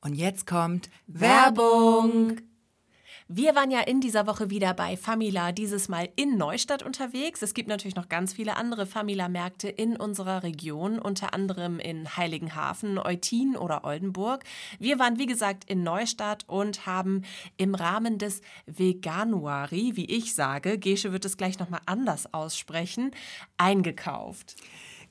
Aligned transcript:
Und 0.00 0.14
jetzt 0.14 0.46
kommt 0.46 0.90
Werbung. 1.06 2.38
Wir 3.30 3.54
waren 3.54 3.70
ja 3.70 3.80
in 3.80 4.00
dieser 4.00 4.26
Woche 4.26 4.48
wieder 4.48 4.72
bei 4.72 4.96
Famila, 4.96 5.52
dieses 5.52 5.90
Mal 5.90 6.08
in 6.16 6.38
Neustadt 6.38 6.82
unterwegs. 6.82 7.42
Es 7.42 7.52
gibt 7.52 7.68
natürlich 7.68 7.94
noch 7.94 8.08
ganz 8.08 8.32
viele 8.32 8.56
andere 8.56 8.86
Famila-Märkte 8.86 9.68
in 9.68 9.98
unserer 9.98 10.42
Region, 10.42 10.98
unter 10.98 11.34
anderem 11.34 11.78
in 11.78 12.16
Heiligenhafen, 12.16 12.98
Eutin 12.98 13.54
oder 13.54 13.84
Oldenburg. 13.84 14.44
Wir 14.78 14.98
waren, 14.98 15.18
wie 15.18 15.26
gesagt, 15.26 15.64
in 15.64 15.82
Neustadt 15.82 16.44
und 16.46 16.86
haben 16.86 17.20
im 17.58 17.74
Rahmen 17.74 18.16
des 18.16 18.40
Veganuari, 18.64 19.92
wie 19.94 20.06
ich 20.06 20.34
sage, 20.34 20.78
Gesche 20.78 21.12
wird 21.12 21.26
es 21.26 21.36
gleich 21.36 21.58
nochmal 21.58 21.82
anders 21.84 22.32
aussprechen, 22.32 23.10
eingekauft. 23.58 24.56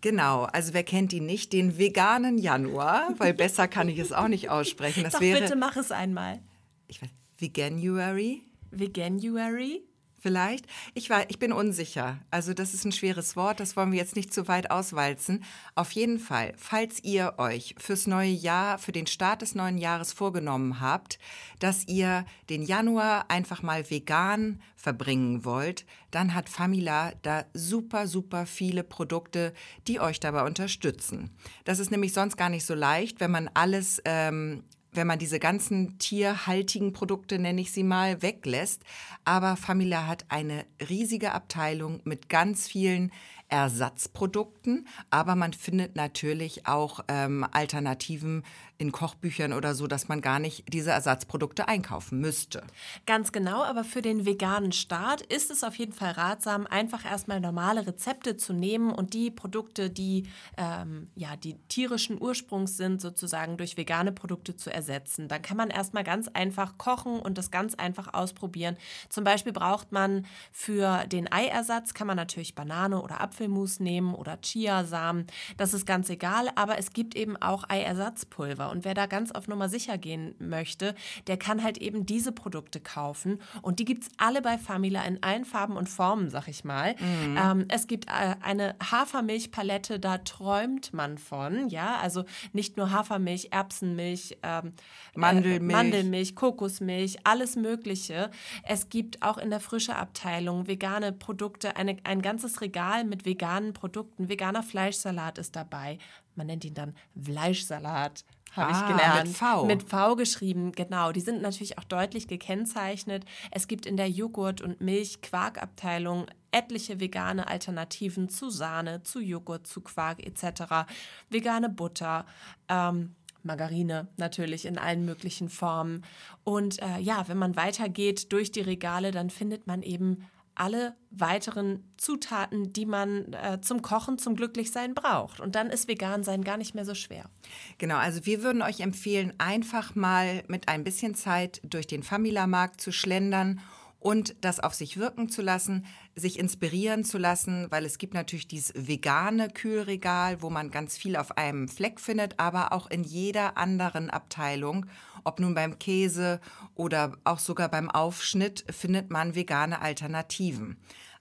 Genau, 0.02 0.44
also 0.44 0.74
wer 0.74 0.84
kennt 0.84 1.12
ihn 1.14 1.26
nicht? 1.26 1.54
Den 1.54 1.78
veganen 1.78 2.38
Januar, 2.38 3.16
weil 3.18 3.34
besser 3.34 3.68
kann 3.68 3.90
ich 3.90 3.98
es 3.98 4.14
auch 4.14 4.28
nicht 4.28 4.50
aussprechen. 4.50 5.04
Das 5.04 5.14
Doch, 5.14 5.22
wäre, 5.22 5.42
bitte 5.42 5.56
mach 5.56 5.76
es 5.76 5.92
einmal. 5.92 6.40
Ich 6.88 7.02
weiß, 7.02 7.10
Veganuary? 7.38 8.44
Veganuary? 8.72 9.82
Vielleicht. 10.28 10.66
Ich, 10.94 11.10
war, 11.10 11.30
ich 11.30 11.40
bin 11.40 11.54
unsicher. 11.54 12.20
Also 12.32 12.54
das 12.54 12.74
ist 12.74 12.84
ein 12.84 12.92
schweres 12.92 13.38
Wort, 13.38 13.62
das 13.62 13.78
wollen 13.78 13.94
wir 13.94 13.98
jetzt 13.98 14.18
nicht 14.18 14.34
zu 14.34 14.50
weit 14.50 14.72
auswalzen. 14.72 15.46
Auf 15.74 15.94
jeden 15.94 16.20
Fall, 16.20 16.52
falls 16.58 17.02
ihr 17.02 17.36
euch 17.38 17.76
fürs 17.78 18.08
neue 18.08 18.32
Jahr, 18.32 18.78
für 18.78 18.92
den 18.92 19.08
Start 19.08 19.42
des 19.42 19.56
neuen 19.56 19.78
Jahres 19.78 20.12
vorgenommen 20.12 20.82
habt, 20.82 21.18
dass 21.60 21.88
ihr 21.88 22.26
den 22.50 22.62
Januar 22.62 23.32
einfach 23.32 23.64
mal 23.64 23.90
vegan 23.90 24.62
verbringen 24.76 25.46
wollt, 25.46 25.86
dann 26.12 26.34
hat 26.34 26.50
Famila 26.50 27.14
da 27.22 27.46
super, 27.54 28.06
super 28.06 28.46
viele 28.46 28.84
Produkte, 28.84 29.54
die 29.88 30.02
euch 30.02 30.20
dabei 30.20 30.44
unterstützen. 30.44 31.32
Das 31.64 31.80
ist 31.80 31.90
nämlich 31.90 32.12
sonst 32.12 32.36
gar 32.36 32.50
nicht 32.50 32.66
so 32.66 32.74
leicht, 32.76 33.22
wenn 33.22 33.32
man 33.32 33.50
alles 33.54 34.02
ähm, 34.04 34.66
wenn 34.98 35.08
man 35.08 35.20
diese 35.20 35.40
ganzen 35.40 35.98
tierhaltigen 36.00 36.92
Produkte, 36.92 37.40
nenne 37.40 37.62
ich 37.62 37.72
sie 37.72 37.84
mal, 37.84 38.22
weglässt. 38.22 38.84
Aber 39.24 39.56
Famila 39.56 40.08
hat 40.08 40.26
eine 40.28 40.66
riesige 40.90 41.32
Abteilung 41.32 42.02
mit 42.04 42.28
ganz 42.28 42.68
vielen 42.68 43.12
Ersatzprodukten, 43.50 44.88
aber 45.10 45.36
man 45.36 45.54
findet 45.54 45.96
natürlich 45.96 46.68
auch 46.68 47.06
ähm, 47.08 47.46
Alternativen 47.50 48.44
in 48.78 48.92
Kochbüchern 48.92 49.54
oder 49.54 49.74
so, 49.74 49.88
dass 49.88 50.08
man 50.08 50.22
gar 50.22 50.40
nicht 50.40 50.72
diese 50.72 50.92
Ersatzprodukte 50.92 51.68
einkaufen 51.68 52.20
müsste. 52.20 52.64
Ganz 53.06 53.32
genau, 53.32 53.64
aber 53.64 53.84
für 53.84 54.02
den 54.02 54.26
veganen 54.26 54.72
Start 54.72 55.22
ist 55.22 55.52
es 55.52 55.64
auf 55.64 55.76
jeden 55.76 55.94
Fall 55.94 56.12
ratsam, 56.12 56.68
einfach 56.68 57.06
erstmal 57.06 57.40
normale 57.40 57.88
Rezepte 57.88 58.38
zu 58.38 58.54
nehmen 58.54 58.92
und 58.92 59.14
die 59.14 59.32
Produkte, 59.32 59.90
die 59.90 60.28
ähm, 60.58 61.10
ja 61.16 61.36
die 61.36 61.56
tierischen 61.68 62.22
Ursprungs 62.22 62.78
sind, 62.78 63.02
sozusagen 63.02 63.58
durch 63.58 63.78
vegane 63.78 64.12
Produkte 64.12 64.56
zu 64.56 64.72
ersetzen. 64.72 65.28
Dann 65.28 65.42
kann 65.42 65.58
man 65.58 65.70
erstmal 65.70 66.04
ganz 66.04 66.28
einfach 66.28 66.78
kochen 66.78 67.20
und 67.20 67.38
das 67.38 67.52
ganz 67.52 67.76
einfach 67.76 68.14
ausprobieren. 68.14 68.78
Zum 69.10 69.24
Beispiel 69.24 69.54
braucht 69.54 69.92
man 69.92 70.26
für 70.52 71.06
den 71.08 71.32
Eiersatz 71.32 71.94
kann 71.94 72.08
man 72.08 72.18
natürlich 72.18 72.56
Banane 72.56 73.02
oder 73.02 73.22
Apfelmus 73.22 73.80
nehmen 73.80 74.14
oder 74.14 74.38
Chiasamen. 74.42 75.28
Das 75.58 75.74
ist 75.74 75.86
ganz 75.86 76.10
egal, 76.10 76.50
aber 76.56 76.78
es 76.78 76.94
gibt 76.94 77.16
eben 77.16 77.38
auch 77.38 77.68
Eiersatzpulver. 77.70 78.67
Und 78.70 78.86
wer 78.86 78.94
da 78.94 79.06
ganz 79.06 79.32
auf 79.32 79.48
Nummer 79.48 79.70
sicher 79.70 79.98
gehen 79.98 80.36
möchte, 80.40 80.96
der 81.28 81.38
kann 81.38 81.64
halt 81.64 81.78
eben 81.78 82.06
diese 82.06 82.32
Produkte 82.32 82.80
kaufen. 82.80 83.42
Und 83.62 83.80
die 83.80 83.86
gibt 83.86 84.04
es 84.04 84.10
alle 84.18 84.42
bei 84.42 84.58
Famila 84.58 85.04
in 85.04 85.22
allen 85.24 85.46
Farben 85.46 85.78
und 85.78 85.90
Formen, 85.90 86.30
sag 86.30 86.48
ich 86.48 86.64
mal. 86.64 86.96
Mhm. 87.00 87.38
Ähm, 87.38 87.66
es 87.70 87.88
gibt 87.88 88.08
äh, 88.08 88.36
eine 88.42 88.76
Hafermilchpalette, 88.84 90.00
da 90.00 90.20
träumt 90.20 90.94
man 90.94 91.18
von. 91.18 91.70
Ja, 91.70 91.98
also 91.98 92.26
nicht 92.54 92.78
nur 92.78 92.92
Hafermilch, 92.92 93.50
Erbsenmilch, 93.52 94.38
ähm, 94.44 94.72
Mandelmilch. 95.16 95.62
Äh, 95.62 95.76
Mandelmilch, 95.76 96.36
Kokosmilch, 96.36 97.18
alles 97.24 97.56
Mögliche. 97.56 98.32
Es 98.64 98.90
gibt 98.90 99.22
auch 99.24 99.38
in 99.38 99.50
der 99.50 99.60
frische 99.60 99.96
Abteilung 99.96 100.68
vegane 100.68 101.12
Produkte, 101.12 101.76
eine, 101.76 101.98
ein 102.04 102.22
ganzes 102.22 102.62
Regal 102.62 103.04
mit 103.04 103.26
veganen 103.26 103.74
Produkten. 103.74 104.30
Veganer 104.30 104.64
Fleischsalat 104.64 105.38
ist 105.38 105.56
dabei. 105.56 105.98
Man 106.36 106.48
nennt 106.48 106.64
ihn 106.66 106.74
dann 106.74 106.96
Fleischsalat 107.20 108.24
habe 108.58 108.74
ah, 108.74 108.82
ich 108.82 108.88
gelernt. 108.88 109.28
Mit 109.28 109.38
V. 109.38 109.66
Mit 109.66 109.84
V 109.84 110.16
geschrieben, 110.16 110.72
genau. 110.72 111.12
Die 111.12 111.22
sind 111.22 111.42
natürlich 111.42 111.78
auch 111.78 111.84
deutlich 111.84 112.28
gekennzeichnet. 112.28 113.26
Es 113.52 113.68
gibt 113.68 113.86
in 113.86 113.98
der 113.98 114.10
Joghurt- 114.10 114.62
und 114.62 114.82
Milch-Quark-Abteilung 114.82 116.28
etliche 116.52 117.00
vegane 117.00 117.48
Alternativen 117.48 118.30
zu 118.30 118.50
Sahne, 118.50 119.04
zu 119.04 119.20
Joghurt, 119.20 119.68
zu 119.68 119.82
Quark 119.82 120.26
etc. 120.26 120.88
Vegane 121.30 121.70
Butter. 121.70 122.26
Ähm, 122.70 123.16
Margarine 123.44 124.08
natürlich 124.18 124.66
in 124.66 124.78
allen 124.78 125.06
möglichen 125.06 125.50
Formen. 125.50 126.04
Und 126.44 126.82
äh, 126.82 127.00
ja, 127.00 127.28
wenn 127.28 127.38
man 127.38 127.56
weitergeht 127.56 128.32
durch 128.32 128.52
die 128.52 128.62
Regale, 128.62 129.12
dann 129.12 129.30
findet 129.30 129.68
man 129.68 129.82
eben 129.82 130.28
alle 130.60 130.96
weiteren 131.12 131.84
Zutaten, 131.98 132.74
die 132.74 132.86
man 132.86 133.34
äh, 133.34 133.62
zum 133.62 133.82
Kochen, 133.82 134.18
zum 134.18 134.36
Glücklichsein 134.36 134.94
braucht. 134.94 135.40
Und 135.40 135.56
dann 135.56 135.70
ist 135.70 135.88
Vegan-Sein 135.88 136.44
gar 136.44 136.58
nicht 136.58 136.76
mehr 136.76 136.86
so 136.86 136.96
schwer. 136.96 137.30
Genau, 137.78 137.98
also 137.98 138.26
wir 138.26 138.44
würden 138.44 138.62
euch 138.62 138.80
empfehlen, 138.80 139.34
einfach 139.38 139.96
mal 139.96 140.44
mit 140.48 140.68
ein 140.68 140.84
bisschen 140.84 141.16
Zeit 141.16 141.62
durch 141.64 141.88
den 141.88 142.04
Famila-Markt 142.04 142.82
zu 142.82 142.92
schlendern 142.92 143.62
und 144.00 144.36
das 144.42 144.60
auf 144.60 144.74
sich 144.74 144.98
wirken 144.98 145.30
zu 145.30 145.42
lassen, 145.42 145.86
sich 146.16 146.40
inspirieren 146.40 147.04
zu 147.04 147.18
lassen, 147.18 147.68
weil 147.72 147.86
es 147.86 147.98
gibt 147.98 148.14
natürlich 148.14 148.48
dieses 148.48 148.74
vegane 148.76 149.50
Kühlregal, 149.50 150.42
wo 150.42 150.50
man 150.50 150.72
ganz 150.72 150.98
viel 150.98 151.16
auf 151.16 151.38
einem 151.38 151.68
Fleck 151.68 152.00
findet, 152.00 152.40
aber 152.40 152.74
auch 152.74 152.90
in 152.90 153.04
jeder 153.04 153.58
anderen 153.58 154.10
Abteilung, 154.10 154.86
ob 155.28 155.40
nun 155.40 155.54
beim 155.54 155.78
Käse 155.78 156.40
oder 156.74 157.18
auch 157.24 157.40
sogar 157.40 157.70
beim 157.70 157.92
Aufschnitt, 157.92 158.66
findet 158.72 159.12
man 159.12 159.36
vegane 159.36 159.82
Alternativen. 159.82 160.78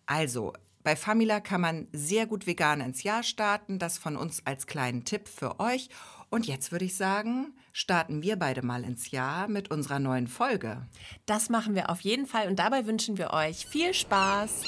Also 0.06 0.52
bei 0.84 0.94
Famila 0.94 1.40
kann 1.40 1.60
man 1.60 1.88
sehr 1.92 2.26
gut 2.26 2.46
vegan 2.46 2.80
ins 2.80 3.02
Jahr 3.02 3.24
starten. 3.24 3.80
Das 3.80 3.98
von 3.98 4.16
uns 4.16 4.46
als 4.46 4.68
kleinen 4.68 5.04
Tipp 5.04 5.26
für 5.26 5.58
euch. 5.58 5.88
Und 6.30 6.46
jetzt 6.46 6.70
würde 6.70 6.84
ich 6.84 6.96
sagen, 6.96 7.54
starten 7.72 8.22
wir 8.22 8.36
beide 8.36 8.64
mal 8.64 8.84
ins 8.84 9.10
Jahr 9.10 9.48
mit 9.48 9.70
unserer 9.70 9.98
neuen 9.98 10.28
Folge. 10.28 10.86
Das 11.26 11.48
machen 11.48 11.74
wir 11.74 11.90
auf 11.90 12.00
jeden 12.02 12.26
Fall 12.26 12.48
und 12.48 12.60
dabei 12.60 12.86
wünschen 12.86 13.18
wir 13.18 13.32
euch 13.32 13.66
viel 13.66 13.94
Spaß. 13.94 14.62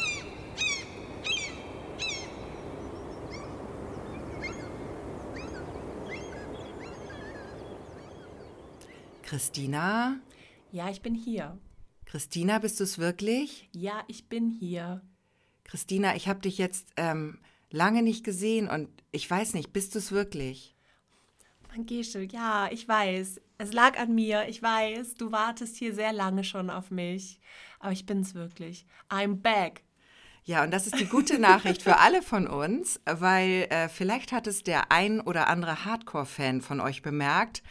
Christina? 9.28 10.16
Ja, 10.72 10.88
ich 10.88 11.02
bin 11.02 11.14
hier. 11.14 11.58
Christina, 12.06 12.60
bist 12.60 12.80
du 12.80 12.84
es 12.84 12.96
wirklich? 12.96 13.68
Ja, 13.74 14.02
ich 14.06 14.26
bin 14.30 14.48
hier. 14.48 15.02
Christina, 15.64 16.16
ich 16.16 16.28
habe 16.28 16.40
dich 16.40 16.56
jetzt 16.56 16.88
ähm, 16.96 17.38
lange 17.70 18.02
nicht 18.02 18.24
gesehen 18.24 18.70
und 18.70 18.88
ich 19.12 19.30
weiß 19.30 19.52
nicht, 19.52 19.70
bist 19.74 19.94
du 19.94 19.98
es 19.98 20.12
wirklich? 20.12 20.74
Gesche, 21.80 22.22
ja, 22.22 22.68
ich 22.72 22.88
weiß. 22.88 23.40
Es 23.58 23.72
lag 23.74 23.98
an 23.98 24.14
mir, 24.14 24.48
ich 24.48 24.62
weiß. 24.62 25.14
Du 25.14 25.30
wartest 25.30 25.76
hier 25.76 25.94
sehr 25.94 26.14
lange 26.14 26.42
schon 26.42 26.70
auf 26.70 26.90
mich. 26.90 27.38
Aber 27.80 27.92
ich 27.92 28.06
bin's 28.06 28.34
wirklich. 28.34 28.86
I'm 29.10 29.42
back. 29.42 29.84
Ja, 30.44 30.64
und 30.64 30.70
das 30.70 30.86
ist 30.86 30.98
die 30.98 31.06
gute 31.06 31.38
Nachricht 31.38 31.82
für 31.82 31.98
alle 31.98 32.22
von 32.22 32.46
uns, 32.46 32.98
weil 33.04 33.66
äh, 33.68 33.90
vielleicht 33.90 34.32
hat 34.32 34.46
es 34.46 34.62
der 34.62 34.90
ein 34.90 35.20
oder 35.20 35.48
andere 35.48 35.84
Hardcore-Fan 35.84 36.62
von 36.62 36.80
euch 36.80 37.02
bemerkt. 37.02 37.62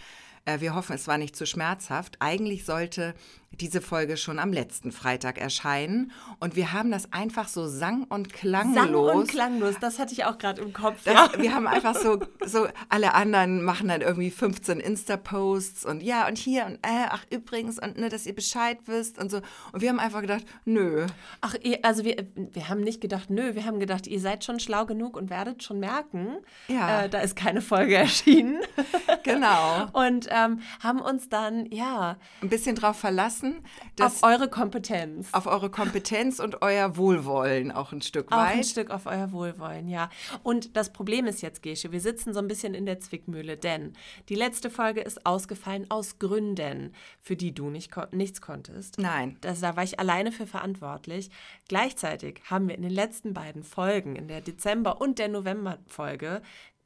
Äh, 0.48 0.62
wir 0.62 0.76
hoffen, 0.76 0.94
es 0.94 1.08
war 1.08 1.18
nicht 1.18 1.36
zu 1.36 1.46
schmerzhaft. 1.46 2.16
Eigentlich 2.20 2.66
sollte 2.66 3.14
diese 3.60 3.82
Folge 3.82 4.18
schon 4.18 4.40
am 4.40 4.54
letzten 4.54 4.92
Freitag 4.92 5.40
erscheinen. 5.40 6.12
Und 6.40 6.56
wir 6.56 6.74
haben 6.74 6.92
das 6.92 7.12
einfach 7.12 7.48
so 7.48 7.68
sang- 7.68 8.04
und 8.04 8.32
klanglos. 8.32 8.76
Sang 8.76 8.94
und 8.94 9.28
klanglos, 9.28 9.76
das 9.80 10.00
hatte 10.00 10.14
ich 10.14 10.26
auch 10.26 10.38
gerade 10.38 10.62
im 10.62 10.74
Kopf. 10.74 11.04
Das, 11.06 11.14
ja. 11.14 11.32
Wir 11.42 11.56
haben 11.56 11.66
einfach 11.66 11.96
so, 11.96 12.20
so, 12.46 12.68
alle 12.90 13.16
anderen 13.16 13.64
machen 13.64 13.88
dann 13.88 14.02
irgendwie 14.02 14.30
15 14.30 14.80
Insta-Posts 14.80 15.86
und 15.86 16.04
ja, 16.04 16.28
und 16.28 16.38
hier 16.38 16.66
und 16.66 16.76
äh, 16.76 17.08
ach 17.10 17.26
übrigens 17.32 17.80
und 17.80 17.98
ne, 17.98 18.10
dass 18.10 18.26
ihr 18.26 18.36
Bescheid 18.36 18.78
wisst 18.86 19.18
und 19.18 19.32
so. 19.32 19.38
Und 19.72 19.82
wir 19.82 19.90
haben 19.90 20.00
einfach 20.00 20.22
gedacht, 20.22 20.46
nö. 20.66 21.08
Ach, 21.42 21.56
also 21.82 22.04
wir, 22.04 22.28
wir 22.36 22.70
haben 22.70 22.82
nicht 22.82 23.02
gedacht, 23.02 23.30
nö, 23.30 23.56
wir 23.56 23.66
haben 23.66 23.80
gedacht, 23.80 24.06
ihr 24.06 24.20
seid 24.20 24.44
schon 24.44 24.60
schlau 24.60 24.86
genug 24.86 25.18
und 25.18 25.30
werdet 25.30 25.64
schon 25.64 25.80
merken, 25.80 26.38
ja. 26.68 27.04
Äh, 27.04 27.10
da 27.10 27.20
ist 27.20 27.36
keine 27.36 27.62
Folge 27.62 27.96
erschienen. 27.98 28.60
Genau. 29.24 29.88
und 29.94 30.28
ähm, 30.46 30.62
haben 30.82 31.02
uns 31.02 31.30
dann, 31.30 31.66
ja. 31.72 32.18
Ein 32.42 32.50
bisschen 32.50 32.76
drauf 32.76 32.98
verlassen 32.98 33.38
lassen. 33.38 33.64
auf 34.00 34.24
eure 34.24 34.50
Kompetenz. 34.50 35.34
Auf 35.34 35.48
eure 35.48 35.70
Kompetenz 35.70 36.40
und 36.40 36.62
euer 36.62 36.98
Wohlwollen 36.98 37.72
auch 37.72 37.92
ein 37.92 38.02
Stück 38.02 38.32
weit. 38.32 38.38
Auch 38.38 38.58
ein 38.58 38.64
Stück 38.64 38.90
auf 38.90 39.06
euer 39.06 39.32
Wohlwollen, 39.32 39.88
ja. 39.88 40.10
Und 40.44 40.76
das 40.76 40.92
Problem 40.94 41.26
ist 41.26 41.42
jetzt, 41.42 41.62
Gesche, 41.62 41.92
wir 41.92 42.02
sitzen 42.02 42.34
so 42.34 42.40
ein 42.40 42.48
bisschen 42.48 42.74
in 42.74 42.86
der 42.86 43.00
Zwickmühle, 43.00 43.58
denn 43.58 43.94
die 44.30 44.36
letzte 44.36 44.70
Folge 44.70 45.02
ist 45.02 45.26
ausgefallen 45.26 45.86
aus 45.90 46.20
Gründen, 46.20 46.94
für 47.22 47.36
die 47.36 47.54
du 47.54 47.70
nicht 47.70 47.92
kon 47.92 48.08
nichts 48.12 48.42
konntest. 48.42 49.00
Nein. 49.00 49.38
Das, 49.42 49.60
da 49.60 49.76
war 49.76 49.84
ich 49.84 50.00
alleine 50.00 50.32
für 50.32 50.48
verantwortlich. 50.48 51.30
Gleichzeitig 51.68 52.42
haben 52.50 52.68
wir 52.68 52.76
in 52.76 52.82
den 52.82 52.92
letzten 52.92 53.34
beiden 53.34 53.64
Folgen, 53.64 54.16
in 54.16 54.28
der 54.28 54.42
Dezember- 54.42 55.02
und 55.02 55.20
der 55.20 55.28
November-Folge, 55.28 56.42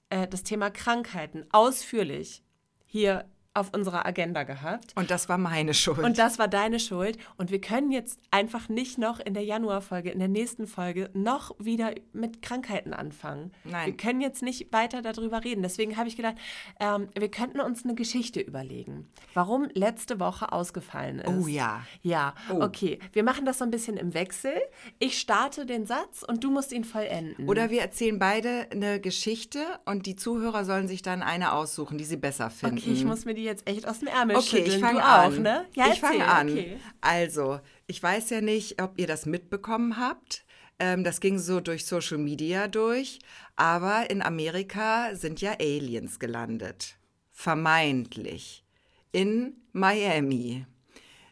äh, 0.09 0.27
das 0.27 0.43
Thema 0.43 0.69
Krankheiten 0.69 1.45
ausführlich 1.51 2.43
hier 2.85 3.25
auf 3.53 3.73
unserer 3.73 4.05
Agenda 4.05 4.43
gehabt. 4.43 4.93
Und 4.95 5.11
das 5.11 5.27
war 5.27 5.37
meine 5.37 5.73
Schuld. 5.73 5.99
Und 5.99 6.17
das 6.17 6.39
war 6.39 6.47
deine 6.47 6.79
Schuld. 6.79 7.17
Und 7.37 7.51
wir 7.51 7.59
können 7.59 7.91
jetzt 7.91 8.19
einfach 8.31 8.69
nicht 8.69 8.97
noch 8.97 9.19
in 9.19 9.33
der 9.33 9.43
Januarfolge, 9.43 10.09
in 10.09 10.19
der 10.19 10.29
nächsten 10.29 10.67
Folge, 10.67 11.09
noch 11.13 11.51
wieder 11.59 11.93
mit 12.13 12.41
Krankheiten 12.41 12.93
anfangen. 12.93 13.51
Nein. 13.65 13.87
Wir 13.87 13.97
können 13.97 14.21
jetzt 14.21 14.41
nicht 14.41 14.71
weiter 14.71 15.01
darüber 15.01 15.43
reden. 15.43 15.63
Deswegen 15.63 15.97
habe 15.97 16.07
ich 16.07 16.15
gedacht, 16.15 16.35
ähm, 16.79 17.09
wir 17.17 17.29
könnten 17.29 17.59
uns 17.59 17.83
eine 17.83 17.93
Geschichte 17.93 18.39
überlegen, 18.39 19.09
warum 19.33 19.67
letzte 19.73 20.21
Woche 20.21 20.53
ausgefallen 20.53 21.19
ist. 21.19 21.27
Oh 21.27 21.47
ja. 21.47 21.81
Ja, 22.03 22.33
Oh. 22.49 22.61
okay. 22.61 22.99
Wir 23.11 23.23
machen 23.23 23.45
das 23.45 23.57
so 23.57 23.65
ein 23.65 23.71
bisschen 23.71 23.97
im 23.97 24.13
Wechsel. 24.13 24.53
Ich 24.99 25.17
starte 25.19 25.65
den 25.65 25.85
Satz 25.85 26.23
und 26.23 26.43
du 26.45 26.51
musst 26.51 26.71
ihn 26.71 26.85
vollenden. 26.85 27.49
Oder 27.49 27.69
wir 27.69 27.81
erzählen 27.81 28.17
beide 28.17 28.67
eine 28.71 29.01
Geschichte 29.01 29.59
und 29.85 30.05
die 30.05 30.15
Zuhörer 30.15 30.63
sollen 30.63 30.87
sich 30.87 31.01
dann 31.01 31.21
eine 31.21 31.51
aussuchen, 31.51 31.97
die 31.97 32.05
sie 32.05 32.17
besser 32.17 32.49
finden. 32.49 32.77
Okay, 32.77 32.91
ich 32.91 33.03
muss 33.03 33.25
mir 33.25 33.33
die 33.33 33.40
jetzt 33.41 33.67
echt 33.67 33.87
aus 33.87 33.99
dem 33.99 34.07
Ärmel 34.07 34.37
Okay, 34.37 34.45
schütteln. 34.57 34.75
ich 34.75 34.79
fange 34.79 35.03
an. 35.03 35.33
auch, 35.33 35.37
ne? 35.37 35.65
Ja, 35.75 35.87
ich 35.91 35.99
fange 35.99 36.25
an. 36.27 36.49
Okay. 36.49 36.77
Also, 37.01 37.59
ich 37.87 38.01
weiß 38.01 38.29
ja 38.31 38.41
nicht, 38.41 38.81
ob 38.81 38.97
ihr 38.99 39.07
das 39.07 39.25
mitbekommen 39.25 39.97
habt. 39.97 40.45
Ähm, 40.79 41.03
das 41.03 41.19
ging 41.19 41.37
so 41.39 41.59
durch 41.59 41.85
Social 41.85 42.17
Media 42.17 42.67
durch. 42.67 43.19
Aber 43.55 44.09
in 44.09 44.21
Amerika 44.21 45.13
sind 45.15 45.41
ja 45.41 45.53
Aliens 45.59 46.19
gelandet. 46.19 46.97
Vermeintlich. 47.31 48.63
In 49.11 49.55
Miami. 49.73 50.65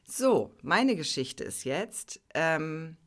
So, 0.05 0.55
meine 0.61 0.95
Geschichte 0.95 1.43
ist 1.43 1.63
jetzt, 1.65 2.19
ähm, 2.33 2.97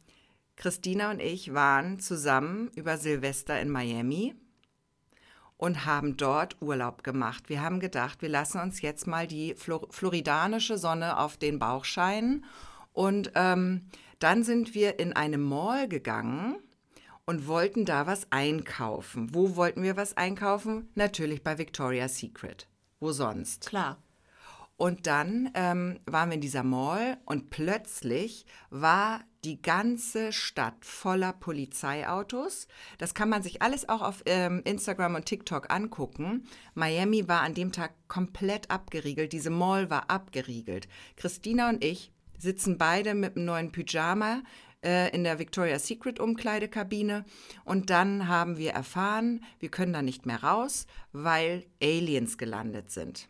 Christina 0.57 1.11
und 1.11 1.21
ich 1.21 1.55
waren 1.55 1.99
zusammen 1.99 2.71
über 2.77 2.97
Silvester 2.97 3.61
in 3.61 3.69
Miami 3.71 4.35
und 5.63 5.87
haben 5.87 6.17
dort 6.17 6.57
Urlaub 6.61 7.05
gemacht. 7.05 7.49
Wir 7.49 7.63
haben 7.63 7.79
gedacht, 7.79 8.21
wir 8.21 8.29
lassen 8.29 8.61
uns 8.61 8.83
jetzt 8.83 9.07
mal 9.07 9.29
die 9.29 9.55
Flor 9.55 9.87
floridanische 9.91 10.77
Sonne 10.77 11.21
auf 11.21 11.37
den 11.37 11.61
Bauch 11.61 11.85
scheinen. 11.85 12.45
Und 12.93 13.31
ähm, 13.37 13.87
dann 14.19 14.43
sind 14.43 14.75
wir 14.75 14.99
in 14.99 15.13
eine 15.13 15.39
Mall 15.39 15.87
gegangen 15.87 16.57
und 17.27 17.47
wollten 17.47 17.85
da 17.85 18.09
was 18.09 18.27
einkaufen. 18.33 19.33
Wo 19.37 19.55
wollten 19.55 19.85
wir 19.85 19.97
was 19.97 20.17
einkaufen? 20.17 20.91
Natürlich 20.97 21.45
bei 21.45 21.59
Victoria's 21.59 22.19
Secret. 22.19 22.67
Wo 22.99 23.13
sonst? 23.13 23.69
Klar. 23.69 24.03
Und 24.77 25.07
dann 25.07 25.51
ähm, 25.55 26.01
waren 26.07 26.31
wir 26.31 26.35
in 26.35 26.41
dieser 26.41 26.65
Mall 26.65 27.19
und 27.25 27.51
plötzlich 27.51 28.47
war 28.71 29.21
die 29.45 29.61
ganze 29.61 30.33
Stadt 30.33 30.85
voller 30.85 31.33
Polizeiautos. 31.33 32.67
Das 32.99 33.15
kann 33.15 33.29
man 33.29 33.43
sich 33.43 33.63
alles 33.63 33.89
auch 33.89 34.03
auf 34.03 34.23
ähm, 34.27 34.63
Instagram 34.65 35.17
und 35.17 35.27
TikTok 35.27 35.73
angucken. 35.73 36.47
Miami 36.75 37.29
war 37.29 37.43
an 37.43 37.55
dem 37.55 37.73
Tag 37.73 37.93
komplett 38.09 38.71
abgeriegelt. 38.71 39.33
Diese 39.33 39.51
Mall 39.51 39.91
war 39.91 40.11
abgeriegelt. 40.11 40.89
Christina 41.17 41.69
und 41.69 41.85
ich 41.85 42.13
sitzen 42.39 42.79
beide 42.79 43.15
mit 43.15 43.37
einem 43.37 43.47
neuen 43.47 43.73
Pyjama 43.73 44.43
äh, 44.85 45.15
in 45.15 45.25
der 45.25 45.39
Victoria's 45.39 45.87
Secret 45.87 46.19
Umkleidekabine 46.19 47.25
und 47.65 47.91
dann 47.91 48.29
haben 48.29 48.59
wir 48.59 48.73
erfahren, 48.73 49.45
wir 49.61 49.71
können 49.71 49.93
da 49.93 50.03
nicht 50.03 50.27
mehr 50.27 50.43
raus, 50.43 50.87
weil 51.13 51.65
Aliens 51.81 52.37
gelandet 52.39 52.91
sind. 52.91 53.29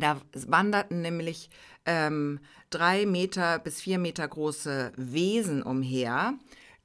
Da 0.00 0.20
wanderten 0.46 1.02
nämlich 1.02 1.50
ähm, 1.86 2.40
drei 2.70 3.06
Meter 3.06 3.58
bis 3.58 3.80
vier 3.80 3.98
Meter 3.98 4.26
große 4.26 4.92
Wesen 4.96 5.62
umher. 5.62 6.34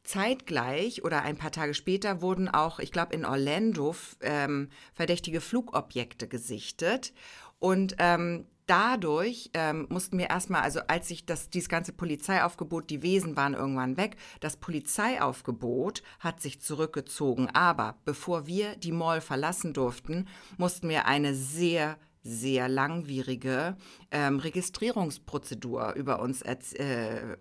Zeitgleich 0.04 1.04
oder 1.04 1.24
ein 1.24 1.38
paar 1.38 1.52
Tage 1.52 1.74
später 1.74 2.22
wurden 2.22 2.48
auch, 2.48 2.80
ich 2.80 2.92
glaube, 2.92 3.16
in 3.16 3.26
Orlando 3.26 3.96
ähm, 4.22 4.70
verdächtige 4.94 5.42
Flugobjekte 5.42 6.28
gesichtet. 6.28 7.12
Und 7.60 7.96
ähm, 7.98 8.46
dadurch 8.68 9.50
ähm, 9.54 9.88
mussten 9.90 10.18
wir 10.18 10.30
erstmal, 10.30 10.62
also 10.62 10.82
als 10.88 11.08
sich 11.08 11.26
das, 11.26 11.50
dieses 11.50 11.70
ganze 11.70 11.94
Polizeiaufgebot, 11.94 12.90
die 12.90 13.02
Wesen 13.02 13.36
waren 13.36 13.54
irgendwann 13.54 13.98
weg, 13.98 14.18
das 14.40 14.58
Polizeiaufgebot 14.58 16.04
hat 16.20 16.42
sich 16.42 16.62
zurückgezogen. 16.62 17.50
Aber 17.54 17.98
bevor 18.06 18.48
wir 18.48 18.76
die 18.76 18.92
Mall 18.92 19.22
verlassen 19.22 19.74
durften, 19.74 20.28
mussten 20.58 20.90
wir 20.90 21.06
eine 21.06 21.34
sehr 21.34 21.98
sehr 22.26 22.68
langwierige 22.68 23.78
ähm, 24.12 24.40
Registrierungsprozedur 24.40 25.94
über 25.94 26.20
uns 26.20 26.44
erz- 26.44 26.74
äh, 26.74 27.38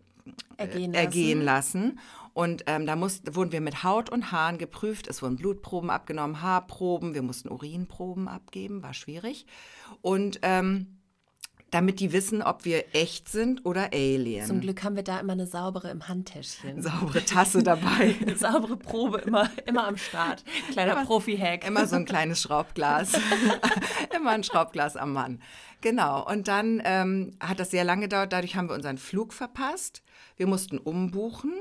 Ergehen 0.56 0.92
lassen. 0.92 0.94
ergehen 0.94 1.42
lassen. 1.42 1.98
Und 2.32 2.64
ähm, 2.66 2.86
da 2.86 2.96
mussten, 2.96 3.34
wurden 3.34 3.52
wir 3.52 3.60
mit 3.60 3.82
Haut 3.82 4.10
und 4.10 4.32
Haaren 4.32 4.58
geprüft. 4.58 5.06
Es 5.08 5.22
wurden 5.22 5.36
Blutproben 5.36 5.90
abgenommen, 5.90 6.42
Haarproben. 6.42 7.14
Wir 7.14 7.22
mussten 7.22 7.48
Urinproben 7.48 8.28
abgeben, 8.28 8.82
war 8.82 8.94
schwierig. 8.94 9.46
Und 10.02 10.40
ähm, 10.42 10.98
damit 11.74 11.98
die 11.98 12.12
wissen, 12.12 12.40
ob 12.40 12.64
wir 12.64 12.94
echt 12.94 13.28
sind 13.28 13.66
oder 13.66 13.90
Alien. 13.92 14.46
Zum 14.46 14.60
Glück 14.60 14.84
haben 14.84 14.94
wir 14.94 15.02
da 15.02 15.18
immer 15.18 15.32
eine 15.32 15.48
saubere 15.48 15.90
im 15.90 16.06
Handtäschchen. 16.06 16.80
Saubere 16.80 17.24
Tasse 17.24 17.64
dabei. 17.64 18.14
Saubere 18.36 18.76
Probe 18.76 19.18
immer, 19.18 19.50
immer 19.66 19.88
am 19.88 19.96
Start. 19.96 20.44
Kleiner 20.70 21.04
Profi-Hack. 21.04 21.66
Immer 21.66 21.88
so 21.88 21.96
ein 21.96 22.04
kleines 22.04 22.40
Schraubglas. 22.40 23.14
Immer 24.16 24.30
ein 24.30 24.44
Schraubglas 24.44 24.96
am 24.96 25.12
Mann. 25.12 25.42
Genau. 25.80 26.24
Und 26.24 26.46
dann 26.46 26.80
ähm, 26.84 27.32
hat 27.40 27.58
das 27.58 27.72
sehr 27.72 27.82
lange 27.82 28.02
gedauert. 28.02 28.32
Dadurch 28.32 28.54
haben 28.54 28.68
wir 28.68 28.76
unseren 28.76 28.98
Flug 28.98 29.32
verpasst. 29.32 30.02
Wir 30.36 30.46
mussten 30.46 30.78
umbuchen 30.78 31.52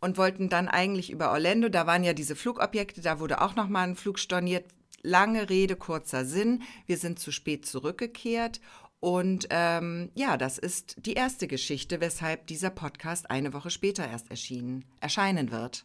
und 0.00 0.18
wollten 0.18 0.48
dann 0.48 0.66
eigentlich 0.66 1.10
über 1.10 1.30
Orlando. 1.30 1.68
Da 1.68 1.86
waren 1.86 2.02
ja 2.02 2.12
diese 2.12 2.34
Flugobjekte. 2.34 3.02
Da 3.02 3.20
wurde 3.20 3.40
auch 3.40 3.54
noch 3.54 3.68
mal 3.68 3.86
ein 3.86 3.94
Flug 3.94 4.18
storniert. 4.18 4.64
Lange 5.02 5.50
Rede, 5.50 5.76
kurzer 5.76 6.24
Sinn. 6.24 6.62
Wir 6.86 6.96
sind 6.96 7.18
zu 7.18 7.30
spät 7.30 7.66
zurückgekehrt. 7.66 8.60
Und 9.04 9.48
ähm, 9.50 10.10
ja, 10.14 10.38
das 10.38 10.56
ist 10.56 10.96
die 10.96 11.12
erste 11.12 11.46
Geschichte, 11.46 12.00
weshalb 12.00 12.46
dieser 12.46 12.70
Podcast 12.70 13.30
eine 13.30 13.52
Woche 13.52 13.68
später 13.68 14.08
erst 14.08 14.30
erschienen, 14.30 14.86
erscheinen 14.98 15.50
wird. 15.50 15.84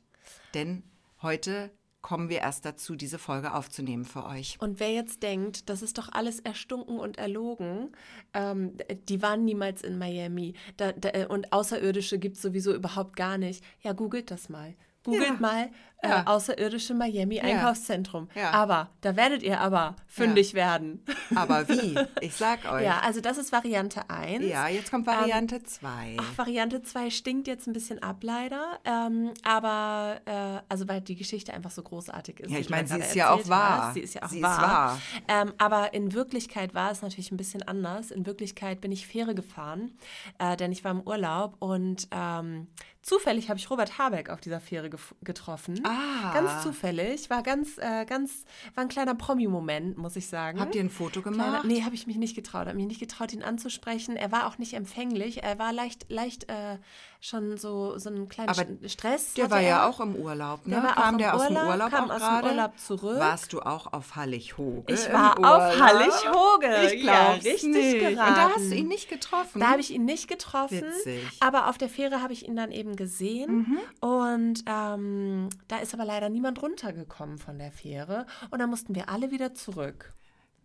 Denn 0.54 0.83
heute 1.21 1.69
kommen 2.01 2.30
wir 2.30 2.38
erst 2.39 2.63
dazu, 2.63 2.95
diese 2.95 3.19
Folge 3.19 3.54
aufzunehmen 3.54 4.06
für 4.06 4.25
euch. 4.25 4.56
Und 4.62 4.80
wer 4.80 4.94
jetzt 4.94 5.21
denkt, 5.21 5.69
das 5.69 5.81
ist 5.81 5.98
doch 5.98 6.07
alles 6.13 6.39
erstunken 6.39 6.98
und 6.98 7.18
erlogen, 7.18 7.92
ähm, 8.33 8.77
die 9.10 9.21
waren 9.21 9.44
niemals 9.44 9.81
in 9.81 9.98
Miami 9.98 10.54
da, 10.77 10.94
da, 10.94 11.10
äh, 11.10 11.25
und 11.25 11.51
Außerirdische 11.51 12.19
gibt 12.19 12.38
es 12.38 12.42
sowieso 12.42 12.74
überhaupt 12.74 13.18
gar 13.18 13.38
nicht. 13.38 13.62
Ja, 13.81 13.92
googelt 13.92 14.31
das 14.31 14.48
mal. 14.48 14.75
Googelt 15.04 15.27
Ja. 15.27 15.39
mal 15.39 15.71
äh, 16.01 16.09
Ja. 16.09 16.23
Außerirdische 16.27 16.93
Miami 16.93 17.39
Einkaufszentrum. 17.41 18.29
Ja. 18.35 18.51
Aber 18.51 18.89
da 19.01 19.15
werdet 19.15 19.43
ihr 19.43 19.59
aber 19.59 19.95
fündig 20.07 20.53
werden. 20.53 21.03
Aber 21.35 21.67
wie? 21.69 21.95
Ich 22.21 22.35
sag 22.35 22.71
euch. 22.71 22.83
Ja, 22.85 22.99
also 23.01 23.21
das 23.21 23.37
ist 23.37 23.51
Variante 23.51 24.09
1. 24.09 24.45
Ja, 24.45 24.68
jetzt 24.68 24.91
kommt 24.91 25.06
Variante 25.07 25.61
2. 25.63 26.18
Ach, 26.19 26.37
Variante 26.37 26.81
2 26.81 27.09
stinkt 27.09 27.47
jetzt 27.47 27.68
ein 27.68 27.73
bisschen 27.73 28.01
ab, 28.01 28.18
leider. 28.21 28.79
Ähm, 28.85 29.31
aber, 29.44 30.21
äh, 30.25 30.61
also 30.69 30.87
weil 30.87 31.01
die 31.01 31.15
Geschichte 31.15 31.53
einfach 31.53 31.71
so 31.71 31.83
großartig 31.83 32.39
ist. 32.39 32.51
Ja, 32.51 32.59
ich 32.59 32.69
meine, 32.69 32.87
sie 32.87 32.97
ist 32.99 33.15
ja 33.15 33.29
auch 33.31 33.37
erzählt 33.39 33.49
wahr. 33.49 33.87
hast. 33.87 33.94
Sie 33.95 33.99
ist 34.01 34.13
ja 34.13 34.23
auch 34.23 34.29
Sie 34.29 34.37
ist 34.37 34.44
wahr. 34.44 34.61
wahr. 34.61 35.01
Ähm, 35.27 35.53
aber 35.57 35.94
in 35.94 36.13
Wirklichkeit 36.13 36.73
war 36.73 36.91
es 36.91 37.01
natürlich 37.01 37.31
ein 37.31 37.37
bisschen 37.37 37.63
anders. 37.68 38.11
In 38.11 38.25
Wirklichkeit 38.25 38.81
bin 38.81 38.91
ich 38.91 39.06
Fähre 39.07 39.35
gefahren, 39.35 39.91
äh, 40.37 40.56
denn 40.56 40.71
ich 40.71 40.83
war 40.83 40.91
im 40.91 41.01
Urlaub 41.01 41.56
und 41.59 42.07
ähm, 42.11 42.68
zufällig 43.01 43.49
habe 43.49 43.59
ich 43.59 43.69
Robert 43.69 43.97
Habeck 43.97 44.29
auf 44.29 44.39
dieser 44.41 44.59
Fähre 44.59 44.89
getroffen. 45.23 45.81
Ah. 45.89 46.33
Ganz 46.33 46.63
zufällig. 46.63 47.29
War 47.29 47.41
ganz, 47.43 47.77
äh, 47.77 48.05
ganz, 48.05 48.45
war 48.75 48.83
ein 48.83 48.89
kleiner 48.89 49.15
Promi-Moment, 49.15 49.97
muss 49.97 50.15
ich 50.15 50.27
sagen. 50.27 50.59
Habt 50.59 50.75
ihr 50.75 50.81
ein 50.81 50.89
Foto 50.89 51.21
Kleiner, 51.21 51.37
gemacht? 51.37 51.65
nee, 51.65 51.83
habe 51.83 51.95
ich 51.95 52.05
mich 52.07 52.17
nicht 52.17 52.35
getraut. 52.35 52.67
Habe 52.67 52.75
mich 52.75 52.87
nicht 52.87 52.99
getraut, 52.99 53.33
ihn 53.33 53.43
anzusprechen. 53.43 54.15
Er 54.15 54.31
war 54.31 54.47
auch 54.47 54.57
nicht 54.57 54.73
empfänglich. 54.73 55.43
Er 55.43 55.57
war 55.57 55.73
leicht, 55.73 56.05
leicht 56.09 56.49
äh, 56.49 56.77
schon 57.21 57.57
so, 57.57 57.97
so 57.97 58.09
einen 58.09 58.30
kleinen 58.30 58.49
Aber 58.49 58.64
Stress. 58.88 59.33
Der 59.33 59.52
war 59.52 59.59
ja 59.59 59.80
er. 59.83 59.90
auch 59.90 59.99
im 59.99 60.16
Urlaub, 60.16 60.66
ne? 60.66 60.76
Der 60.76 60.83
war 60.83 60.92
auch 60.92 61.02
kam 61.04 61.16
im 61.16 61.18
der 61.18 61.35
aus 61.35 61.47
dem 61.47 61.56
Urlaub, 61.57 61.69
Urlaub 61.71 61.90
kam 61.92 62.11
auch 62.11 62.16
aus 62.16 62.40
dem? 62.42 62.49
Urlaub 62.49 62.80
zurück. 62.80 63.19
Warst 63.19 63.52
du 63.54 63.61
auch 63.61 63.92
auf 63.92 64.16
Hallig-Hoge? 64.16 64.94
Ich 64.94 65.11
war 65.11 65.33
auf 65.38 65.40
Urlaub? 65.40 65.80
Hallig-Hoge. 65.81 66.94
Ich 66.94 67.04
Ja, 67.04 67.14
glaub's 67.31 67.45
richtig 67.45 67.64
nicht. 67.69 67.99
geraten. 67.99 68.30
Und 68.30 68.38
da 68.38 68.49
hast 68.56 68.71
du 68.71 68.76
ihn 68.76 68.88
nicht 68.88 69.09
getroffen? 69.09 69.59
Da 69.59 69.68
habe 69.71 69.81
ich 69.81 69.92
ihn 69.92 70.06
nicht 70.06 70.28
getroffen, 70.28 70.81
Witzig. 70.81 71.23
aber 71.42 71.68
auf 71.69 71.78
der 71.78 71.90
Fähre 71.90 72.21
habe 72.21 72.31
ich 72.33 72.47
ihn 72.47 72.56
dann 72.56 72.71
eben 72.71 72.95
gesehen. 72.95 73.78
Und 73.99 74.64
ähm, 74.66 75.49
da 75.68 75.78
ist 75.80 75.94
aber 75.94 76.06
leider 76.06 76.30
niemand 76.30 76.61
runtergekommen 76.61 77.38
von 77.38 77.57
der 77.59 77.71
Fähre. 77.71 78.26
Und 78.49 78.59
dann 78.59 78.69
mussten 78.69 78.95
wir 78.95 79.09
alle 79.09 79.31
wieder 79.31 79.54
zurück. 79.54 80.14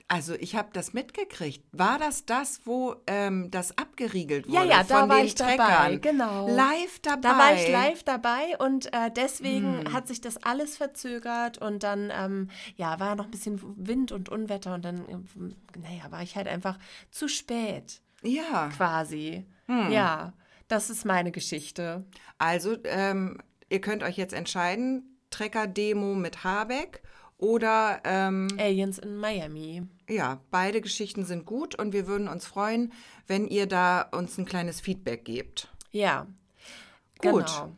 Also 0.06 0.34
ich 0.34 0.54
habe 0.54 0.68
das 0.74 0.92
mitgekriegt. 0.92 1.64
War 1.72 1.98
das 1.98 2.26
das, 2.26 2.60
wo 2.66 2.94
ähm, 3.06 3.50
das 3.50 3.76
abgeriegelt 3.78 4.46
wurde 4.46 4.58
Ja, 4.58 4.64
ja, 4.64 4.84
da 4.84 5.00
von 5.00 5.08
war 5.08 5.24
ich 5.24 5.34
dabei, 5.34 5.54
Treckern? 5.56 6.00
genau. 6.02 6.46
Live 6.48 6.98
dabei. 7.00 7.20
Da 7.22 7.38
war 7.38 7.54
ich 7.54 7.68
live 7.68 8.02
dabei 8.02 8.56
und 8.58 8.92
äh, 8.92 9.10
deswegen 9.10 9.78
Hm. 9.84 9.92
hat 9.94 10.06
sich 10.06 10.20
das 10.20 10.36
alles 10.42 10.76
verzögert 10.76 11.56
und 11.56 11.82
dann 11.82 12.12
ähm, 12.14 12.50
ja, 12.76 13.00
war 13.00 13.14
noch 13.16 13.24
ein 13.24 13.30
bisschen 13.30 13.58
Wind 13.78 14.12
und 14.12 14.28
Unwetter 14.28 14.74
und 14.74 14.84
dann, 14.84 15.08
ähm, 15.08 15.56
naja, 15.78 16.10
war 16.10 16.22
ich 16.22 16.36
halt 16.36 16.48
einfach 16.48 16.78
zu 17.10 17.26
spät 17.26 18.02
Ja. 18.22 18.68
quasi. 18.76 19.46
Hm. 19.66 19.90
Ja, 19.90 20.34
das 20.68 20.90
ist 20.90 21.06
meine 21.06 21.32
Geschichte. 21.32 22.04
Also, 22.36 22.76
ähm, 22.84 23.38
ihr 23.70 23.80
könnt 23.80 24.02
euch 24.02 24.18
jetzt 24.18 24.34
entscheiden, 24.34 25.18
Trecker-Demo 25.30 26.14
mit 26.14 26.44
Habeck 26.44 27.02
oder 27.44 28.00
ähm, 28.04 28.48
Aliens 28.58 28.98
in 28.98 29.16
Miami. 29.16 29.82
ja, 30.08 30.40
beide 30.50 30.80
Geschichten 30.80 31.24
sind 31.24 31.44
gut 31.44 31.78
und 31.78 31.92
wir 31.92 32.06
würden 32.06 32.26
uns 32.28 32.46
freuen, 32.46 32.92
wenn 33.26 33.46
ihr 33.46 33.66
da 33.66 34.02
uns 34.02 34.38
ein 34.38 34.46
kleines 34.46 34.80
Feedback 34.80 35.24
gebt. 35.24 35.68
Ja. 35.90 36.26
Gut. 37.20 37.46
Genau. 37.46 37.72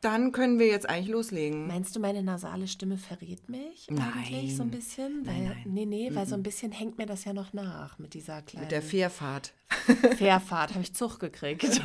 Dann 0.00 0.32
können 0.32 0.58
wir 0.58 0.66
jetzt 0.66 0.88
eigentlich 0.88 1.08
loslegen. 1.10 1.66
Meinst 1.66 1.94
du, 1.94 2.00
meine 2.00 2.22
nasale 2.22 2.66
Stimme 2.68 2.96
verrät 2.96 3.50
mich 3.50 3.86
eigentlich 3.90 4.56
so 4.56 4.62
ein 4.62 4.70
bisschen? 4.70 5.26
Weil, 5.26 5.42
nein. 5.42 5.62
Nee, 5.66 5.84
nee, 5.84 6.10
weil 6.14 6.26
so 6.26 6.34
ein 6.36 6.42
bisschen 6.42 6.72
hängt 6.72 6.96
mir 6.96 7.04
das 7.04 7.26
ja 7.26 7.34
noch 7.34 7.52
nach 7.52 7.98
mit 7.98 8.14
dieser 8.14 8.40
kleinen 8.40 8.62
Mit 8.64 8.72
der 8.72 8.80
Fährfahrt. 8.80 9.52
Fährfahrt. 10.16 10.70
Habe 10.70 10.80
ich 10.82 10.94
Zug 10.94 11.20
gekriegt. 11.20 11.82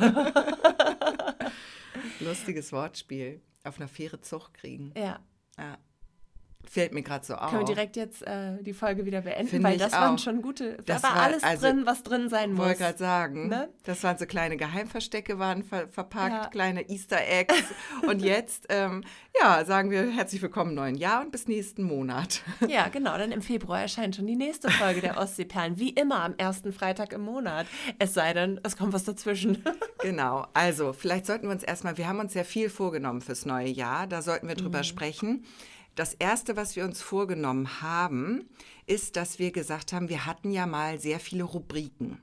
Lustiges 2.20 2.72
Wortspiel. 2.72 3.42
Auf 3.64 3.78
einer 3.78 3.88
Fähre 3.88 4.20
Zug 4.22 4.54
kriegen. 4.54 4.92
ja. 4.96 5.18
Ja. 5.58 5.78
Fällt 6.70 6.92
mir 6.92 7.02
gerade 7.02 7.24
so 7.24 7.34
auf. 7.34 7.50
Können 7.50 7.62
wir 7.62 7.74
direkt 7.74 7.96
jetzt 7.96 8.22
äh, 8.26 8.62
die 8.62 8.72
Folge 8.72 9.06
wieder 9.06 9.20
beenden, 9.22 9.48
Finde 9.48 9.68
weil 9.68 9.78
das 9.78 9.92
waren 9.92 10.16
auch. 10.16 10.18
schon 10.18 10.42
gute. 10.42 10.76
Das 10.86 11.02
da 11.02 11.08
war 11.08 11.16
war- 11.16 11.22
alles 11.22 11.42
also, 11.42 11.66
drin, 11.66 11.82
was 11.86 12.02
drin 12.02 12.28
sein 12.28 12.50
Ich 12.50 12.56
muss. 12.56 12.66
wollte 12.66 12.78
gerade 12.80 12.98
sagen, 12.98 13.48
Ne? 13.48 13.68
das 13.84 14.02
waren 14.02 14.18
so 14.18 14.26
kleine 14.26 14.56
Geheimverstecke, 14.56 15.38
waren 15.38 15.62
ver 15.62 15.88
verpackt, 15.88 16.32
Ja. 16.32 16.46
kleine 16.48 16.88
Easter 16.88 17.18
Eggs. 17.26 17.54
und 18.08 18.20
jetzt, 18.22 18.66
ähm, 18.68 19.04
ja, 19.40 19.64
sagen 19.64 19.90
wir 19.90 20.10
herzlich 20.10 20.42
willkommen 20.42 20.70
im 20.70 20.76
neuen 20.76 20.94
Jahr 20.96 21.22
und 21.22 21.30
bis 21.32 21.46
nächsten 21.48 21.82
Monat. 21.82 22.42
Ja, 22.68 22.88
genau. 22.88 23.16
Dann 23.16 23.32
im 23.32 23.42
Februar 23.42 23.80
erscheint 23.80 24.16
schon 24.16 24.26
die 24.26 24.36
nächste 24.36 24.70
Folge 24.70 25.00
der 25.00 25.18
Ostseeperlen. 25.18 25.78
Wie 25.78 25.90
immer 25.90 26.22
am 26.24 26.34
ersten 26.36 26.72
Freitag 26.72 27.12
im 27.12 27.20
Monat. 27.22 27.66
Es 27.98 28.12
sei 28.14 28.32
denn, 28.32 28.58
es 28.64 28.76
kommt 28.76 28.92
was 28.92 29.04
dazwischen. 29.04 29.62
genau, 30.02 30.46
also 30.52 30.92
vielleicht 30.92 31.26
sollten 31.26 31.46
wir 31.46 31.52
uns 31.52 31.62
erstmal, 31.62 31.96
wir 31.96 32.08
haben 32.08 32.18
uns 32.18 32.34
ja 32.34 32.44
viel 32.44 32.68
vorgenommen 32.70 33.20
fürs 33.20 33.46
neue 33.46 33.68
Jahr, 33.68 34.06
da 34.06 34.20
sollten 34.22 34.48
wir 34.48 34.54
drüber 34.56 34.82
sprechen. 34.82 35.44
Das 35.96 36.14
Erste, 36.14 36.56
was 36.56 36.76
wir 36.76 36.84
uns 36.84 37.02
vorgenommen 37.02 37.80
haben, 37.80 38.48
ist, 38.86 39.16
dass 39.16 39.38
wir 39.38 39.50
gesagt 39.50 39.92
haben, 39.92 40.08
wir 40.08 40.26
hatten 40.26 40.50
ja 40.50 40.66
mal 40.66 41.00
sehr 41.00 41.18
viele 41.18 41.42
Rubriken. 41.42 42.18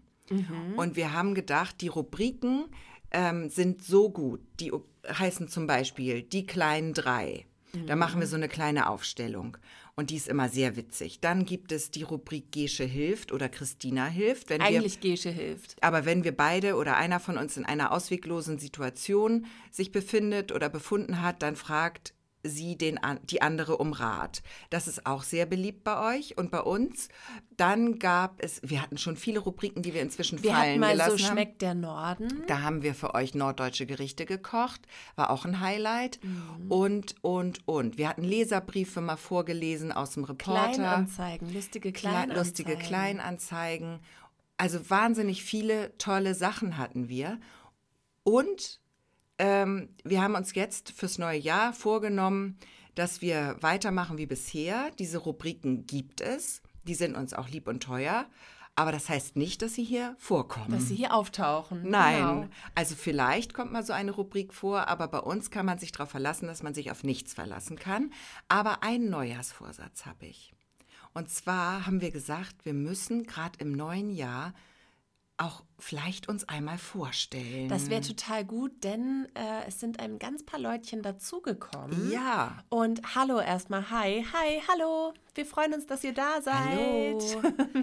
Und 0.78 0.96
wir 0.96 1.12
haben 1.12 1.36
gedacht, 1.36 1.82
die 1.82 1.90
Rubriken 1.90 2.66
ähm, 3.12 3.50
sind 3.50 3.84
so 3.84 4.10
gut. 4.10 4.40
Die 4.60 4.72
heißen 5.08 5.48
zum 5.48 5.68
Beispiel 5.68 6.24
die 6.24 6.46
kleinen 6.46 6.94
drei. 6.94 7.46
Da 7.88 7.96
machen 7.96 8.20
wir 8.20 8.28
so 8.28 8.36
eine 8.36 8.48
kleine 8.48 8.88
Aufstellung. 8.88 9.58
Und 9.96 10.12
die 10.12 10.16
ist 10.16 10.28
immer 10.28 10.48
sehr 10.48 10.76
witzig. 10.76 11.20
Dann 11.22 11.44
gibt 11.44 11.72
es 11.72 11.90
die 11.90 12.04
Rubrik 12.04 12.52
Gesche 12.52 12.84
hilft 12.84 13.32
oder 13.32 13.50
Christina 13.50 14.06
hilft. 14.06 14.50
Wenn 14.50 14.62
wir 14.62 14.68
Eigentlich 14.68 15.00
Gesche 15.00 15.30
hilft. 15.30 15.82
aber 15.82 16.06
wenn 16.06 16.24
wir 16.24 16.36
beide 16.36 16.76
oder 16.76 16.98
einer 16.98 17.20
von 17.20 17.38
uns 17.38 17.58
in 17.58 17.66
einer 17.66 17.92
ausweglosen 17.92 18.60
Situation 18.60 19.48
sich 19.72 19.92
befindet 19.92 20.52
oder 20.52 20.70
befunden 20.70 21.22
hat, 21.22 21.42
dann 21.42 21.56
fragt 21.56 22.14
sie 22.44 22.78
den, 22.78 23.00
die 23.24 23.42
andere 23.42 23.78
um 23.78 23.94
Rat. 23.94 24.44
Das 24.70 24.88
ist 24.88 25.06
auch 25.06 25.24
sehr 25.24 25.46
beliebt 25.46 25.84
bei 25.84 26.18
euch 26.18 26.38
und 26.38 26.52
bei 26.52 26.60
uns. 26.60 27.08
Dann 27.56 28.00
gab 28.00 28.44
es, 28.44 28.60
wir 28.64 28.82
hatten 28.82 28.98
schon 28.98 29.16
viele 29.16 29.40
Rubriken, 29.40 29.82
die 29.82 29.94
wir 29.94 30.02
inzwischen 30.02 30.44
Wir 30.44 30.52
fallen 30.52 30.80
mal 30.80 30.92
gelassen 30.92 31.18
so 31.18 31.24
haben. 31.26 31.32
schmeckt 31.34 31.62
der 31.62 31.74
Norden. 31.74 32.44
Da 32.48 32.62
haben 32.62 32.82
wir 32.82 32.96
für 32.96 33.14
euch 33.16 33.34
norddeutsche 33.34 33.86
Gerichte 33.86 34.26
gekocht, 34.26 34.82
war 35.16 35.30
auch 35.30 35.46
ein 35.46 35.62
Highlight. 35.62 36.20
Mhm. 36.24 36.72
Und, 36.72 37.16
und, 37.22 37.68
und. 37.68 37.98
Wir 37.98 38.10
hatten 38.10 38.24
Leserbriefe 38.24 39.00
mal 39.02 39.16
vorgelesen 39.18 39.92
aus 39.92 40.12
dem 40.12 40.26
Reporter. 40.26 40.74
Kleinanzeigen, 40.74 41.54
lustige 41.54 41.90
Kle- 41.90 41.94
Kleinanzeigen. 41.94 42.36
lustige 42.36 42.76
Kleinanzeigen. 42.76 44.00
Also 44.58 44.90
wahnsinnig 44.90 45.44
viele 45.44 45.98
tolle 45.98 46.36
Sachen 46.36 46.78
hatten 46.78 47.08
wir. 47.10 47.40
Und 48.24 48.80
ähm, 49.40 49.90
wir 50.04 50.22
haben 50.22 50.36
uns 50.36 50.54
jetzt 50.56 50.92
fürs 50.92 51.18
neue 51.18 51.40
Jahr 51.40 51.74
vorgenommen, 51.74 52.58
dass 52.96 53.22
wir 53.22 53.58
weitermachen 53.62 54.18
wie 54.18 54.26
bisher. 54.28 54.92
Diese 55.00 55.18
Rubriken 55.18 55.86
gibt 55.88 56.22
es. 56.22 56.62
Die 56.84 56.96
sind 56.96 57.16
uns 57.16 57.34
auch 57.34 57.50
lieb 57.50 57.68
und 57.68 57.82
teuer. 57.82 58.26
Aber 58.76 58.92
das 58.92 59.08
heißt 59.08 59.36
nicht, 59.36 59.62
dass 59.62 59.76
sie 59.76 59.84
hier 59.84 60.16
vorkommen. 60.18 60.72
Dass 60.72 60.88
sie 60.88 60.96
hier 60.96 61.14
auftauchen. 61.14 61.88
Nein, 61.90 62.18
Genau. 62.18 62.48
also 62.74 62.96
vielleicht 62.96 63.54
kommt 63.54 63.72
mal 63.72 63.86
so 63.86 63.94
eine 63.94 64.12
Rubrik 64.12 64.52
vor, 64.52 64.88
aber 64.88 65.08
bei 65.08 65.20
uns 65.20 65.52
kann 65.52 65.66
man 65.68 65.78
sich 65.78 65.92
darauf 65.92 66.10
verlassen, 66.10 66.48
dass 66.48 66.64
man 66.64 66.74
sich 66.74 66.90
auf 66.90 67.04
nichts 67.04 67.34
verlassen 67.36 67.78
kann. 67.78 68.12
Aber 68.50 68.82
einen 68.82 69.12
Neujahrsvorsatz 69.12 70.08
habe 70.08 70.26
ich. 70.26 70.54
Und 71.14 71.30
zwar 71.30 71.86
haben 71.86 72.02
wir 72.02 72.10
gesagt, 72.10 72.66
wir 72.66 72.74
müssen 72.74 73.24
gerade 73.28 73.60
im 73.60 73.74
neuen 73.74 74.10
Jahr 74.10 74.54
auch 75.38 75.64
vielleicht 75.80 76.30
uns 76.30 76.48
einmal 76.48 76.78
vorstellen. 76.78 77.68
Das 77.68 77.90
wäre 77.90 78.02
total 78.02 78.46
gut, 78.46 78.84
denn 78.84 79.28
äh, 79.36 79.68
es 79.68 79.80
sind 79.80 80.00
ein 80.00 80.20
ganz 80.20 80.44
paar 80.46 80.60
Leutchen 80.60 81.02
dazugekommen. 81.02 82.12
ja. 82.12 82.64
Und 82.70 83.16
hallo 83.16 83.40
erstmal, 83.40 83.90
hi, 83.90 84.24
hi, 84.32 84.62
hallo. 84.68 85.14
Wir 85.36 85.46
freuen 85.46 85.74
uns, 85.74 85.86
dass 85.88 86.04
ihr 86.04 86.14
da 86.14 86.42
seid. 86.42 86.56
Hallo. 86.56 87.20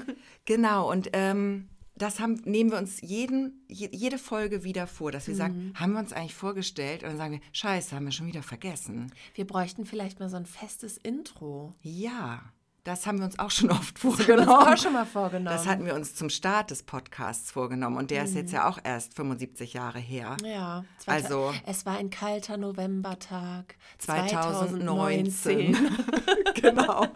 genau, 0.44 0.90
und 0.90 1.10
ähm, 1.12 1.68
das 1.96 2.18
haben, 2.20 2.34
nehmen 2.44 2.70
wir 2.70 2.78
uns 2.78 3.00
jeden, 3.02 3.64
je, 3.68 3.90
jede 3.92 4.16
Folge 4.18 4.64
wieder 4.64 4.86
vor, 4.86 5.12
dass 5.12 5.26
wir 5.26 5.34
Mhm. 5.34 5.38
sagen, 5.38 5.72
haben 5.74 5.92
wir 5.92 5.98
uns 5.98 6.12
eigentlich 6.14 6.34
vorgestellt? 6.34 7.02
Und 7.02 7.10
dann 7.10 7.18
sagen 7.18 7.32
wir, 7.34 7.40
scheiße, 7.52 7.94
haben 7.94 8.04
wir 8.06 8.12
schon 8.12 8.26
wieder 8.28 8.42
vergessen. 8.42 9.12
Wir 9.34 9.46
bräuchten 9.46 9.84
vielleicht 9.84 10.18
mal 10.20 10.30
so 10.30 10.36
ein 10.36 10.46
festes 10.46 10.96
Intro. 10.96 11.74
Ja, 11.82 12.40
das 12.84 13.06
haben 13.06 13.18
wir 13.18 13.24
uns 13.26 13.38
auch 13.38 13.50
schon 13.50 13.70
oft 13.70 14.02
Haben 14.02 14.02
wir 14.02 14.10
uns 14.10 14.24
vorgenommen. 14.24 14.48
auch 14.72 14.76
schon 14.76 14.92
mal 14.92 15.06
vorgenommen. 15.06 15.56
Das 15.56 15.66
hatten 15.66 15.84
wir 15.86 15.94
uns 15.94 16.14
zum 16.14 16.30
Start 16.30 16.70
des 16.70 16.82
Podcasts 16.82 17.50
vorgenommen 17.50 17.96
und 17.96 18.10
der 18.10 18.24
ist 18.24 18.34
jetzt 18.34 18.52
ja 18.52 18.68
auch 18.68 18.78
erst 18.82 19.14
75 19.14 19.74
Jahre 19.74 19.98
her. 19.98 20.36
ja, 20.44 20.84
Also- 21.06 21.52
es 21.66 21.84
war 21.86 21.96
ein 21.98 22.10
kalter 22.10 22.56
Novembertag 22.56 23.76
2019. 23.98 25.70
2019. 25.72 25.76
genau. 26.54 27.06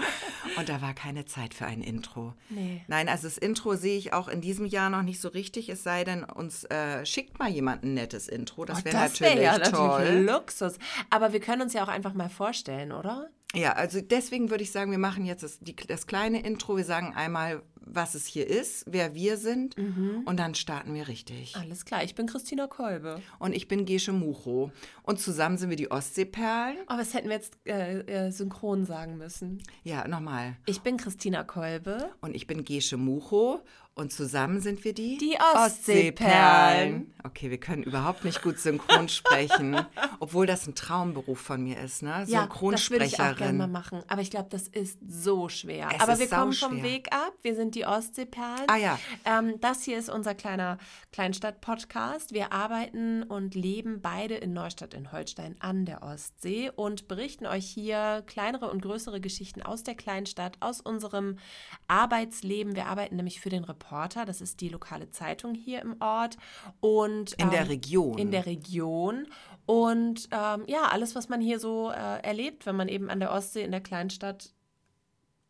Und 0.56 0.68
da 0.68 0.80
war 0.82 0.94
keine 0.94 1.24
Zeit 1.24 1.54
für 1.54 1.66
ein 1.66 1.80
Intro. 1.82 2.34
Nee. 2.48 2.82
Nein, 2.86 3.08
also 3.08 3.26
das 3.26 3.38
Intro 3.38 3.74
sehe 3.74 3.96
ich 3.98 4.12
auch 4.12 4.28
in 4.28 4.40
diesem 4.40 4.66
Jahr 4.66 4.90
noch 4.90 5.02
nicht 5.02 5.20
so 5.20 5.28
richtig, 5.28 5.68
es 5.68 5.82
sei 5.82 6.04
denn, 6.04 6.22
uns 6.24 6.64
äh, 6.64 7.04
schickt 7.04 7.38
mal 7.38 7.48
jemand 7.50 7.82
ein 7.84 7.94
nettes 7.94 8.28
Intro. 8.28 8.64
Das 8.64 8.80
Oh, 8.80 8.84
wäre 8.84 8.96
das 8.96 9.12
natürlich 9.20 9.36
wär 9.36 9.42
ja 9.42 9.58
toll. 9.58 10.04
natürlich 10.04 10.30
Luxus. 10.30 10.74
Aber 11.10 11.32
wir 11.32 11.40
können 11.40 11.62
uns 11.62 11.72
ja 11.72 11.82
auch 11.82 11.88
einfach 11.88 12.14
mal 12.14 12.28
vorstellen, 12.28 12.92
oder? 12.92 13.28
Ja, 13.54 13.72
also 13.72 14.00
deswegen 14.00 14.50
würde 14.50 14.64
ich 14.64 14.72
sagen, 14.72 14.90
wir 14.90 14.98
machen 14.98 15.24
jetzt 15.24 15.42
das, 15.42 15.58
die, 15.60 15.76
das 15.76 16.06
kleine 16.06 16.42
Intro. 16.44 16.76
Wir 16.76 16.84
sagen 16.84 17.14
einmal, 17.14 17.62
was 17.86 18.14
es 18.14 18.26
hier 18.26 18.48
ist, 18.48 18.84
wer 18.88 19.14
wir 19.14 19.36
sind 19.36 19.76
und 20.24 20.38
dann 20.38 20.54
starten 20.54 20.94
wir 20.94 21.06
richtig. 21.06 21.54
Alles 21.56 21.84
klar, 21.84 22.02
ich 22.02 22.14
bin 22.14 22.26
Christina 22.26 22.66
Kolbe. 22.66 23.20
Und 23.38 23.54
ich 23.54 23.68
bin 23.68 23.84
Gesche 23.84 24.12
Mucho. 24.12 24.72
Und 25.02 25.20
zusammen 25.20 25.58
sind 25.58 25.70
wir 25.70 25.76
die 25.76 25.90
Ostseeperlen. 25.90 26.78
Aber 26.86 27.00
was 27.00 27.14
hätten 27.14 27.28
wir 27.28 27.36
jetzt 27.36 27.58
äh, 27.66 28.00
äh, 28.00 28.30
synchron 28.30 28.86
sagen 28.86 29.18
müssen? 29.18 29.62
Ja, 29.82 30.08
nochmal. 30.08 30.56
Ich 30.66 30.80
bin 30.80 30.96
Christina 30.96 31.44
Kolbe. 31.44 32.10
Und 32.20 32.34
ich 32.34 32.46
bin 32.46 32.64
Gesche 32.64 32.96
Mucho. 32.96 33.60
Und 33.96 34.12
zusammen 34.12 34.60
sind 34.60 34.82
wir 34.82 34.92
die? 34.92 35.18
Die 35.18 35.38
Ostseeperlen. 35.54 37.14
Okay, 37.22 37.50
wir 37.50 37.58
können 37.58 37.84
überhaupt 37.84 38.24
nicht 38.24 38.42
gut 38.42 38.58
synchron 38.58 39.08
sprechen. 39.08 39.76
Obwohl 40.18 40.46
das 40.46 40.66
ein 40.66 40.74
Traumberuf 40.74 41.40
von 41.40 41.62
mir 41.62 41.78
ist, 41.78 42.02
ne? 42.02 42.24
Ja, 42.26 42.48
das 42.48 42.90
würde 42.90 43.04
ich 43.04 43.20
auch 43.20 43.36
gerne 43.36 43.52
mal 43.52 43.66
Synchronsprecherin. 43.66 43.70
machen. 43.70 44.02
Aber 44.08 44.20
ich 44.20 44.32
glaube, 44.32 44.48
das 44.50 44.66
ist 44.66 44.98
so 45.06 45.48
schwer. 45.48 45.90
Es 45.94 46.00
Aber 46.00 46.18
wir 46.18 46.28
kommen 46.28 46.52
vom. 46.52 46.82
Weg 46.82 47.14
ab. 47.14 47.34
Wir 47.42 47.54
sind 47.54 47.76
die 47.76 47.86
Ostseeperlen. 47.86 48.64
Ah 48.66 48.76
ja. 48.76 48.98
Ähm, 49.24 49.60
das 49.60 49.84
hier 49.84 49.96
ist 49.96 50.10
unser 50.10 50.34
kleiner 50.34 50.78
Kleinstadt-Podcast. 51.12 52.34
Wir 52.34 52.52
arbeiten 52.52 53.22
und 53.22 53.54
leben 53.54 54.00
beide 54.02 54.34
in 54.34 54.52
Neustadt 54.52 54.92
in 54.92 55.12
Holstein 55.12 55.54
an 55.60 55.86
der 55.86 56.02
Ostsee 56.02 56.72
und 56.74 57.06
berichten 57.06 57.46
euch 57.46 57.66
hier 57.66 58.24
kleinere 58.26 58.70
und 58.70 58.82
größere 58.82 59.20
Geschichten 59.20 59.62
aus 59.62 59.84
der 59.84 59.94
Kleinstadt, 59.94 60.56
aus 60.58 60.80
unserem 60.80 61.38
Arbeitsleben. 61.86 62.74
Wir 62.74 62.86
arbeiten 62.86 63.14
nämlich 63.14 63.40
für 63.40 63.50
den 63.50 63.62
Reporter. 63.62 63.83
Das 63.90 64.40
ist 64.40 64.60
die 64.60 64.68
lokale 64.68 65.10
Zeitung 65.10 65.54
hier 65.54 65.80
im 65.82 65.96
Ort. 66.00 66.36
Und, 66.80 67.34
In 67.34 67.50
der 67.50 67.62
ähm, 67.62 67.68
Region. 67.68 68.18
In 68.18 68.30
der 68.30 68.46
Region. 68.46 69.26
Und 69.66 70.28
ähm, 70.30 70.64
ja, 70.66 70.88
alles, 70.90 71.14
was 71.14 71.28
man 71.28 71.40
hier 71.40 71.58
so 71.58 71.90
äh, 71.90 72.20
erlebt, 72.22 72.66
wenn 72.66 72.76
man 72.76 72.88
eben 72.88 73.10
an 73.10 73.20
der 73.20 73.32
Ostsee 73.32 73.62
in 73.62 73.70
der 73.70 73.80
Kleinstadt 73.80 74.52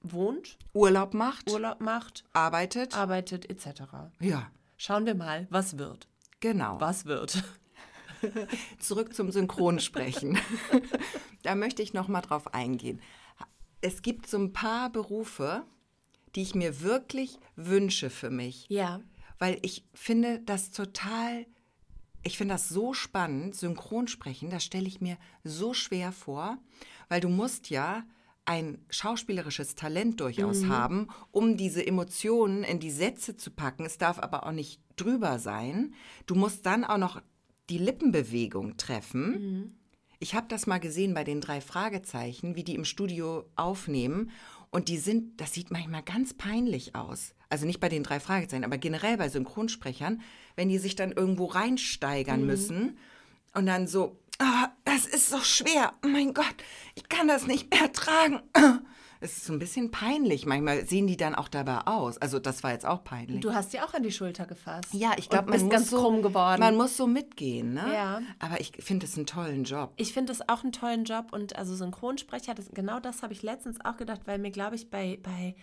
wohnt, 0.00 0.58
Urlaub 0.72 1.14
macht, 1.14 1.50
Urlaub 1.50 1.80
macht, 1.80 2.24
arbeitet. 2.32 2.96
arbeitet 2.96 3.48
etc. 3.48 3.82
Ja, 4.20 4.50
Schauen 4.76 5.06
wir 5.06 5.14
mal, 5.14 5.46
was 5.50 5.78
wird. 5.78 6.08
genau. 6.40 6.80
Was 6.80 7.06
wird? 7.06 7.42
Zurück 8.78 9.14
zum 9.14 9.30
Synchronsprechen. 9.30 10.38
da 11.42 11.54
möchte 11.54 11.82
ich 11.82 11.94
noch 11.94 12.08
mal 12.08 12.20
drauf 12.20 12.52
eingehen. 12.52 13.00
Es 13.80 14.02
gibt 14.02 14.26
so 14.26 14.38
ein 14.38 14.52
paar 14.52 14.90
Berufe, 14.90 15.64
die 16.34 16.42
ich 16.42 16.54
mir 16.54 16.80
wirklich 16.80 17.38
wünsche 17.56 18.10
für 18.10 18.30
mich. 18.30 18.66
Ja. 18.68 19.00
weil 19.38 19.58
ich 19.62 19.84
finde 19.92 20.40
das 20.40 20.70
total, 20.70 21.46
ich 22.22 22.38
finde 22.38 22.54
das 22.54 22.68
so 22.68 22.94
spannend, 22.94 23.54
Synchronsprechen, 23.56 24.48
das 24.50 24.64
stelle 24.64 24.86
ich 24.86 25.00
mir 25.00 25.18
so 25.42 25.74
schwer 25.74 26.12
vor, 26.12 26.58
weil 27.08 27.20
du 27.20 27.28
musst 27.28 27.68
ja 27.70 28.04
ein 28.46 28.78
schauspielerisches 28.90 29.74
Talent 29.74 30.20
durchaus 30.20 30.66
haben, 30.68 31.08
um 31.30 31.56
diese 31.56 31.86
Emotionen 31.86 32.62
in 32.62 32.78
die 32.78 32.90
Sätze 32.90 33.36
zu 33.36 33.50
packen. 33.50 33.86
Es 33.86 33.96
darf 33.96 34.18
aber 34.18 34.46
auch 34.46 34.52
nicht 34.52 34.80
drüber 34.96 35.38
sein. 35.38 35.94
Du 36.26 36.34
musst 36.34 36.66
dann 36.66 36.84
auch 36.84 36.98
noch 36.98 37.22
die 37.70 37.78
Lippenbewegung 37.78 38.76
treffen. 38.76 39.32
Ich 40.18 40.34
habe 40.34 40.46
das 40.48 40.66
mal 40.66 40.78
gesehen 40.78 41.14
bei 41.14 41.24
den 41.24 41.40
drei 41.40 41.60
Fragezeichen, 41.62 42.54
wie 42.54 42.64
die 42.64 42.74
im 42.74 42.84
Studio 42.84 43.44
aufnehmen. 43.56 44.30
Und 44.74 44.88
die 44.88 44.98
sind, 44.98 45.40
das 45.40 45.52
sieht 45.54 45.70
manchmal 45.70 46.02
ganz 46.02 46.34
peinlich 46.34 46.96
aus. 46.96 47.32
Also 47.48 47.64
nicht 47.64 47.78
bei 47.78 47.88
den 47.88 48.02
drei 48.02 48.18
Fragezeichen, 48.18 48.64
aber 48.64 48.76
generell 48.76 49.16
bei 49.16 49.28
Synchronsprechern, 49.28 50.20
wenn 50.56 50.68
die 50.68 50.78
sich 50.78 50.96
dann 50.96 51.12
irgendwo 51.12 51.44
reinsteigern 51.44 52.40
Mhm. 52.40 52.46
müssen 52.48 52.98
und 53.54 53.66
dann 53.66 53.86
so, 53.86 54.18
ah, 54.40 54.72
das 54.84 55.06
ist 55.06 55.30
so 55.30 55.38
schwer, 55.38 55.92
oh 56.04 56.08
mein 56.08 56.34
Gott, 56.34 56.56
ich 56.96 57.08
kann 57.08 57.28
das 57.28 57.46
nicht 57.46 57.70
mehr 57.72 57.92
tragen. 57.92 58.40
Es 59.24 59.38
ist 59.38 59.46
so 59.46 59.52
ein 59.54 59.58
bisschen 59.58 59.90
peinlich. 59.90 60.44
Manchmal 60.44 60.84
sehen 60.86 61.06
die 61.06 61.16
dann 61.16 61.34
auch 61.34 61.48
dabei 61.48 61.86
aus. 61.86 62.18
Also 62.18 62.38
das 62.38 62.62
war 62.62 62.72
jetzt 62.72 62.84
auch 62.84 63.02
peinlich. 63.04 63.40
Du 63.40 63.54
hast 63.54 63.72
dir 63.72 63.84
auch 63.84 63.94
an 63.94 64.02
die 64.02 64.12
Schulter 64.12 64.44
gefasst. 64.44 64.92
ja, 64.92 65.12
ich 65.16 65.30
glaube, 65.30 65.50
man 65.50 65.60
muss 65.60 65.70
ganz 65.70 65.90
so. 65.90 66.10
Man 66.10 66.76
muss 66.76 66.96
so 66.96 67.06
mitgehen, 67.06 67.72
ne? 67.72 67.90
Ja. 67.92 68.22
Aber 68.38 68.60
ich 68.60 68.72
finde 68.80 69.06
es 69.06 69.16
einen 69.16 69.26
tollen 69.26 69.64
Job. 69.64 69.92
Ich 69.96 70.12
finde 70.12 70.32
es 70.32 70.46
auch 70.48 70.62
einen 70.62 70.72
tollen 70.72 71.04
Job 71.04 71.32
und 71.32 71.56
also 71.56 71.74
Synchronsprecher, 71.74 72.54
das, 72.54 72.68
genau 72.72 73.00
das 73.00 73.22
habe 73.22 73.32
ich 73.32 73.42
letztens 73.42 73.82
auch 73.84 73.96
gedacht, 73.96 74.22
weil 74.26 74.38
mir, 74.38 74.50
glaube 74.50 74.76
ich, 74.76 74.90
bei, 74.90 75.18
bei 75.22 75.54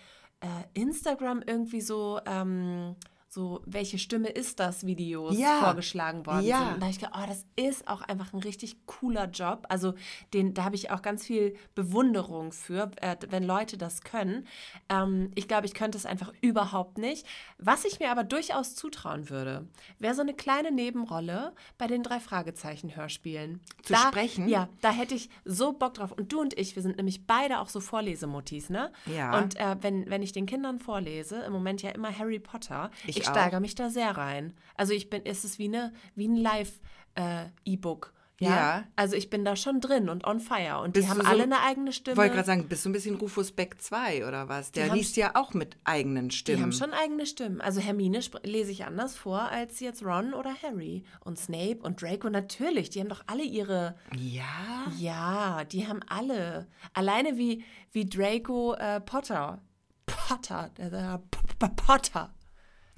äh, 0.41 0.79
Instagram 0.79 1.43
irgendwie 1.45 1.81
so, 1.81 2.19
ähm, 2.25 2.95
so, 3.33 3.61
welche 3.65 3.97
Stimme 3.97 4.27
ist 4.27 4.59
das 4.59 4.85
Videos 4.85 5.37
Ja. 5.37 5.61
vorgeschlagen 5.61 6.25
worden 6.25 6.45
Ja. 6.45 6.57
sind. 6.57 6.73
Und 6.73 6.79
da 6.81 6.85
habe 6.87 6.91
ich 6.91 6.99
gedacht, 6.99 7.15
oh, 7.17 7.25
das 7.25 7.45
ist 7.55 7.87
auch 7.87 8.01
einfach 8.01 8.33
ein 8.33 8.39
richtig 8.41 8.85
cooler 8.87 9.27
Job. 9.29 9.65
Also 9.69 9.93
den, 10.33 10.53
da 10.53 10.65
habe 10.65 10.75
ich 10.75 10.91
auch 10.91 11.01
ganz 11.01 11.25
viel 11.25 11.55
Bewunderung 11.73 12.51
für, 12.51 12.91
äh, 12.97 13.15
wenn 13.29 13.43
Leute 13.45 13.77
das 13.77 14.01
können. 14.01 14.45
Ähm, 14.89 15.31
ich 15.35 15.47
glaube, 15.47 15.65
ich 15.65 15.73
könnte 15.73 15.97
es 15.97 16.05
einfach 16.05 16.33
überhaupt 16.41 16.97
nicht. 16.97 17.25
Was 17.57 17.85
ich 17.85 18.01
mir 18.01 18.11
aber 18.11 18.25
durchaus 18.25 18.75
zutrauen 18.75 19.29
würde, 19.29 19.65
wäre 19.97 20.13
so 20.13 20.21
eine 20.21 20.33
kleine 20.33 20.69
Nebenrolle 20.73 21.53
bei 21.77 21.87
den 21.87 22.03
drei 22.03 22.19
Fragezeichen-Hörspielen. 22.19 23.61
Zu 23.83 23.93
da, 23.93 23.99
sprechen? 24.09 24.49
Ja, 24.49 24.67
da 24.81 24.91
hätte 24.91 25.15
ich 25.15 25.29
so 25.45 25.71
Bock 25.73 25.93
drauf. 25.93 26.11
Und 26.11 26.33
du 26.33 26.41
und 26.41 26.57
ich, 26.59 26.75
wir 26.75 26.83
sind 26.83 26.97
nämlich 26.97 27.25
beide 27.27 27.59
auch 27.61 27.69
so 27.69 27.79
Vorlesemutis, 27.79 28.69
ne? 28.69 28.91
Ja. 29.05 29.37
Und 29.37 29.55
äh, 29.57 29.77
wenn, 29.81 30.09
wenn 30.09 30.21
ich 30.21 30.33
den 30.33 30.45
Kindern 30.45 30.79
vorlese, 30.79 31.39
im 31.43 31.53
Moment 31.53 31.81
ja 31.81 31.91
immer 31.91 32.17
Harry 32.17 32.39
Potter, 32.39 32.91
Ich 33.07 33.20
ich, 33.21 33.27
auch. 33.27 33.31
steigere 33.31 33.59
mich 33.61 33.75
da 33.75 33.89
sehr 33.89 34.11
rein. 34.17 34.53
Also 34.75 34.93
ich 34.93 35.09
bin, 35.09 35.25
es 35.25 35.43
ist 35.45 35.59
wie, 35.59 35.65
eine, 35.67 35.93
wie 36.15 36.27
ein 36.27 36.35
Live-E-Book. 36.35 38.13
ja? 38.39 38.49
Ja. 38.49 38.83
Also 38.95 39.15
ich 39.15 39.29
bin 39.29 39.45
da 39.45 39.55
schon 39.55 39.81
drin 39.81 40.09
und 40.09 40.25
on 40.25 40.39
fire. 40.39 40.79
Und 40.81 40.93
Bist 40.93 41.05
die 41.05 41.11
haben 41.11 41.21
so- 41.21 41.27
alle 41.27 41.43
eine 41.43 41.59
eigene 41.61 41.91
Stimme. 41.91 42.13
Ich 42.13 42.17
wollte 42.17 42.33
gerade 42.33 42.47
sagen, 42.47 42.67
bist 42.67 42.83
du 42.85 42.89
ein 42.89 42.93
bisschen 42.93 43.15
Rufus 43.15 43.51
Beck 43.51 43.79
2 43.79 44.27
oder 44.27 44.49
was? 44.49 44.71
Der 44.71 44.91
liest 44.93 45.15
ja 45.15 45.35
auch 45.35 45.53
mit 45.53 45.77
eigenen 45.83 46.31
Stimmen. 46.31 46.57
Die 46.57 46.63
haben 46.63 46.71
schon 46.71 46.91
eigene 46.93 47.25
Stimmen. 47.27 47.61
Also 47.61 47.81
Hermine 47.81 48.19
lese 48.43 48.71
ich 48.71 48.85
anders 48.85 49.15
vor 49.15 49.41
als 49.41 49.79
jetzt 49.79 50.03
Ron 50.03 50.33
oder 50.33 50.53
Harry. 50.63 51.03
Und 51.23 51.37
Snape 51.37 51.79
und 51.83 52.01
Draco 52.01 52.29
natürlich. 52.31 52.89
Die 52.89 52.99
haben 52.99 53.09
doch 53.09 53.23
alle 53.27 53.43
ihre. 53.43 53.95
Ja? 54.17 54.91
Ja, 54.97 55.63
die 55.65 55.87
haben 55.87 55.99
alle. 56.07 56.67
Alleine 56.93 57.37
wie, 57.37 57.63
wie 57.91 58.05
Draco 58.09 58.73
äh, 58.73 58.99
Potter. 59.01 59.61
Potter. 60.07 60.71
Der, 60.77 60.89
der 60.89 61.21
P 61.29 61.37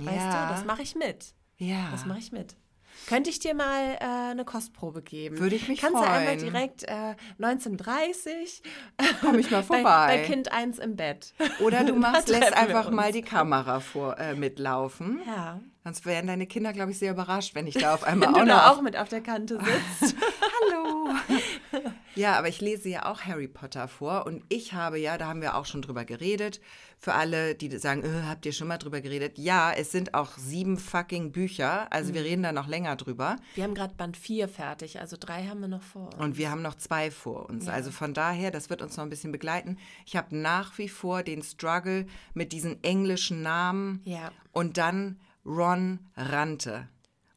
Weißt 0.05 0.15
Ja. 0.17 0.48
du, 0.48 0.53
das 0.53 0.65
mache 0.65 0.81
ich 0.81 0.95
mit. 0.95 1.33
Ja. 1.57 1.89
Das 1.91 2.05
mache 2.05 2.19
ich 2.19 2.31
mit. 2.31 2.55
Könnte 3.07 3.29
ich 3.31 3.39
dir 3.39 3.55
mal 3.55 3.98
äh, 4.00 4.31
eine 4.31 4.45
Kostprobe 4.45 5.01
geben? 5.01 5.39
Würde 5.39 5.55
ich 5.55 5.67
mich 5.67 5.81
Kannst 5.81 5.95
du 5.95 6.03
einmal 6.05 6.38
freuen. 6.38 6.39
direkt 6.39 6.83
äh, 6.83 7.15
1930 7.41 8.62
Komm 9.22 9.39
ich 9.39 9.50
mal 9.51 9.57
bei, 9.67 9.77
vorbei. 9.77 10.07
bei 10.07 10.17
Kind 10.24 10.51
1 10.51 10.77
im 10.79 10.95
Bett. 10.95 11.33
Oder 11.60 11.83
du 11.83 11.95
machst, 12.00 12.29
lässt 12.29 12.53
einfach 12.53 12.91
mal 12.91 13.12
die 13.12 13.22
Kamera 13.24 13.79
vor, 13.79 14.17
äh, 14.19 14.36
mitlaufen. 14.36 15.22
Ja. 15.25 15.60
Sonst 15.83 16.05
wären 16.05 16.27
deine 16.27 16.48
Kinder, 16.48 16.72
glaube 16.72 16.91
ich, 16.91 17.00
sehr 17.00 17.12
überrascht, 17.12 17.55
wenn 17.55 17.67
ich 17.67 17.74
da 17.75 17.93
auf 17.93 18.03
einmal 18.03 18.29
Wenn 18.29 18.36
auch 18.36 18.39
du 18.41 18.45
noch... 18.45 18.55
da 18.55 18.72
auch 18.72 18.81
mit 18.81 18.95
auf 18.95 19.10
der 19.10 19.22
Kante 19.22 19.60
sitzt. 20.00 20.15
Ja, 22.15 22.38
aber 22.38 22.48
ich 22.48 22.62
lese 22.62 22.89
ja 22.89 23.05
auch 23.05 23.22
Harry 23.22 23.48
Potter 23.48 23.88
vor 23.88 24.25
und 24.25 24.43
ich 24.50 24.74
habe 24.74 25.00
ja, 25.00 25.17
da 25.17 25.27
haben 25.27 25.41
wir 25.41 25.55
auch 25.55 25.65
schon 25.65 25.82
drüber 25.82 26.05
geredet, 26.05 26.62
für 27.00 27.13
alle, 27.15 27.55
die 27.55 27.75
sagen, 27.77 28.03
äh, 28.03 28.24
habt 28.27 28.46
ihr 28.46 28.53
schon 28.53 28.67
mal 28.67 28.77
drüber 28.77 29.01
geredet? 29.01 29.38
Ja, 29.38 29.72
es 29.74 29.91
sind 29.91 30.13
auch 30.13 30.38
sieben 30.38 30.77
fucking 30.77 31.32
Bücher, 31.32 31.91
also 31.91 32.12
Mhm. 32.12 32.13
wir 32.15 32.24
reden 32.24 32.43
da 32.43 32.51
noch 32.51 32.67
länger 32.67 32.96
drüber 32.96 33.36
Wir 33.55 33.63
haben 33.63 33.74
gerade 33.74 33.93
Band 33.96 34.15
4 34.15 34.47
fertig, 34.47 34.99
also 34.99 35.17
drei 35.19 35.47
haben 35.47 35.60
wir 35.62 35.67
noch 35.67 35.82
vor. 35.82 36.06
uns. 36.13 36.15
und 36.15 36.38
wir 36.38 36.49
haben 36.52 36.62
noch 36.62 36.76
zwei 36.76 37.12
vor 37.12 37.49
uns. 37.49 37.67
Also 37.67 37.91
von 37.91 38.13
daher, 38.13 38.52
das 38.52 38.69
wird 38.69 38.82
uns 38.82 38.95
noch 38.95 39.04
ein 39.04 39.10
bisschen 39.10 39.32
begleiten. 39.32 39.78
Ich 40.06 40.15
habe 40.15 40.36
nach 40.38 40.78
wie 40.78 40.89
vor 40.89 41.23
den 41.23 41.41
Struggle 41.43 42.06
mit 42.34 42.52
diesen 42.54 42.84
englischen 42.84 43.41
Namen 43.41 44.02
Ja. 44.06 44.32
und 44.52 44.78
dann 44.78 45.19
Ron 45.45 45.99
Rante. 46.15 46.88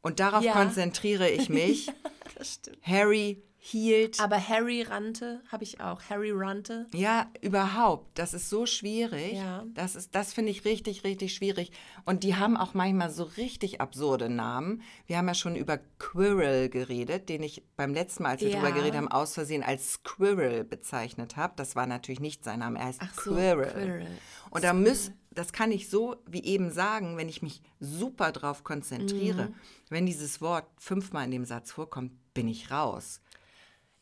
Und 0.03 0.21
darauf 0.21 0.45
Ja. 0.45 0.53
konzentriere 0.53 1.29
ich 1.29 1.49
mich. 1.49 1.91
Das 2.39 2.55
stimmt. 2.55 2.79
Harry 2.87 3.43
hielt. 3.67 4.21
Aber 4.21 4.37
Harry 4.49 4.83
Rante 4.83 5.41
habe 5.51 5.65
ich 5.65 5.81
auch. 5.81 6.01
Harry 6.09 6.31
Rante. 6.33 6.87
Ja, 6.95 7.31
überhaupt. 7.41 8.19
Das 8.19 8.33
ist 8.35 8.49
so 8.49 8.65
schwierig. 8.67 9.33
Ja. 9.35 9.65
Das, 9.75 9.97
ist- 9.97 10.15
das 10.15 10.33
finde 10.33 10.53
ich 10.53 10.65
richtig, 10.65 11.03
richtig 11.05 11.35
schwierig. 11.35 11.73
Und 12.05 12.23
die 12.23 12.37
haben 12.37 12.57
auch 12.57 12.75
manchmal 12.75 13.11
so 13.11 13.25
richtig 13.25 13.81
absurde 13.81 14.29
Namen. 14.29 14.83
Wir 15.07 15.19
haben 15.19 15.27
ja 15.27 15.35
schon 15.35 15.57
über 15.57 15.79
Quirrell 15.99 16.69
geredet, 16.69 17.29
den 17.29 17.43
ich 17.43 17.63
beim 17.77 17.93
letzten 17.93 18.23
Mal, 18.23 18.31
als 18.31 18.41
wir 18.43 18.51
Ja. 18.51 18.57
drüber 18.61 18.73
geredet 18.73 18.97
haben, 18.97 19.09
aus 19.09 19.35
Versehen 19.35 19.63
als 19.65 19.95
Squirrel 19.95 20.63
bezeichnet 20.65 21.37
habe. 21.37 21.55
Das 21.57 21.75
war 21.75 21.87
natürlich 21.87 22.21
nicht 22.21 22.45
sein 22.45 22.61
Name. 22.61 22.79
Er 22.79 22.87
heißt 22.87 23.01
Ach 23.03 23.15
so, 23.15 23.33
Quirrell. 23.35 23.73
Quirrell. 23.73 24.19
Und 24.51 24.63
da 24.65 24.73
muss, 24.73 25.11
das 25.33 25.53
kann 25.53 25.73
ich 25.73 25.91
so 25.91 26.17
wie 26.27 26.45
eben 26.45 26.71
sagen, 26.71 27.17
wenn 27.17 27.29
ich 27.29 27.43
mich 27.43 27.61
super 27.81 28.31
drauf 28.33 28.63
konzentriere. 28.65 29.47
Mhm. 29.49 29.55
Wenn 29.91 30.07
dieses 30.07 30.41
Wort 30.41 30.67
fünfmal 30.79 31.25
in 31.25 31.31
dem 31.33 31.45
Satz 31.45 31.73
vorkommt, 31.73 32.13
bin 32.33 32.49
ich 32.49 32.71
raus. 32.71 33.21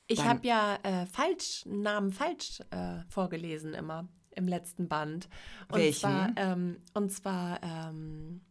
Ich 0.06 0.24
habe 0.24 0.46
ja 0.46 0.76
äh, 0.82 1.06
falsch, 1.06 1.64
Namen 1.66 2.12
falsch 2.12 2.60
äh, 2.70 3.00
vorgelesen 3.08 3.74
immer 3.74 4.08
im 4.32 4.48
letzten 4.48 4.88
Band. 4.88 5.28
Und 5.68 5.78
Welchen? 5.78 6.00
zwar, 6.00 6.32
ähm, 6.36 6.82
und 6.92 7.10
zwar 7.10 7.62
ähm, 7.62 8.42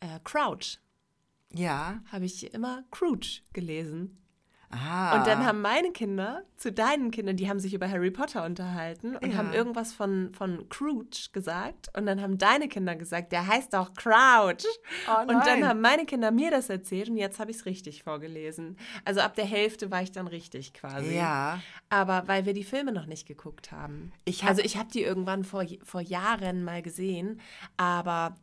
äh, 0.00 0.18
Crouch 0.24 0.78
Ja. 1.52 2.02
habe 2.12 2.24
ich 2.24 2.52
immer 2.52 2.84
Crouch 2.90 3.42
gelesen. 3.52 4.18
Ah. 4.70 5.16
Und 5.18 5.26
dann 5.26 5.44
haben 5.44 5.60
meine 5.62 5.90
Kinder 5.90 6.42
zu 6.56 6.70
deinen 6.70 7.10
Kindern, 7.10 7.36
die 7.36 7.48
haben 7.48 7.58
sich 7.58 7.74
über 7.74 7.90
Harry 7.90 8.10
Potter 8.12 8.44
unterhalten 8.44 9.16
und 9.16 9.32
Ja. 9.32 9.38
haben 9.38 9.52
irgendwas 9.52 9.92
von, 9.92 10.32
von 10.32 10.68
Crouch 10.68 11.32
gesagt. 11.32 11.88
Und 11.96 12.06
dann 12.06 12.20
haben 12.22 12.38
deine 12.38 12.68
Kinder 12.68 12.94
gesagt, 12.94 13.32
der 13.32 13.46
heißt 13.48 13.74
doch 13.74 13.92
Crouch. 13.94 14.64
Oh 15.08 15.20
und 15.22 15.44
dann 15.46 15.66
haben 15.66 15.80
meine 15.80 16.04
Kinder 16.06 16.30
mir 16.30 16.50
das 16.52 16.70
erzählt 16.70 17.08
und 17.08 17.16
jetzt 17.16 17.40
habe 17.40 17.50
ich 17.50 17.56
es 17.56 17.66
richtig 17.66 18.04
vorgelesen. 18.04 18.76
Also 19.04 19.20
ab 19.20 19.34
der 19.34 19.44
Hälfte 19.46 19.90
war 19.90 20.02
ich 20.02 20.12
dann 20.12 20.28
richtig 20.28 20.72
quasi. 20.72 21.16
Ja. 21.16 21.60
Aber 21.88 22.22
weil 22.28 22.46
wir 22.46 22.52
die 22.52 22.62
Filme 22.64 22.92
noch 22.92 23.06
nicht 23.06 23.26
geguckt 23.26 23.72
haben. 23.72 24.12
Ich 24.24 24.42
hab- 24.42 24.50
also 24.50 24.62
ich 24.62 24.76
habe 24.76 24.90
die 24.92 25.02
irgendwann 25.02 25.42
vor, 25.42 25.64
vor 25.82 26.00
Jahren 26.00 26.62
mal 26.62 26.80
gesehen, 26.82 27.40
aber 27.76 28.36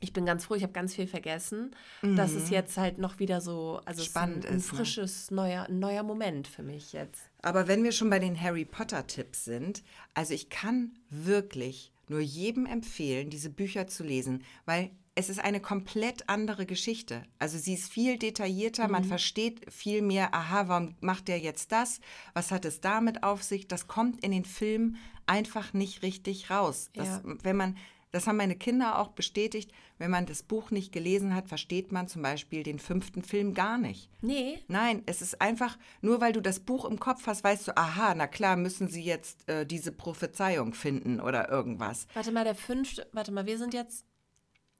ich 0.00 0.12
bin 0.12 0.26
ganz 0.26 0.44
froh, 0.44 0.54
ich 0.54 0.62
habe 0.62 0.72
ganz 0.72 0.94
viel 0.94 1.06
vergessen, 1.06 1.74
dass 2.02 2.32
es 2.32 2.50
jetzt 2.50 2.76
halt 2.76 2.98
noch 2.98 3.18
wieder 3.18 3.40
so, 3.40 3.80
also 3.84 4.02
Mhm. 4.02 4.06
Spannend 4.06 4.44
es 4.44 4.50
ist 4.50 4.50
ein, 4.50 4.54
ein 4.54 4.58
ist, 4.58 4.72
ne? 4.72 4.76
frisches, 4.78 5.30
neuer, 5.30 5.64
ein 5.68 5.78
neuer 5.78 6.02
Moment 6.02 6.46
für 6.46 6.62
mich 6.62 6.92
jetzt. 6.92 7.30
Aber 7.42 7.68
wenn 7.68 7.82
wir 7.84 7.92
schon 7.92 8.10
bei 8.10 8.18
den 8.18 8.38
Harry 8.40 8.64
Potter-Tipps 8.64 9.44
sind, 9.44 9.82
also 10.14 10.34
ich 10.34 10.50
kann 10.50 10.92
wirklich 11.08 11.92
nur 12.08 12.20
jedem 12.20 12.66
empfehlen, 12.66 13.30
diese 13.30 13.48
Bücher 13.50 13.86
zu 13.86 14.02
lesen, 14.04 14.42
weil 14.66 14.90
es 15.16 15.30
ist 15.30 15.38
eine 15.38 15.60
komplett 15.60 16.28
andere 16.28 16.66
Geschichte. 16.66 17.22
Also 17.38 17.56
sie 17.56 17.74
ist 17.74 17.90
viel 17.90 18.18
detaillierter, 18.18 18.86
Mhm. 18.86 18.90
man 18.92 19.04
versteht 19.04 19.72
viel 19.72 20.02
mehr, 20.02 20.34
aha, 20.34 20.68
warum 20.68 20.96
macht 21.00 21.28
der 21.28 21.38
jetzt 21.38 21.70
das? 21.72 22.00
Was 22.34 22.50
hat 22.50 22.64
es 22.64 22.80
damit 22.80 23.22
auf 23.22 23.42
sich? 23.42 23.68
Das 23.68 23.86
kommt 23.86 24.22
in 24.24 24.32
den 24.32 24.44
Filmen 24.44 24.96
einfach 25.26 25.72
nicht 25.72 26.02
richtig 26.02 26.50
raus. 26.50 26.90
Das, 26.94 27.06
Ja. 27.06 27.22
Wenn 27.42 27.56
man, 27.56 27.76
das 28.14 28.26
haben 28.26 28.36
meine 28.36 28.54
Kinder 28.56 28.98
auch 29.00 29.08
bestätigt, 29.08 29.72
wenn 29.98 30.10
man 30.10 30.24
das 30.24 30.42
Buch 30.42 30.70
nicht 30.70 30.92
gelesen 30.92 31.34
hat, 31.34 31.48
versteht 31.48 31.92
man 31.92 32.06
zum 32.06 32.22
Beispiel 32.22 32.62
den 32.62 32.78
fünften 32.78 33.22
Film 33.22 33.54
gar 33.54 33.76
nicht. 33.76 34.08
Nee, 34.22 34.60
Nein, 34.68 35.02
es 35.06 35.20
ist 35.20 35.40
einfach, 35.40 35.76
nur 36.00 36.20
weil 36.20 36.32
du 36.32 36.40
das 36.40 36.60
Buch 36.60 36.84
im 36.84 37.00
Kopf 37.00 37.26
hast, 37.26 37.42
weißt 37.42 37.68
du, 37.68 37.76
aha, 37.76 38.14
na 38.14 38.26
klar, 38.26 38.56
müssen 38.56 38.88
sie 38.88 39.02
jetzt 39.02 39.48
äh, 39.48 39.66
diese 39.66 39.92
Prophezeiung 39.92 40.74
finden 40.74 41.20
oder 41.20 41.48
irgendwas. 41.48 42.06
warte 42.14 42.30
mal, 42.32 42.44
der 42.44 42.54
fünfte, 42.54 43.06
warte 43.12 43.32
mal, 43.32 43.46
wir 43.46 43.58
sind 43.58 43.74
jetzt, 43.74 44.04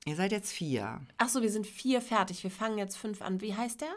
Ihr 0.06 0.16
seid 0.16 0.32
jetzt 0.32 0.52
vier. 0.52 1.00
ach 1.18 1.28
so, 1.28 1.42
wir 1.42 1.50
sind 1.50 1.66
vier 1.66 2.00
fertig, 2.00 2.44
wir 2.44 2.50
fangen 2.50 2.78
jetzt 2.78 2.96
fünf 2.96 3.20
an. 3.20 3.40
Wie 3.40 3.54
heißt 3.54 3.80
der? 3.80 3.92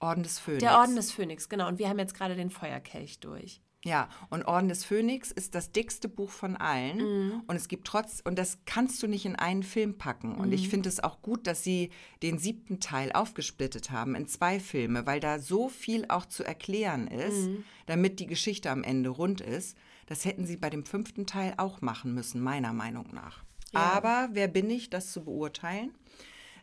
Orden 0.00 0.22
des 0.24 0.38
Phönix. 0.40 0.60
Der 0.64 0.78
Orden 0.78 0.96
des 0.96 1.12
Phönix, 1.12 1.48
genau. 1.48 1.68
Und 1.68 1.78
wir 1.78 1.88
haben 1.88 1.98
jetzt 1.98 2.14
gerade 2.14 2.34
den 2.34 2.50
Feuerkelch 2.50 3.20
durch. 3.20 3.60
Ja, 3.84 4.08
und 4.30 4.44
Orden 4.44 4.68
des 4.68 4.84
Phönix 4.84 5.32
ist 5.32 5.56
das 5.56 5.72
dickste 5.72 6.08
Buch 6.08 6.30
von 6.30 6.56
allen. 6.56 6.98
Mhm. 6.98 7.42
Und 7.48 7.56
es 7.56 7.66
gibt 7.66 7.84
trotz, 7.86 8.20
und 8.24 8.38
das 8.38 8.58
kannst 8.64 9.02
du 9.02 9.08
nicht 9.08 9.24
in 9.26 9.34
einen 9.34 9.64
Film 9.64 9.98
packen. 9.98 10.36
Und 10.36 10.48
Mhm. 10.48 10.52
ich 10.52 10.68
finde 10.68 10.88
es 10.88 11.02
auch 11.02 11.20
gut, 11.20 11.48
dass 11.48 11.64
sie 11.64 11.90
den 12.22 12.38
siebten 12.38 12.78
Teil 12.78 13.10
aufgesplittet 13.10 13.90
haben 13.90 14.14
in 14.14 14.28
zwei 14.28 14.60
Filme, 14.60 15.04
weil 15.06 15.18
da 15.18 15.40
so 15.40 15.68
viel 15.68 16.04
auch 16.08 16.26
zu 16.26 16.44
erklären 16.44 17.08
ist, 17.08 17.48
Mhm. 17.48 17.64
damit 17.86 18.20
die 18.20 18.26
Geschichte 18.26 18.70
am 18.70 18.84
Ende 18.84 19.10
rund 19.10 19.40
ist. 19.40 19.76
Das 20.06 20.24
hätten 20.24 20.46
sie 20.46 20.56
bei 20.56 20.70
dem 20.70 20.84
fünften 20.84 21.26
Teil 21.26 21.54
auch 21.56 21.80
machen 21.80 22.14
müssen, 22.14 22.40
meiner 22.40 22.72
Meinung 22.72 23.06
nach. 23.12 23.42
Ja. 23.72 23.80
Aber 23.80 24.28
wer 24.32 24.46
bin 24.46 24.70
ich, 24.70 24.90
das 24.90 25.10
zu 25.10 25.24
beurteilen? 25.24 25.92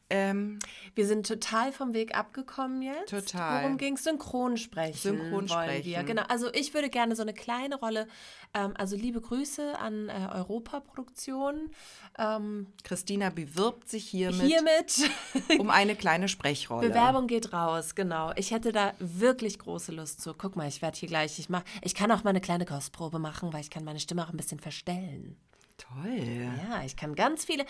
Ähm, 0.10 0.60
Wir 0.96 1.06
sind 1.06 1.28
total 1.28 1.72
vom 1.72 1.94
Weg 1.94 2.18
abgekommen 2.18 2.82
jetzt. 2.82 3.10
Total. 3.10 3.64
Worum 3.64 3.78
ging 3.78 3.96
es? 3.96 4.04
Synchronsprechen. 4.04 4.96
Synchronsprechen. 4.96 5.86
Wir. 5.86 6.04
Genau. 6.04 6.24
Also 6.28 6.52
ich 6.54 6.74
würde 6.74 6.90
gerne 6.90 7.16
so 7.16 7.22
eine 7.22 7.34
kleine 7.34 7.76
Rolle, 7.76 8.08
ähm, 8.54 8.74
also 8.78 8.96
liebe 8.96 9.22
Grüße 9.22 9.78
an 9.78 10.10
äh, 10.10 10.28
Europaproduktion. 10.34 11.70
Ähm, 12.18 12.68
Christina 12.84 13.30
bewirbt 13.30 13.88
sich 13.88 14.08
hiermit, 14.10 14.42
hiermit. 14.42 15.12
um 15.60 15.70
eine 15.70 15.96
kleine 15.96 16.28
Sprechrolle. 16.28 16.88
Bewerbung 16.90 17.28
geht 17.28 17.54
raus, 17.54 17.94
genau. 17.94 18.32
Ich 18.36 18.52
hätte 18.52 18.72
da 18.72 18.94
wirklich 19.00 19.60
große 19.60 19.92
Lust 19.92 20.22
zu. 20.22 20.34
Guck 20.34 20.56
mal, 20.56 20.68
ich 20.68 20.82
werde 20.82 20.98
hier 20.98 21.08
gleich, 21.10 21.38
ich 21.40 21.50
mach, 21.50 21.64
ich 21.82 21.94
kann 21.94 22.12
auch 22.12 22.24
mal 22.24 22.32
eine 22.32 22.42
kleine 22.42 22.66
Kostprobe 22.66 23.20
machen, 23.20 23.54
weil 23.54 23.62
ich 23.62 23.70
kann 23.70 23.84
meine 23.84 24.00
Stimme 24.00 24.26
auch 24.26 24.32
ein 24.32 24.38
bisschen 24.38 24.60
verstellen. 24.60 25.38
Toll. 25.80 26.52
Ja, 26.70 26.84
ich 26.86 26.96
kann 26.96 27.16
ganz 27.16 27.46
viele. 27.46 27.66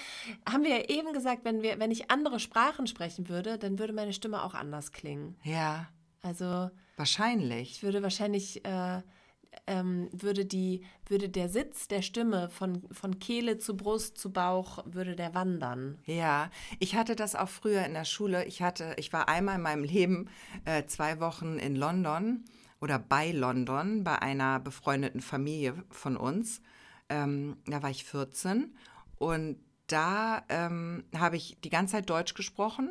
Haben 0.49 0.63
wir 0.63 0.77
ja 0.77 0.89
eben 0.89 1.13
gesagt, 1.13 1.45
wenn 1.45 1.61
wir, 1.61 1.79
wenn 1.79 1.91
ich 1.91 2.11
andere 2.11 2.39
Sprachen 2.39 2.87
sprechen 2.87 3.29
würde, 3.29 3.57
dann 3.57 3.79
würde 3.79 3.93
meine 3.93 4.13
Stimme 4.13 4.43
auch 4.43 4.53
anders 4.53 4.91
klingen. 4.91 5.35
Ja, 5.43 5.87
Also 6.21 6.69
wahrscheinlich. 6.97 7.71
ich 7.71 7.83
würde 7.83 8.03
wahrscheinlich 8.03 8.65
äh, 8.65 9.01
ähm, 9.67 10.09
würde 10.11 10.45
die 10.45 10.85
würde 11.07 11.29
der 11.29 11.49
Sitz 11.49 11.87
der 11.87 12.01
Stimme 12.01 12.49
von, 12.49 12.83
von 12.91 13.19
Kehle 13.19 13.57
zu 13.57 13.75
Brust 13.77 14.17
zu 14.17 14.31
Bauch 14.31 14.83
würde 14.85 15.15
der 15.15 15.33
wandern. 15.33 15.97
Ja, 16.05 16.49
ich 16.79 16.95
hatte 16.95 17.15
das 17.15 17.35
auch 17.35 17.49
früher 17.49 17.85
in 17.85 17.93
der 17.93 18.05
Schule. 18.05 18.45
Ich 18.45 18.61
hatte, 18.61 18.95
ich 18.97 19.11
war 19.13 19.27
einmal 19.29 19.55
in 19.55 19.61
meinem 19.61 19.83
Leben 19.83 20.29
äh, 20.65 20.85
zwei 20.85 21.19
Wochen 21.19 21.57
in 21.57 21.75
London 21.75 22.43
oder 22.81 22.99
bei 22.99 23.31
London 23.31 24.03
bei 24.03 24.21
einer 24.21 24.59
befreundeten 24.59 25.21
Familie 25.21 25.83
von 25.89 26.15
uns. 26.17 26.61
Ähm, 27.09 27.57
da 27.65 27.81
war 27.83 27.89
ich 27.89 28.03
14 28.03 28.75
und 29.17 29.57
da 29.87 30.43
ähm, 30.49 31.03
habe 31.17 31.35
ich 31.37 31.57
die 31.63 31.69
ganze 31.69 31.93
Zeit 31.93 32.09
Deutsch 32.09 32.35
gesprochen, 32.35 32.89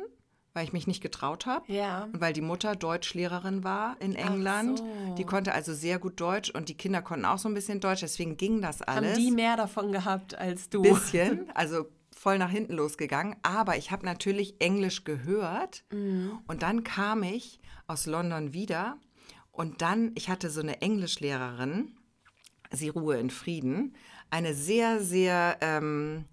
weil 0.53 0.65
ich 0.65 0.73
mich 0.73 0.87
nicht 0.87 1.01
getraut 1.01 1.45
habe. 1.45 1.71
Ja. 1.71 2.03
Und 2.11 2.19
weil 2.19 2.33
die 2.33 2.41
Mutter 2.41 2.75
Deutschlehrerin 2.75 3.63
war 3.63 3.95
in 4.01 4.15
England. 4.15 4.79
so. 4.79 5.15
Die 5.17 5.23
konnte 5.23 5.53
also 5.53 5.73
sehr 5.73 5.99
gut 5.99 6.19
Deutsch 6.19 6.49
und 6.49 6.67
die 6.69 6.75
Kinder 6.75 7.01
konnten 7.01 7.25
auch 7.25 7.37
so 7.37 7.47
ein 7.47 7.53
bisschen 7.53 7.79
Deutsch. 7.79 8.01
Deswegen 8.01 8.35
ging 8.35 8.61
das 8.61 8.81
alles 8.81 9.11
Haben 9.11 9.19
die 9.23 9.31
mehr 9.31 9.55
davon 9.55 9.91
gehabt 9.91 10.35
als 10.37 10.69
du? 10.69 10.81
bisschen, 10.81 11.49
also 11.55 11.85
voll 12.13 12.37
nach 12.37 12.49
hinten 12.49 12.73
losgegangen. 12.73 13.37
Aber 13.43 13.77
ich 13.77 13.91
habe 13.91 14.05
natürlich 14.05 14.59
Englisch 14.59 15.05
gehört 15.05 15.85
und 16.47 16.61
dann 16.63 16.83
kam 16.83 17.23
ich 17.23 17.61
aus 17.87 18.05
London 18.05 18.51
wieder 18.51 18.97
und 19.53 19.81
dann, 19.81 20.11
ich 20.15 20.29
hatte 20.29 20.49
so 20.49 20.59
eine 20.59 20.81
Englischlehrerin, 20.81 21.95
sie 22.71 22.89
ruhe 22.89 23.17
in 23.17 23.29
Frieden, 23.29 23.95
eine 24.29 24.53
sehr, 24.53 25.01
sehr 25.01 25.57
ähm, 25.61 26.25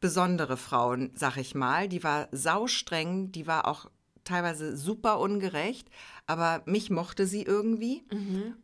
besondere 0.00 0.56
Frau, 0.56 0.96
sag 1.14 1.36
ich 1.36 1.54
mal. 1.54 1.88
Die 1.88 2.04
war 2.04 2.28
saustreng, 2.32 3.32
die 3.32 3.46
war 3.46 3.66
auch 3.66 3.90
teilweise 4.24 4.76
super 4.76 5.18
ungerecht, 5.18 5.88
aber 6.26 6.62
mich 6.66 6.90
mochte 6.90 7.26
sie 7.26 7.42
irgendwie. 7.42 8.04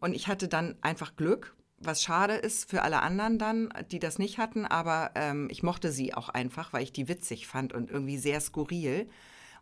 Und 0.01 0.15
ich 0.15 0.29
hatte 0.29 0.49
dann 0.49 0.77
einfach 0.81 1.17
Glück, 1.17 1.57
was 1.79 2.03
schade 2.03 2.35
ist 2.35 2.71
für 2.71 2.83
alle 2.83 3.03
anderen 3.03 3.39
dann, 3.39 3.69
die 3.91 3.99
das 3.99 4.19
nicht 4.19 4.39
hatten, 4.39 4.65
aber 4.65 5.11
ähm, 5.15 5.49
ich 5.51 5.63
mochte 5.63 5.93
sie 5.93 6.15
auch 6.15 6.29
einfach, 6.29 6.73
weil 6.73 6.83
ich 6.83 6.93
die 6.93 7.09
witzig 7.09 7.47
fand 7.47 7.73
und 7.73 7.91
irgendwie 7.91 8.19
sehr 8.19 8.41
skurril. 8.41 9.09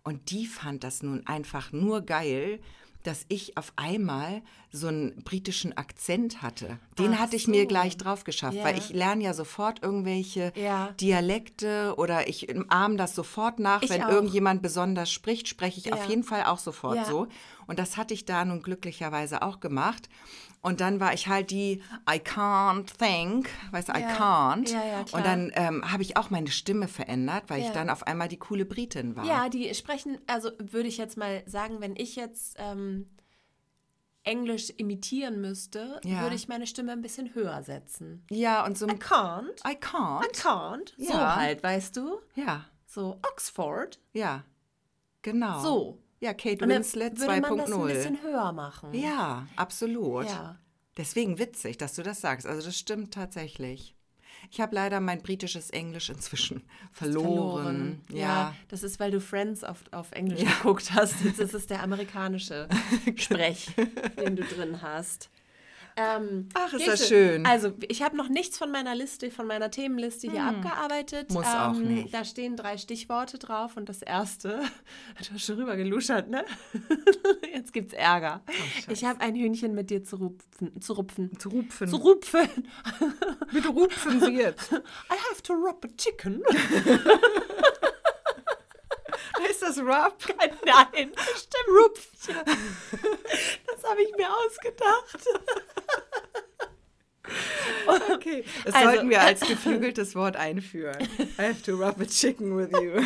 Und 0.05 0.31
die 0.31 0.46
fand 0.46 0.85
das 0.85 1.03
nun 1.03 1.27
einfach 1.27 1.72
nur 1.72 2.03
geil, 2.03 2.61
dass 3.05 3.25
ich 3.29 3.57
auf 3.57 3.73
einmal 3.77 4.43
so 4.73 4.88
einen 4.88 5.23
britischen 5.23 5.77
Akzent 5.77 6.43
hatte. 6.43 6.79
Den 6.99 7.14
Ach 7.14 7.19
hatte 7.21 7.37
ich 7.37 7.45
so. 7.45 7.51
mir 7.53 7.67
gleich 7.67 7.97
drauf 7.97 8.25
geschafft, 8.25 8.57
weil 8.62 8.77
Ja. 8.77 8.83
ich 8.83 8.90
lerne 8.90 9.23
ja 9.23 9.33
sofort 9.35 9.83
irgendwelche 9.83 10.53
Ja. 10.57 10.88
Dialekte 11.01 11.95
oder 11.97 12.29
ich 12.29 12.49
ahme 12.71 12.97
das 12.97 13.14
sofort 13.14 13.61
nach. 13.61 13.83
Ich 13.83 13.90
Wenn 13.90 14.03
auch. 14.03 14.09
irgendjemand 14.11 14.62
besonders 14.62 15.11
spricht, 15.12 15.47
spreche 15.49 15.79
ich 15.79 15.87
Ja. 15.87 15.93
auf 15.95 16.09
jeden 16.09 16.25
Fall 16.25 16.45
auch 16.45 16.59
sofort 16.59 17.07
so. 17.07 17.29
Und 17.67 17.79
das 17.79 17.97
hatte 17.97 18.12
ich 18.14 18.25
da 18.25 18.45
nun 18.45 18.62
glücklicherweise 18.62 19.43
auch 19.43 19.61
gemacht. 19.61 20.09
Und 20.64 20.81
dann 20.81 20.98
war 20.98 21.12
ich 21.12 21.29
halt 21.29 21.50
die 21.50 21.83
I 22.11 22.14
can't 22.18 22.87
think, 22.98 23.50
weißt 23.70 23.90
du, 23.90 23.92
I 23.92 24.00
Ja. 24.00 24.09
can't. 24.16 24.72
Ja, 24.72 24.85
ja. 24.85 25.00
Und 25.12 25.24
dann 25.27 25.53
ähm, 25.55 25.92
habe 25.92 26.03
ich 26.03 26.16
auch 26.16 26.31
meine 26.31 26.50
Stimme 26.50 26.88
verändert, 26.88 27.44
weil 27.48 27.61
ich 27.61 27.68
dann 27.70 27.90
auf 27.90 28.07
einmal 28.07 28.29
die 28.29 28.38
coole 28.38 28.64
Britin 28.64 29.14
war. 29.14 29.27
Ja, 29.27 29.48
die 29.50 29.74
sprechen, 29.74 30.18
also 30.27 30.50
würde 30.59 30.88
ich 30.88 30.96
jetzt 30.96 31.18
mal 31.18 31.42
sagen, 31.46 31.81
wenn 31.83 31.94
ich 31.96 32.16
jetzt 32.16 32.57
ähm, 32.59 33.07
Englisch 34.22 34.70
imitieren 34.70 35.42
müsste, 35.42 36.00
würde 36.03 36.35
ich 36.35 36.48
meine 36.48 36.66
Stimme 36.66 36.92
ein 36.92 37.03
bisschen 37.03 37.35
höher 37.35 37.62
setzen. 37.62 38.24
Ja, 38.31 38.64
und 38.64 38.79
so 38.79 38.87
I 38.87 38.92
ein 38.92 38.98
can't. 38.98 39.61
I 39.70 39.77
can't. 39.77 40.24
I 40.24 40.29
can't. 40.33 40.92
So 40.96 41.12
Ja. 41.12 41.37
halt, 41.37 41.62
weißt 41.62 41.94
du? 41.98 42.20
Ja, 42.35 42.64
So 42.87 43.18
Oxford. 43.31 43.98
ja. 44.14 44.44
Genau. 45.20 45.61
So. 45.61 45.98
Ja, 46.24 46.32
Kate 46.32 46.66
Winslet 46.66 47.18
würde 47.18 47.40
man 47.42 47.58
das 47.58 47.70
ein 47.70 47.78
2.0. 47.78 47.87
bisschen 47.87 48.22
höher 48.22 48.50
machen. 48.52 48.94
Ja, 48.94 49.46
absolut. 49.56 50.24
Ja. 50.24 50.58
Deswegen 50.96 51.38
witzig, 51.38 51.76
dass 51.76 51.94
du 51.94 52.02
das 52.02 52.22
sagst. 52.22 52.46
Also 52.46 52.64
das 52.64 52.78
stimmt 52.78 53.12
tatsächlich. 53.12 53.94
Ich 54.50 54.58
habe 54.58 54.74
leider 54.74 55.00
mein 55.00 55.20
britisches 55.20 55.68
Englisch 55.68 56.08
inzwischen 56.08 56.62
verloren. 56.92 58.00
Ja. 58.10 58.54
das 58.68 58.82
ist, 58.82 59.00
weil 59.00 59.10
du 59.10 59.20
Friends 59.20 59.64
auf, 59.64 59.84
auf 59.90 60.12
Englisch 60.12 60.40
geguckt 60.40 60.92
hast. 60.94 61.22
Jetzt 61.22 61.40
ist 61.40 61.52
es 61.52 61.66
der 61.66 61.82
amerikanische 61.82 62.68
Sprech, 63.16 63.72
den 64.18 64.37
du 64.37 64.44
drin 64.44 64.80
hast. 64.80 65.28
Ähm, 65.96 66.48
Ach, 66.54 66.72
ist 66.72 66.87
das 66.87 67.09
schön. 67.09 67.46
Also, 67.46 67.72
ich 67.88 68.02
habe 68.02 68.16
noch 68.16 68.28
nichts 68.28 68.59
von 68.59 68.70
meiner 68.70 68.94
Liste, 68.94 69.30
von 69.30 69.46
meiner 69.46 69.70
Themenliste 69.70 70.30
hier 70.30 70.42
abgearbeitet. 70.42 71.28
Hm. 71.30 71.37
Ähm, 71.37 71.42
Muss 71.42 71.46
auch 71.46 71.74
nicht. 71.74 72.12
Da 72.12 72.24
stehen 72.24 72.57
drei 72.57 72.78
Stichworte 72.78 73.38
drauf 73.38 73.76
und 73.76 73.88
das 73.88 74.02
erste, 74.02 74.61
du 75.18 75.35
hast 75.35 75.44
schon 75.44 75.57
rüber 75.57 75.76
geluschert, 75.76 76.28
ne? 76.28 76.44
Jetzt 77.54 77.72
gibt's 77.72 77.92
Ärger. 77.92 78.42
Oh, 78.48 78.90
ich 78.90 79.04
habe 79.04 79.20
ein 79.20 79.35
Hühnchen 79.35 79.74
mit 79.74 79.90
dir 79.90 80.02
zu 80.02 80.16
rupfen. 80.16 80.80
Zu 80.80 80.94
rupfen. 80.94 81.38
Zu 81.38 81.48
rupfen. 81.50 81.88
Zu 81.88 81.96
rupfen. 81.96 82.48
Bitte 83.52 83.68
rupfen 83.68 84.20
Sie 84.20 84.33
jetzt. 84.33 84.72
I 84.72 85.16
have 85.30 85.42
to 85.42 85.52
rub 85.52 85.85
a 85.85 85.88
chicken. 85.96 86.42
Das 89.66 89.79
Rub? 89.79 90.16
Nein, 90.64 91.12
stimmt. 91.37 91.68
Rupfchen. 91.68 92.37
Das 93.66 93.90
habe 93.90 94.03
ich 94.03 94.14
mir 94.16 94.29
ausgedacht. 94.29 95.27
Okay. 98.14 98.44
Das 98.64 98.74
Also- 98.74 98.90
sollten 98.90 99.11
wir 99.11 99.20
als 99.22 99.40
geflügeltes 99.40 100.14
Wort 100.14 100.37
einführen. 100.37 101.09
I 101.38 101.42
have 101.42 101.62
to 101.62 101.72
rub 101.77 101.98
a 102.00 102.05
chicken 102.05 102.57
with 102.57 102.70
you. 102.72 103.00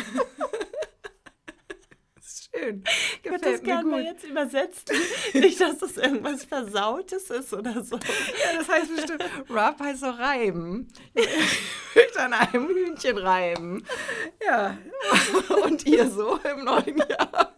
Schön. 2.55 2.83
Ich 3.23 3.29
würde 3.29 3.39
das 3.43 3.61
Gefällt 3.61 3.63
mir 3.63 3.67
gerne 3.67 3.89
mal 3.89 4.03
gut. 4.03 4.11
jetzt 4.11 4.23
übersetzen. 4.25 4.95
Nicht, 5.33 5.61
dass 5.61 5.77
das 5.77 5.97
irgendwas 5.97 6.45
Versautes 6.45 7.29
ist 7.29 7.53
oder 7.53 7.83
so. 7.83 7.95
Ja, 7.97 8.57
das 8.57 8.67
heißt 8.67 8.95
bestimmt, 8.95 9.23
Rub 9.49 9.79
heißt 9.79 9.99
so 10.01 10.09
reiben. 10.09 10.87
Ich 11.91 11.95
möchte 12.05 12.21
an 12.21 12.33
einem 12.33 12.67
Hühnchen 12.69 13.17
reiben. 13.17 13.83
Ja. 14.45 14.77
Und 15.65 15.85
ihr 15.85 16.09
so 16.09 16.37
im 16.37 16.63
neuen 16.63 16.97
Jahr. 16.97 17.55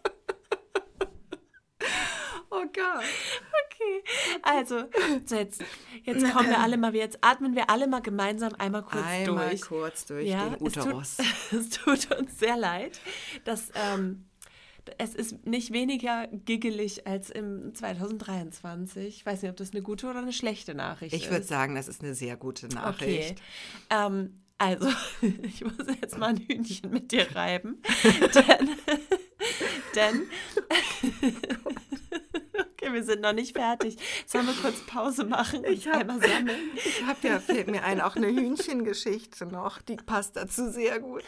Oh 2.49 2.63
Gott. 2.63 3.03
Okay, 3.03 4.03
also 4.41 4.83
so 5.25 5.35
jetzt, 5.35 5.63
jetzt 6.03 6.31
kommen 6.33 6.49
wir 6.49 6.59
alle 6.59 6.77
mal, 6.77 6.93
jetzt 6.95 7.17
atmen 7.21 7.55
wir 7.55 7.69
alle 7.69 7.87
mal 7.87 8.01
gemeinsam 8.01 8.53
einmal 8.57 8.83
kurz 8.83 9.05
Einmal 9.05 9.49
durch. 9.49 9.61
kurz 9.61 10.05
durch 10.05 10.27
Ja, 10.27 10.49
den 10.49 10.61
Uterus. 10.65 11.17
Es 11.51 11.69
tut, 11.69 11.97
es 11.99 12.07
tut 12.07 12.19
uns 12.19 12.39
sehr 12.39 12.57
leid, 12.57 12.99
dass 13.45 13.69
ähm, 13.75 14.25
es 14.97 15.13
ist 15.15 15.45
nicht 15.45 15.71
weniger 15.73 16.27
giggelig 16.27 17.05
als 17.07 17.29
im 17.29 17.73
2023. 17.75 19.07
Ich 19.07 19.25
weiß 19.25 19.41
nicht, 19.41 19.51
ob 19.51 19.57
das 19.57 19.71
eine 19.71 19.81
gute 19.81 20.07
oder 20.07 20.19
eine 20.19 20.33
schlechte 20.33 20.73
Nachricht 20.73 21.13
Ich 21.15 21.25
ist. 21.25 21.31
würde 21.31 21.45
sagen, 21.45 21.75
das 21.75 21.87
ist 21.87 22.01
eine 22.03 22.15
sehr 22.15 22.35
gute 22.37 22.67
Nachricht. 22.69 23.31
Okay. 23.31 23.35
Ähm, 23.89 24.41
also, 24.57 24.89
ich 25.43 25.63
muss 25.63 25.73
jetzt 26.01 26.17
mal 26.17 26.29
ein 26.29 26.37
Hühnchen 26.37 26.91
mit 26.91 27.11
dir 27.11 27.27
reiben. 27.35 27.81
denn, 28.35 28.69
denn 29.95 30.27
okay, 32.59 32.93
wir 32.93 33.03
sind 33.03 33.21
noch 33.21 33.33
nicht 33.33 33.55
fertig. 33.57 33.97
Sollen 34.25 34.47
wir 34.47 34.53
kurz 34.53 34.85
Pause 34.85 35.25
machen 35.25 35.63
Ich 35.65 35.87
hab- 35.87 36.01
einmal 36.01 36.19
sammeln? 36.21 36.59
Ich 36.75 37.03
habe 37.05 37.27
ja, 37.27 37.39
fällt 37.39 37.69
mir 37.69 37.83
ein, 37.83 38.01
auch 38.01 38.15
eine 38.15 38.27
Hühnchengeschichte 38.27 39.45
noch. 39.45 39.81
Die 39.81 39.95
passt 39.95 40.35
dazu 40.35 40.69
sehr 40.71 40.99
gut. 40.99 41.23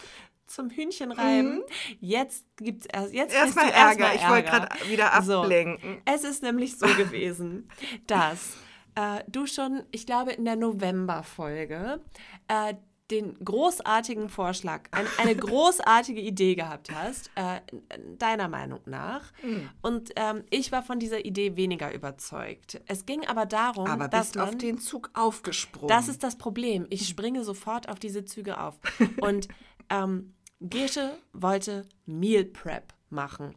Zum 0.46 0.70
Hühnchenreiben. 0.70 1.64
Jetzt 2.00 2.46
gibt's 2.58 2.86
erst 2.86 3.14
jetzt 3.14 3.32
Mhm. 3.34 3.38
Erstmal 3.40 3.66
du 3.68 3.72
erst 3.72 4.00
Ärger. 4.00 4.16
Ich 4.16 4.30
wollte 4.30 4.48
Ärger. 4.50 4.68
gerade 4.68 4.90
wieder 4.90 5.22
So. 5.24 5.42
ablenken. 5.42 6.02
Es 6.06 6.24
ist 6.24 6.44
nämlich 6.44 6.78
so 6.78 6.86
gewesen, 6.98 7.70
dass 8.08 8.58
äh, 8.96 9.24
du 9.28 9.46
schon, 9.48 9.84
ich 9.92 10.06
glaube, 10.06 10.32
in 10.34 10.46
der 10.46 10.56
November-Folge 10.56 12.02
äh, 12.48 12.74
den 13.12 13.36
großartigen 13.44 14.30
Vorschlag, 14.30 14.84
ein, 14.92 15.06
eine 15.18 15.36
großartige 15.36 16.22
Idee 16.22 16.56
gehabt 16.56 16.90
hast, 16.92 17.30
äh, 17.36 17.60
deiner 18.18 18.48
Meinung 18.48 18.80
nach. 18.86 19.32
Hm. 19.42 19.70
Und 19.82 20.12
ähm, 20.16 20.44
ich 20.50 20.72
war 20.72 20.84
von 20.84 21.00
dieser 21.00 21.24
Idee 21.26 21.56
weniger 21.58 21.94
überzeugt. 21.94 22.82
Es 22.88 23.06
ging 23.06 23.26
aber 23.28 23.46
darum, 23.46 23.88
Aber 23.88 24.08
dass 24.08 24.32
bist 24.32 24.40
auf 24.40 24.58
den 24.58 24.78
Zug 24.80 25.12
aufgesprungen. 25.14 25.90
das 25.90 26.08
ist 26.08 26.24
das 26.24 26.38
Problem. 26.38 26.88
Ich 26.90 27.08
springe 27.10 27.44
sofort 27.44 27.90
auf 27.90 28.00
diese 28.00 28.24
Züge 28.26 28.60
auf. 28.60 28.80
Und 29.20 29.48
ähm, 29.94 30.34
Gesche 30.60 31.18
wollte 31.34 31.86
Meal 32.06 32.46
Prep 32.46 32.94
machen. 33.10 33.56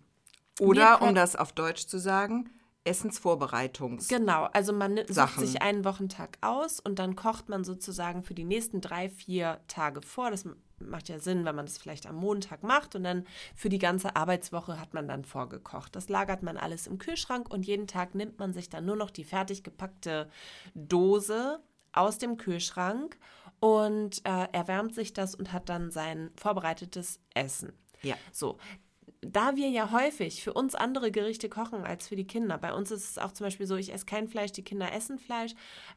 Oder, 0.60 0.98
Prep- 0.98 1.08
um 1.08 1.14
das 1.14 1.36
auf 1.36 1.52
Deutsch 1.52 1.86
zu 1.86 1.98
sagen, 1.98 2.50
Essensvorbereitungs. 2.84 4.08
Genau, 4.08 4.44
also 4.52 4.72
man 4.72 4.94
ni- 4.94 5.00
sucht 5.02 5.14
Sachen. 5.14 5.44
sich 5.46 5.60
einen 5.62 5.84
Wochentag 5.84 6.38
aus 6.40 6.78
und 6.80 6.98
dann 6.98 7.16
kocht 7.16 7.48
man 7.48 7.64
sozusagen 7.64 8.22
für 8.22 8.34
die 8.34 8.44
nächsten 8.44 8.80
drei, 8.80 9.08
vier 9.08 9.60
Tage 9.66 10.02
vor. 10.02 10.30
Das 10.30 10.44
macht 10.78 11.08
ja 11.08 11.18
Sinn, 11.18 11.44
wenn 11.44 11.56
man 11.56 11.66
das 11.66 11.78
vielleicht 11.78 12.06
am 12.06 12.16
Montag 12.16 12.62
macht 12.62 12.94
und 12.94 13.02
dann 13.02 13.26
für 13.54 13.68
die 13.68 13.78
ganze 13.78 14.14
Arbeitswoche 14.14 14.78
hat 14.80 14.94
man 14.94 15.08
dann 15.08 15.24
vorgekocht. 15.24 15.96
Das 15.96 16.08
lagert 16.08 16.42
man 16.42 16.56
alles 16.56 16.86
im 16.86 16.98
Kühlschrank 16.98 17.50
und 17.52 17.66
jeden 17.66 17.86
Tag 17.86 18.14
nimmt 18.14 18.38
man 18.38 18.52
sich 18.52 18.68
dann 18.68 18.84
nur 18.84 18.96
noch 18.96 19.10
die 19.10 19.24
fertig 19.24 19.64
gepackte 19.64 20.30
Dose 20.74 21.60
aus 21.92 22.18
dem 22.18 22.36
Kühlschrank 22.36 23.18
und 23.66 24.24
äh, 24.24 24.46
erwärmt 24.52 24.94
sich 24.94 25.12
das 25.12 25.34
und 25.34 25.52
hat 25.52 25.68
dann 25.68 25.90
sein 25.90 26.30
vorbereitetes 26.36 27.18
Essen. 27.34 27.72
Ja. 28.00 28.14
So, 28.30 28.58
da 29.22 29.56
wir 29.56 29.68
ja 29.68 29.90
häufig 29.90 30.44
für 30.44 30.52
uns 30.52 30.76
andere 30.76 31.10
Gerichte 31.10 31.48
kochen 31.48 31.82
als 31.82 32.06
für 32.06 32.14
die 32.14 32.28
Kinder, 32.28 32.58
bei 32.58 32.72
uns 32.72 32.92
ist 32.92 33.10
es 33.10 33.18
auch 33.18 33.32
zum 33.32 33.44
Beispiel 33.44 33.66
so, 33.66 33.74
ich 33.74 33.92
esse 33.92 34.06
kein 34.06 34.28
Fleisch, 34.28 34.52
die 34.52 34.62
Kinder 34.62 34.92
essen 34.92 35.18
Fleisch. 35.18 35.52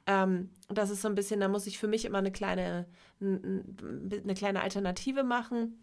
Ähm, 0.08 0.50
das 0.68 0.90
ist 0.90 1.04
so 1.04 1.10
ein 1.10 1.14
bisschen, 1.14 1.42
da 1.42 1.48
muss 1.48 1.68
ich 1.68 1.78
für 1.78 1.88
mich 1.88 2.06
immer 2.06 2.18
eine 2.18 2.32
kleine, 2.32 2.88
eine 3.22 4.34
kleine 4.36 4.64
Alternative 4.64 5.24
machen. 5.24 5.78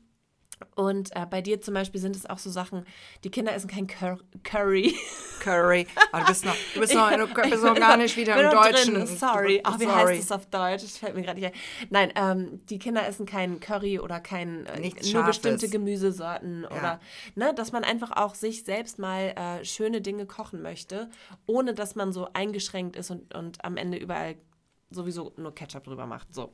Und 0.75 1.15
äh, 1.15 1.27
bei 1.27 1.43
dir 1.43 1.61
zum 1.61 1.75
Beispiel 1.75 2.01
sind 2.01 2.17
es 2.17 2.27
auch 2.27 2.39
so 2.39 2.51
Sachen, 2.51 2.87
die 3.25 3.31
Kinder 3.31 3.55
essen 3.55 3.69
kein 3.69 3.87
Cur 3.87 4.19
Curry. 4.43 4.95
Curry. 5.41 5.87
Aber 6.13 6.23
du 6.23 6.29
bist 6.29 6.45
noch, 6.45 6.57
du 6.75 6.81
bist 6.81 6.95
noch, 6.95 7.11
du 7.17 7.51
bist 7.51 7.63
noch 7.63 7.75
gar 7.75 7.97
nicht 7.97 8.17
wieder 8.17 8.43
im 8.43 8.51
Deutschen. 8.51 8.95
Drin. 8.95 9.07
Sorry. 9.07 9.61
Ach, 9.65 9.79
wie 9.79 9.85
Sorry. 9.85 10.15
heißt 10.15 10.23
es 10.23 10.33
auf 10.33 10.47
Deutsch? 10.47 10.83
Das 10.83 10.99
fällt 10.99 11.15
mir 11.15 11.23
gerade 11.23 11.41
nicht 11.41 11.53
ein. 11.53 11.61
Nein, 11.91 12.13
ähm, 12.17 12.67
die 12.69 12.79
Kinder 12.79 13.07
essen 13.07 13.27
kein 13.27 13.61
Curry 13.61 13.99
oder 13.99 14.19
kein 14.21 14.67
äh, 14.67 14.81
Nichts 14.81 15.05
nur 15.13 15.23
Scharfes. 15.23 15.37
bestimmte 15.37 15.69
Gemüsesorten 15.69 16.65
oder 16.65 17.01
ne, 17.35 17.53
dass 17.55 17.73
man 17.73 17.85
einfach 17.85 18.13
auch 18.13 18.35
sich 18.35 18.65
selbst 18.65 18.99
mal 18.99 19.35
äh, 19.37 19.65
schöne 19.65 20.01
Dinge 20.01 20.27
kochen 20.27 20.63
möchte, 20.63 21.11
ohne 21.47 21.75
dass 21.75 21.95
man 21.95 22.13
so 22.13 22.29
eingeschränkt 22.33 22.97
ist 22.97 23.11
und, 23.11 23.35
und 23.35 23.65
am 23.65 23.77
Ende 23.77 23.99
überall 23.99 24.37
sowieso 24.91 25.33
nur 25.37 25.55
Ketchup 25.55 25.85
drüber 25.85 26.07
macht. 26.07 26.35
So. 26.35 26.53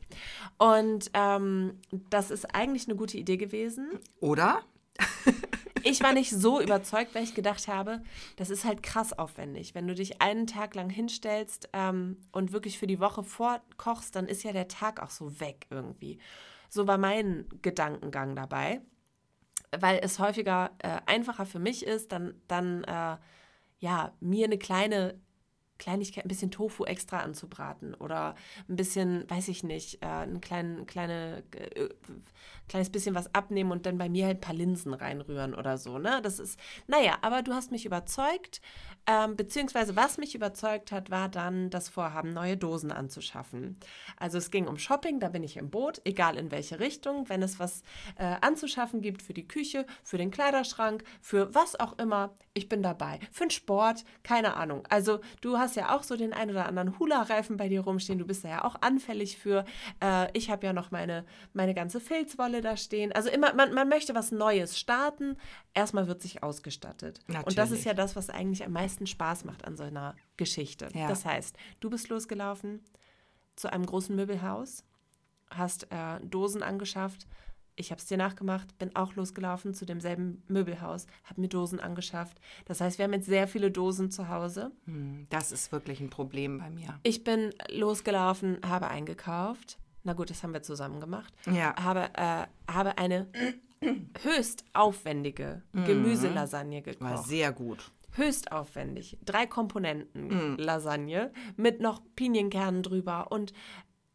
Und 0.58 1.10
ähm, 1.14 1.80
das 2.10 2.30
ist 2.30 2.54
eigentlich 2.54 2.88
eine 2.88 2.96
gute 2.96 3.18
Idee 3.18 3.36
gewesen. 3.36 3.98
Oder? 4.20 4.62
Ich 5.84 6.02
war 6.02 6.12
nicht 6.12 6.30
so 6.30 6.60
überzeugt, 6.60 7.14
weil 7.14 7.24
ich 7.24 7.34
gedacht 7.34 7.66
habe, 7.68 8.02
das 8.36 8.50
ist 8.50 8.64
halt 8.64 8.82
krass 8.82 9.12
aufwendig. 9.12 9.74
Wenn 9.74 9.88
du 9.88 9.94
dich 9.94 10.22
einen 10.22 10.46
Tag 10.46 10.74
lang 10.74 10.90
hinstellst 10.90 11.68
ähm, 11.72 12.18
und 12.30 12.52
wirklich 12.52 12.78
für 12.78 12.86
die 12.86 13.00
Woche 13.00 13.22
vorkochst, 13.22 14.14
dann 14.14 14.28
ist 14.28 14.44
ja 14.44 14.52
der 14.52 14.68
Tag 14.68 15.02
auch 15.02 15.10
so 15.10 15.40
weg 15.40 15.66
irgendwie. 15.70 16.18
So 16.68 16.86
war 16.86 16.98
mein 16.98 17.46
Gedankengang 17.62 18.36
dabei, 18.36 18.80
weil 19.76 20.00
es 20.02 20.18
häufiger 20.18 20.70
äh, 20.78 21.00
einfacher 21.06 21.46
für 21.46 21.58
mich 21.58 21.84
ist, 21.84 22.12
dann, 22.12 22.34
dann 22.48 22.84
äh, 22.84 23.16
ja, 23.78 24.12
mir 24.20 24.46
eine 24.46 24.58
kleine 24.58 25.20
Kleinigkeit, 25.82 26.24
ein 26.24 26.28
bisschen 26.28 26.52
Tofu 26.52 26.84
extra 26.84 27.18
anzubraten 27.18 27.94
oder 27.94 28.36
ein 28.68 28.76
bisschen, 28.76 29.28
weiß 29.28 29.48
ich 29.48 29.64
nicht, 29.64 30.00
äh, 30.00 30.06
ein 30.06 30.40
klein, 30.40 30.86
kleine, 30.86 31.42
äh, 31.56 31.88
kleines 32.68 32.90
bisschen 32.90 33.16
was 33.16 33.34
abnehmen 33.34 33.72
und 33.72 33.84
dann 33.84 33.98
bei 33.98 34.08
mir 34.08 34.26
halt 34.26 34.38
ein 34.38 34.40
paar 34.40 34.54
Linsen 34.54 34.94
reinrühren 34.94 35.54
oder 35.54 35.78
so, 35.78 35.98
ne? 35.98 36.20
Das 36.22 36.38
ist, 36.38 36.56
naja, 36.86 37.18
aber 37.22 37.42
du 37.42 37.52
hast 37.52 37.72
mich 37.72 37.84
überzeugt, 37.84 38.60
ähm, 39.06 39.36
beziehungsweise 39.36 39.96
was 39.96 40.18
mich 40.18 40.34
überzeugt 40.34 40.92
hat, 40.92 41.10
war 41.10 41.28
dann 41.28 41.70
das 41.70 41.88
Vorhaben, 41.88 42.32
neue 42.32 42.56
Dosen 42.56 42.92
anzuschaffen. 42.92 43.76
Also 44.16 44.38
es 44.38 44.50
ging 44.50 44.68
um 44.68 44.78
Shopping, 44.78 45.18
da 45.18 45.28
bin 45.28 45.42
ich 45.42 45.56
im 45.56 45.70
Boot, 45.70 46.00
egal 46.04 46.36
in 46.36 46.50
welche 46.50 46.78
Richtung, 46.78 47.28
wenn 47.28 47.42
es 47.42 47.58
was 47.58 47.82
äh, 48.16 48.36
anzuschaffen 48.40 49.00
gibt 49.00 49.22
für 49.22 49.34
die 49.34 49.48
Küche, 49.48 49.86
für 50.04 50.18
den 50.18 50.30
Kleiderschrank, 50.30 51.02
für 51.20 51.54
was 51.54 51.78
auch 51.78 51.98
immer, 51.98 52.34
ich 52.54 52.68
bin 52.68 52.82
dabei. 52.82 53.18
Für 53.30 53.44
den 53.44 53.50
Sport, 53.50 54.04
keine 54.22 54.54
Ahnung. 54.54 54.86
Also 54.88 55.20
du 55.40 55.58
hast 55.58 55.74
ja 55.74 55.96
auch 55.96 56.02
so 56.02 56.16
den 56.16 56.32
ein 56.32 56.50
oder 56.50 56.66
anderen 56.66 56.98
Hula-Reifen 56.98 57.56
bei 57.56 57.68
dir 57.68 57.80
rumstehen, 57.80 58.18
du 58.18 58.26
bist 58.26 58.44
da 58.44 58.48
ja 58.48 58.64
auch 58.64 58.76
anfällig 58.82 59.38
für. 59.38 59.64
Äh, 60.00 60.28
ich 60.32 60.50
habe 60.50 60.66
ja 60.66 60.72
noch 60.72 60.90
meine, 60.90 61.24
meine 61.54 61.74
ganze 61.74 61.98
Filzwolle 61.98 62.60
da 62.60 62.76
stehen. 62.76 63.10
Also 63.12 63.30
immer, 63.30 63.54
man, 63.54 63.74
man 63.74 63.88
möchte 63.88 64.14
was 64.14 64.30
Neues 64.30 64.78
starten. 64.78 65.36
Erstmal 65.74 66.06
wird 66.06 66.22
sich 66.22 66.42
ausgestattet. 66.42 67.20
Und 67.26 67.34
das 67.34 67.44
Natürlich. 67.46 67.72
ist 67.72 67.84
ja 67.84 67.94
das, 67.94 68.14
was 68.16 68.30
eigentlich 68.30 68.64
am 68.64 68.72
meisten 68.72 68.91
Spaß 69.06 69.44
macht 69.44 69.64
an 69.64 69.76
so 69.76 69.82
einer 69.84 70.14
Geschichte. 70.36 70.88
Ja. 70.94 71.08
Das 71.08 71.24
heißt, 71.24 71.56
du 71.80 71.90
bist 71.90 72.08
losgelaufen 72.08 72.80
zu 73.56 73.72
einem 73.72 73.86
großen 73.86 74.14
Möbelhaus, 74.16 74.84
hast 75.50 75.84
äh, 75.90 76.20
Dosen 76.24 76.62
angeschafft. 76.62 77.26
Ich 77.74 77.90
habe 77.90 77.98
es 78.00 78.06
dir 78.06 78.18
nachgemacht, 78.18 78.76
bin 78.78 78.94
auch 78.96 79.14
losgelaufen 79.14 79.72
zu 79.72 79.86
demselben 79.86 80.42
Möbelhaus, 80.46 81.06
habe 81.24 81.40
mir 81.40 81.48
Dosen 81.48 81.80
angeschafft. 81.80 82.38
Das 82.66 82.80
heißt, 82.82 82.98
wir 82.98 83.04
haben 83.04 83.14
jetzt 83.14 83.26
sehr 83.26 83.48
viele 83.48 83.70
Dosen 83.70 84.10
zu 84.10 84.28
Hause. 84.28 84.72
Hm, 84.84 85.26
Das 85.30 85.52
ist 85.52 85.72
wirklich 85.72 86.00
ein 86.00 86.10
Problem 86.10 86.58
bei 86.58 86.68
mir. 86.70 86.98
Ich 87.02 87.24
bin 87.24 87.50
losgelaufen, 87.70 88.58
habe 88.66 88.88
eingekauft. 88.88 89.78
Na 90.04 90.12
gut, 90.12 90.28
das 90.30 90.42
haben 90.42 90.52
wir 90.52 90.62
zusammen 90.62 91.00
gemacht. 91.00 91.32
Ja. 91.46 91.74
Habe, 91.82 92.10
äh, 92.14 92.46
habe 92.70 92.98
eine 92.98 93.28
höchst 94.22 94.64
aufwendige 94.74 95.62
Gemüselasagne 95.72 96.82
gekocht 96.82 97.00
War 97.00 97.22
sehr 97.22 97.52
gut. 97.52 97.90
Höchst 98.12 98.52
aufwendig. 98.52 99.18
Drei 99.24 99.46
Komponenten 99.46 100.56
Lasagne 100.58 101.32
mit 101.56 101.80
noch 101.80 102.02
Pinienkernen 102.16 102.82
drüber 102.82 103.30
und 103.30 103.52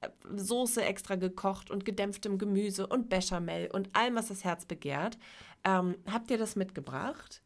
äh, 0.02 0.10
Soße 0.36 0.84
extra 0.84 1.16
gekocht 1.16 1.72
und 1.72 1.86
gedämpftem 1.86 2.38
Gemüse 2.38 2.88
und 2.88 3.10
Bechamel 3.10 3.70
und 3.72 3.96
allem, 3.96 4.16
was 4.16 4.28
das 4.28 4.44
Herz 4.44 4.66
begehrt. 4.66 5.18
Ähm, 5.64 5.96
habt 6.12 6.32
ihr 6.32 6.38
das 6.38 6.56
mitgebracht? 6.56 7.42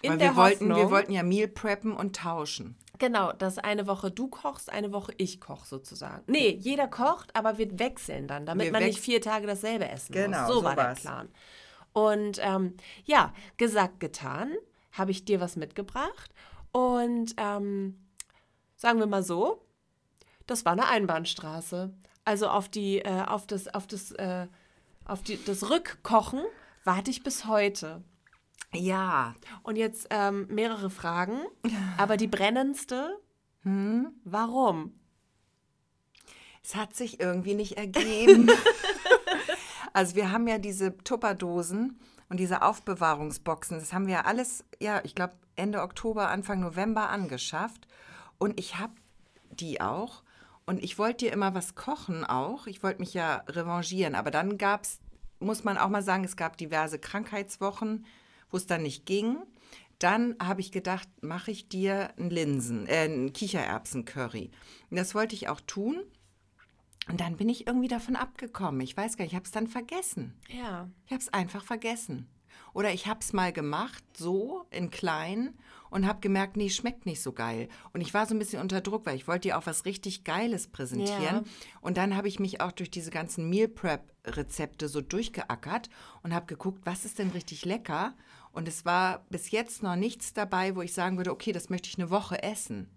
In 0.00 0.12
Weil 0.12 0.18
der 0.18 0.30
wir 0.30 0.36
wollten, 0.36 0.68
wir 0.68 0.90
wollten 0.90 1.12
ja 1.12 1.24
Meal 1.24 1.48
preppen 1.48 1.92
und 1.92 2.14
tauschen. 2.14 2.76
Genau, 2.98 3.32
dass 3.32 3.58
eine 3.58 3.86
Woche 3.86 4.10
du 4.10 4.28
kochst, 4.28 4.70
eine 4.70 4.92
Woche 4.92 5.12
ich 5.18 5.40
koche 5.40 5.66
sozusagen. 5.66 6.22
Nee, 6.26 6.50
jeder 6.50 6.88
kocht, 6.88 7.34
aber 7.34 7.58
wir 7.58 7.78
wechseln 7.78 8.28
dann, 8.28 8.46
damit 8.46 8.66
Wir 8.66 8.72
man 8.72 8.84
nicht 8.84 9.00
vier 9.00 9.20
Tage 9.20 9.46
dasselbe 9.46 9.88
essen 9.88 10.12
Genau, 10.12 10.40
muss. 10.40 10.48
So 10.48 10.54
so 10.54 10.64
war 10.64 10.76
der 10.76 10.84
war's. 10.84 11.00
Plan. 11.00 11.28
Und 11.92 12.38
ähm, 12.42 12.74
ja, 13.04 13.32
gesagt, 13.56 13.98
getan, 13.98 14.52
habe 14.98 15.10
ich 15.10 15.24
dir 15.24 15.40
was 15.40 15.56
mitgebracht. 15.56 16.34
Und 16.72 17.34
ähm, 17.36 17.98
sagen 18.76 18.98
wir 18.98 19.06
mal 19.06 19.22
so, 19.22 19.64
das 20.46 20.64
war 20.64 20.72
eine 20.72 20.88
Einbahnstraße. 20.88 21.94
Also 22.24 22.48
auf 22.48 22.68
die, 22.68 22.98
äh, 22.98 23.24
auf 23.26 23.46
das, 23.46 23.68
auf 23.68 23.86
das, 23.86 24.12
äh, 24.12 24.46
auf 25.04 25.22
die, 25.22 25.42
das 25.42 25.70
Rückkochen 25.70 26.42
warte 26.84 27.10
ich 27.10 27.22
bis 27.22 27.46
heute. 27.46 28.02
Ja. 28.74 29.34
Und 29.62 29.76
jetzt 29.76 30.08
ähm, 30.10 30.46
mehrere 30.50 30.90
Fragen, 30.90 31.40
aber 31.96 32.16
die 32.18 32.26
brennendste, 32.26 33.18
Hm? 33.62 34.12
warum? 34.24 34.98
Es 36.62 36.76
hat 36.76 36.94
sich 36.94 37.20
irgendwie 37.20 37.54
nicht 37.54 37.76
ergeben. 37.76 38.50
also 39.92 40.16
wir 40.16 40.32
haben 40.32 40.46
ja 40.46 40.58
diese 40.58 40.96
Tupperdosen 40.98 41.98
und 42.28 42.38
diese 42.38 42.62
Aufbewahrungsboxen. 42.62 43.78
Das 43.78 43.92
haben 43.92 44.06
wir 44.06 44.14
ja 44.14 44.24
alles, 44.24 44.64
ja, 44.80 45.00
ich 45.04 45.14
glaube 45.14 45.34
Ende 45.56 45.82
Oktober, 45.82 46.28
Anfang 46.28 46.60
November 46.60 47.10
angeschafft. 47.10 47.88
Und 48.38 48.58
ich 48.60 48.78
habe 48.78 48.92
die 49.50 49.80
auch. 49.80 50.22
Und 50.66 50.82
ich 50.82 50.98
wollte 50.98 51.26
dir 51.26 51.32
immer 51.32 51.54
was 51.54 51.74
kochen 51.74 52.24
auch. 52.24 52.66
Ich 52.66 52.82
wollte 52.82 53.00
mich 53.00 53.14
ja 53.14 53.42
revanchieren. 53.48 54.14
Aber 54.14 54.30
dann 54.30 54.58
gab 54.58 54.84
es, 54.84 55.00
muss 55.40 55.64
man 55.64 55.78
auch 55.78 55.88
mal 55.88 56.02
sagen, 56.02 56.24
es 56.24 56.36
gab 56.36 56.56
diverse 56.56 56.98
Krankheitswochen, 56.98 58.06
wo 58.50 58.56
es 58.56 58.66
dann 58.66 58.82
nicht 58.82 59.06
ging. 59.06 59.38
Dann 59.98 60.36
habe 60.40 60.60
ich 60.60 60.70
gedacht, 60.70 61.08
mache 61.22 61.50
ich 61.50 61.68
dir 61.68 62.10
einen 62.18 62.30
Linsen, 62.30 62.86
äh, 62.86 62.98
einen 62.98 63.32
Kichererbsen-Curry. 63.32 64.50
Und 64.90 64.96
das 64.96 65.14
wollte 65.14 65.34
ich 65.34 65.48
auch 65.48 65.60
tun. 65.62 66.02
Und 67.08 67.20
dann 67.20 67.36
bin 67.36 67.48
ich 67.48 67.66
irgendwie 67.66 67.88
davon 67.88 68.16
abgekommen. 68.16 68.80
Ich 68.82 68.96
weiß 68.96 69.16
gar 69.16 69.24
nicht, 69.24 69.32
ich 69.32 69.36
habe 69.36 69.46
es 69.46 69.50
dann 69.50 69.66
vergessen. 69.66 70.34
Ja. 70.48 70.88
Ich 71.06 71.12
habe 71.12 71.22
es 71.22 71.32
einfach 71.32 71.64
vergessen. 71.64 72.28
Oder 72.74 72.92
ich 72.92 73.06
habe 73.06 73.20
es 73.20 73.32
mal 73.32 73.52
gemacht, 73.52 74.04
so 74.14 74.66
in 74.70 74.90
klein, 74.90 75.54
und 75.90 76.06
habe 76.06 76.20
gemerkt, 76.20 76.56
nee, 76.56 76.68
schmeckt 76.68 77.06
nicht 77.06 77.22
so 77.22 77.32
geil. 77.32 77.68
Und 77.92 78.02
ich 78.02 78.12
war 78.12 78.26
so 78.26 78.34
ein 78.34 78.38
bisschen 78.38 78.60
unter 78.60 78.80
Druck, 78.80 79.06
weil 79.06 79.16
ich 79.16 79.26
wollte 79.26 79.48
dir 79.48 79.58
auch 79.58 79.66
was 79.66 79.86
richtig 79.86 80.22
Geiles 80.24 80.68
präsentieren. 80.68 81.22
Ja. 81.22 81.42
Und 81.80 81.96
dann 81.96 82.14
habe 82.14 82.28
ich 82.28 82.38
mich 82.38 82.60
auch 82.60 82.72
durch 82.72 82.90
diese 82.90 83.10
ganzen 83.10 83.48
Meal 83.48 83.68
Prep-Rezepte 83.68 84.88
so 84.88 85.00
durchgeackert 85.00 85.88
und 86.22 86.34
habe 86.34 86.46
geguckt, 86.46 86.82
was 86.84 87.04
ist 87.04 87.18
denn 87.18 87.30
richtig 87.30 87.64
lecker. 87.64 88.14
Und 88.52 88.68
es 88.68 88.84
war 88.84 89.24
bis 89.30 89.50
jetzt 89.50 89.82
noch 89.82 89.96
nichts 89.96 90.34
dabei, 90.34 90.76
wo 90.76 90.82
ich 90.82 90.92
sagen 90.92 91.16
würde, 91.16 91.32
okay, 91.32 91.52
das 91.52 91.70
möchte 91.70 91.88
ich 91.88 91.98
eine 91.98 92.10
Woche 92.10 92.42
essen. 92.42 92.90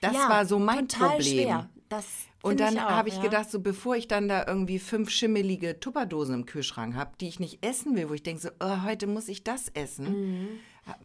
Das 0.00 0.14
ja, 0.14 0.28
war 0.28 0.46
so 0.46 0.58
mein 0.58 0.88
total 0.88 1.16
Problem. 1.16 1.24
Schwer. 1.42 1.70
Das 1.88 2.04
Und 2.42 2.60
dann 2.60 2.78
habe 2.80 3.08
ich 3.08 3.16
ja. 3.16 3.22
gedacht, 3.22 3.50
so 3.50 3.60
bevor 3.60 3.96
ich 3.96 4.08
dann 4.08 4.28
da 4.28 4.46
irgendwie 4.46 4.78
fünf 4.78 5.08
schimmelige 5.10 5.80
Tupperdosen 5.80 6.34
im 6.34 6.46
Kühlschrank 6.46 6.94
habe, 6.94 7.12
die 7.20 7.28
ich 7.28 7.40
nicht 7.40 7.64
essen 7.64 7.96
will, 7.96 8.08
wo 8.10 8.14
ich 8.14 8.22
denke, 8.22 8.42
so, 8.42 8.50
oh, 8.60 8.82
heute 8.84 9.06
muss 9.06 9.28
ich 9.28 9.42
das 9.42 9.68
essen, 9.70 10.06
Mhm. 10.10 10.48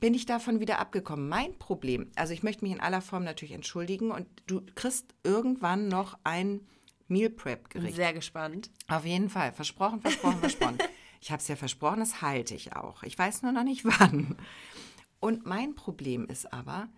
bin 0.02 0.14
ich 0.14 0.26
davon 0.26 0.60
wieder 0.60 0.80
abgekommen. 0.80 1.30
Mein 1.30 1.58
Problem, 1.58 2.12
also 2.16 2.34
ich 2.34 2.44
möchte 2.44 2.66
mich 2.66 2.74
in 2.74 2.82
aller 2.82 3.02
Form 3.02 3.24
natürlich 3.24 3.54
entschuldigen 3.54 4.12
und 4.12 4.28
du 4.48 4.62
kriegst 4.76 5.16
irgendwann 5.24 5.88
noch 5.88 6.18
ein 6.26 6.68
Meal 7.08 7.30
Prep 7.30 7.70
Gericht. 7.70 7.96
sehr 7.96 8.14
gespannt. 8.14 8.70
Auf 8.88 9.06
jeden 9.06 9.30
Fall, 9.30 9.54
versprochen, 9.54 10.02
versprochen, 10.02 10.40
versprochen. 10.40 10.78
Ich 11.22 11.32
habe 11.32 11.42
es 11.42 11.48
ja 11.48 11.56
versprochen, 11.56 12.02
das 12.02 12.22
halte 12.22 12.54
ich 12.54 12.76
auch. 12.76 13.02
Ich 13.04 13.18
weiß 13.18 13.44
nur 13.44 13.54
noch 13.54 13.64
nicht 13.64 13.86
wann. 14.02 14.36
Und 15.22 15.46
mein 15.46 15.74
Problem 15.74 16.26
ist 16.26 16.52
aber, 16.52 16.90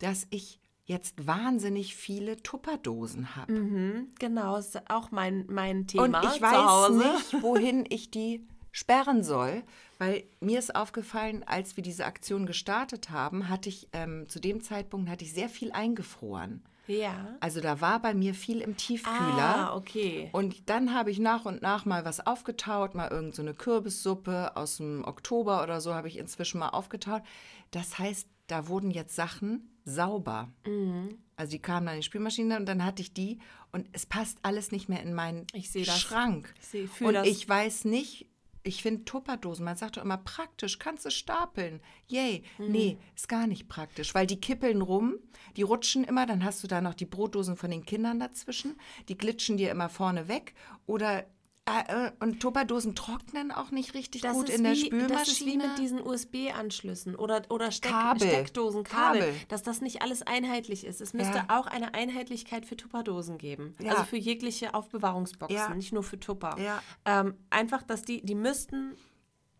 dass 0.00 0.26
ich 0.28 0.60
jetzt 0.90 1.24
wahnsinnig 1.24 1.94
viele 1.94 2.42
Tupperdosen 2.42 3.36
habe. 3.36 3.52
Mhm, 3.52 4.08
genau, 4.18 4.56
ist 4.56 4.90
auch 4.90 5.12
mein, 5.12 5.46
mein 5.48 5.86
Thema. 5.86 6.04
Und 6.04 6.34
ich 6.34 6.42
weiß 6.42 6.90
nicht, 6.90 7.42
wohin 7.42 7.86
ich 7.88 8.10
die 8.10 8.44
sperren 8.72 9.22
soll, 9.22 9.62
weil 9.98 10.24
mir 10.40 10.58
ist 10.58 10.74
aufgefallen, 10.74 11.44
als 11.46 11.76
wir 11.76 11.84
diese 11.84 12.06
Aktion 12.06 12.44
gestartet 12.44 13.10
haben, 13.10 13.48
hatte 13.48 13.68
ich 13.68 13.88
ähm, 13.92 14.28
zu 14.28 14.40
dem 14.40 14.62
Zeitpunkt 14.62 15.08
hatte 15.08 15.24
ich 15.24 15.32
sehr 15.32 15.48
viel 15.48 15.70
eingefroren. 15.70 16.62
Ja. 16.88 17.36
Also 17.38 17.60
da 17.60 17.80
war 17.80 18.02
bei 18.02 18.14
mir 18.14 18.34
viel 18.34 18.60
im 18.60 18.76
Tiefkühler. 18.76 19.70
Ah, 19.70 19.76
okay. 19.76 20.28
Und 20.32 20.68
dann 20.68 20.92
habe 20.92 21.12
ich 21.12 21.20
nach 21.20 21.44
und 21.44 21.62
nach 21.62 21.84
mal 21.84 22.04
was 22.04 22.26
aufgetaut, 22.26 22.96
mal 22.96 23.08
irgendeine 23.08 23.50
so 23.50 23.56
Kürbissuppe 23.56 24.56
aus 24.56 24.78
dem 24.78 25.04
Oktober 25.04 25.62
oder 25.62 25.80
so 25.80 25.94
habe 25.94 26.08
ich 26.08 26.18
inzwischen 26.18 26.58
mal 26.58 26.70
aufgetaut. 26.70 27.22
Das 27.70 27.98
heißt, 28.00 28.26
da 28.48 28.66
wurden 28.66 28.90
jetzt 28.90 29.14
Sachen 29.14 29.68
sauber. 29.84 30.48
Mhm. 30.66 31.18
Also 31.36 31.52
die 31.52 31.58
kamen 31.58 31.86
dann 31.86 31.94
in 31.96 32.00
die 32.00 32.06
Spülmaschine 32.06 32.56
und 32.58 32.66
dann 32.66 32.84
hatte 32.84 33.02
ich 33.02 33.12
die 33.12 33.38
und 33.72 33.88
es 33.92 34.06
passt 34.06 34.38
alles 34.42 34.72
nicht 34.72 34.88
mehr 34.88 35.02
in 35.02 35.14
meinen 35.14 35.46
Ich. 35.52 35.70
Schrank. 35.90 36.52
Ich 36.58 36.66
sehe- 36.66 36.82
und 36.82 36.90
fühl 36.90 37.12
das. 37.12 37.26
ich 37.26 37.48
weiß 37.48 37.84
nicht, 37.86 38.26
ich 38.62 38.82
finde 38.82 39.04
Tupperdosen, 39.06 39.64
man 39.64 39.76
sagt 39.76 39.96
doch 39.96 40.04
immer 40.04 40.18
praktisch, 40.18 40.78
kannst 40.78 41.06
du 41.06 41.10
stapeln. 41.10 41.80
Yay. 42.08 42.42
Mhm. 42.58 42.68
Nee, 42.68 42.98
ist 43.16 43.28
gar 43.28 43.46
nicht 43.46 43.68
praktisch, 43.68 44.14
weil 44.14 44.26
die 44.26 44.40
kippeln 44.40 44.82
rum, 44.82 45.14
die 45.56 45.62
rutschen 45.62 46.04
immer, 46.04 46.26
dann 46.26 46.44
hast 46.44 46.62
du 46.62 46.66
da 46.68 46.80
noch 46.80 46.94
die 46.94 47.06
Brotdosen 47.06 47.56
von 47.56 47.70
den 47.70 47.86
Kindern 47.86 48.20
dazwischen, 48.20 48.78
die 49.08 49.16
glitschen 49.16 49.56
dir 49.56 49.70
immer 49.70 49.88
vorne 49.88 50.28
weg 50.28 50.54
oder 50.86 51.24
äh, 51.66 52.06
äh, 52.06 52.10
und 52.20 52.40
Tupperdosen 52.40 52.94
trocknen 52.96 53.52
auch 53.52 53.70
nicht 53.70 53.94
richtig 53.94 54.22
Das 54.22 54.32
gut 54.34 54.48
ist 54.48 54.56
in 54.56 54.64
der 54.64 54.72
wie, 54.72 54.86
Spülmaschine. 54.86 55.18
Das 55.18 55.28
ist 55.28 55.46
wie 55.46 55.56
mit 55.56 55.78
diesen 55.78 56.00
USB-Anschlüssen 56.04 57.14
oder, 57.14 57.42
oder 57.48 57.70
Steck, 57.70 57.92
Kabel. 57.92 58.28
Steckdosen, 58.28 58.82
Kabel, 58.84 59.20
Kabel. 59.20 59.34
dass 59.48 59.62
das 59.62 59.80
nicht 59.80 60.02
alles 60.02 60.22
einheitlich 60.22 60.84
ist. 60.84 61.00
Es 61.00 61.12
müsste 61.12 61.36
Ja. 61.48 61.60
auch 61.60 61.66
eine 61.66 61.94
Einheitlichkeit 61.94 62.66
für 62.66 62.76
Tupperdosen 62.76 63.38
geben. 63.38 63.76
Ja. 63.80 63.92
Also 63.92 64.04
für 64.04 64.16
jegliche 64.16 64.74
Aufbewahrungsboxen, 64.74 65.56
Ja. 65.56 65.74
nicht 65.74 65.92
nur 65.92 66.02
für 66.02 66.18
Tupper. 66.18 66.56
Ähm, 67.04 67.34
einfach, 67.50 67.82
dass 67.82 68.02
die, 68.02 68.22
die 68.24 68.34
müssten 68.34 68.96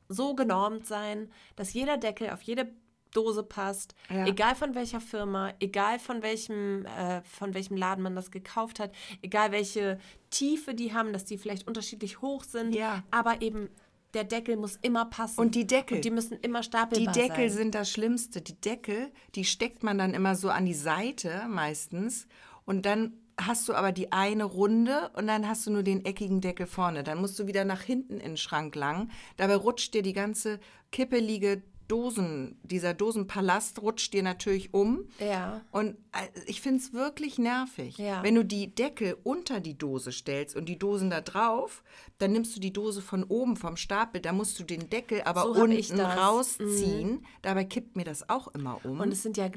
so 0.09 0.35
genormt 0.35 0.87
sein, 0.87 1.31
dass 1.55 1.73
jeder 1.73 1.97
Deckel 1.97 2.31
auf 2.31 2.43
jede 2.43 2.73
Dose 3.13 3.43
passt, 3.43 3.95
Ja. 4.09 4.27
egal 4.27 4.55
von 4.55 4.75
welcher 4.75 5.01
Firma, 5.01 5.53
egal 5.61 5.99
von 5.99 6.23
welchem, 6.23 6.85
äh, 6.87 7.23
von 7.23 7.55
welchem 7.55 7.77
Laden 7.77 8.03
man 8.03 8.15
das 8.15 8.31
gekauft 8.31 8.81
hat, 8.81 8.93
egal 9.23 9.53
welche 9.53 9.99
Tiefe 10.31 10.75
die 10.75 10.93
haben, 10.93 11.13
dass 11.13 11.25
die 11.25 11.39
vielleicht 11.39 11.67
unterschiedlich 11.67 12.21
hoch 12.23 12.45
sind, 12.45 12.75
Ja. 12.75 13.03
aber 13.11 13.43
eben 13.43 13.69
der 14.15 14.25
Deckel 14.25 14.57
muss 14.57 14.77
immer 14.83 15.05
passen. 15.05 15.39
Und 15.41 15.55
die 15.55 15.67
Deckel. 15.67 15.97
Und 15.99 16.05
die 16.05 16.11
müssen 16.11 16.37
immer 16.41 16.61
Die 16.61 16.67
stapelbar 16.67 17.15
Deckel 17.15 17.49
sein. 17.49 17.59
sind 17.59 17.75
das 17.77 17.91
Schlimmste. 17.91 18.41
Die 18.43 18.61
Deckel, 18.61 19.13
die 19.37 19.45
steckt 19.45 19.83
man 19.85 19.99
dann 19.99 20.15
immer 20.15 20.35
so 20.35 20.49
an 20.51 20.67
die 20.67 20.75
Seite 20.75 21.45
meistens. 21.49 22.27
Und 22.65 22.87
dann 22.87 23.13
hast 23.41 23.69
du 23.69 23.73
aber 23.75 23.93
die 23.93 24.11
eine 24.13 24.45
Runde 24.45 25.11
und 25.15 25.27
dann 25.29 25.49
hast 25.49 25.65
du 25.67 25.71
nur 25.71 25.83
den 25.85 26.05
eckigen 26.05 26.41
Deckel 26.41 26.67
vorne. 26.67 27.05
Dann 27.05 27.19
musst 27.21 27.39
du 27.39 27.47
wieder 27.47 27.65
nach 27.65 27.83
hinten 27.83 28.15
in 28.15 28.31
den 28.33 28.37
Schrank 28.37 28.75
lang. 28.75 29.11
Dabei 29.37 29.55
rutscht 29.55 29.95
dir 29.95 30.03
die 30.03 30.13
ganze 30.13 30.59
kippelige 30.91 31.63
Dosen, 31.91 32.59
dieser 32.63 32.95
Dosenpalast 32.95 33.83
rutscht 33.83 34.13
dir 34.13 34.23
natürlich 34.23 34.73
um. 34.73 35.09
Ja. 35.19 35.61
Und 35.73 35.97
äh, 36.13 36.29
ich 36.47 36.61
finde 36.61 36.79
es 36.79 36.93
wirklich 36.93 37.39
nervig. 37.39 37.99
Ja. 37.99 38.23
Wenn 38.23 38.37
du 38.37 38.45
die 38.45 38.75
Deckel 38.75 39.17
unter 39.25 39.61
die 39.61 39.77
Dose 39.77 40.13
stellst 40.13 40.55
und 40.55 40.69
die 40.69 40.79
Dosen 40.79 41.11
da 41.11 41.21
drauf, 41.21 41.83
dann 42.19 42.33
nimmst 42.33 42.55
du 42.57 42.61
die 42.61 42.73
Dose 42.73 43.03
von 43.03 43.25
oben 43.25 43.57
vom 43.57 43.77
Stapel, 43.77 44.21
da 44.21 44.33
musst 44.33 44.59
du 44.61 44.65
den 44.65 44.89
Deckel 44.89 45.23
aber 45.23 45.43
So 45.43 45.63
unten. 45.63 45.97
Mhm. 45.97 46.01
rausziehen. 46.01 47.27
Dabei 47.43 47.65
kippt 47.65 47.97
mir 47.97 48.05
das 48.05 48.29
auch 48.29 48.49
immer 48.49 48.81
um. 48.85 49.01
Und 49.01 49.13
es 49.13 49.23
sind 49.23 49.37
ja 49.37 49.49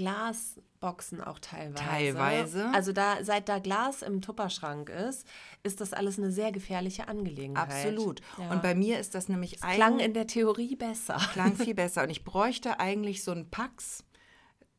Glasboxen 0.84 1.22
auch 1.22 1.40
teilweise. 1.40 1.84
Teilweise. 1.84 2.70
Also 2.74 2.92
da, 2.92 3.24
seit 3.24 3.50
da 3.50 3.60
Glas 3.60 4.02
im 4.02 4.22
Tupperschrank 4.22 4.90
ist, 4.90 5.26
ist 5.64 5.82
das 5.82 5.94
alles 5.94 6.18
eine 6.18 6.32
sehr 6.32 6.52
gefährliche 6.52 7.08
Angelegenheit. 7.08 7.72
Absolut. 7.72 8.22
Ja. 8.38 8.52
Und 8.52 8.62
bei 8.62 8.76
mir 8.76 9.00
ist 9.00 9.16
das 9.16 9.30
nämlich 9.30 9.60
Klang 9.62 9.94
eigentlich 9.94 10.06
in 10.08 10.14
der 10.14 10.28
Theorie 10.28 10.76
besser. 10.76 11.18
klang 11.32 11.56
viel 11.56 11.74
besser. 11.76 12.04
Und 12.04 12.10
ich 12.10 12.24
bräuchte 12.24 12.80
eigentlich 12.80 13.24
so 13.24 13.32
einen 13.32 13.50
Pax, 13.50 14.04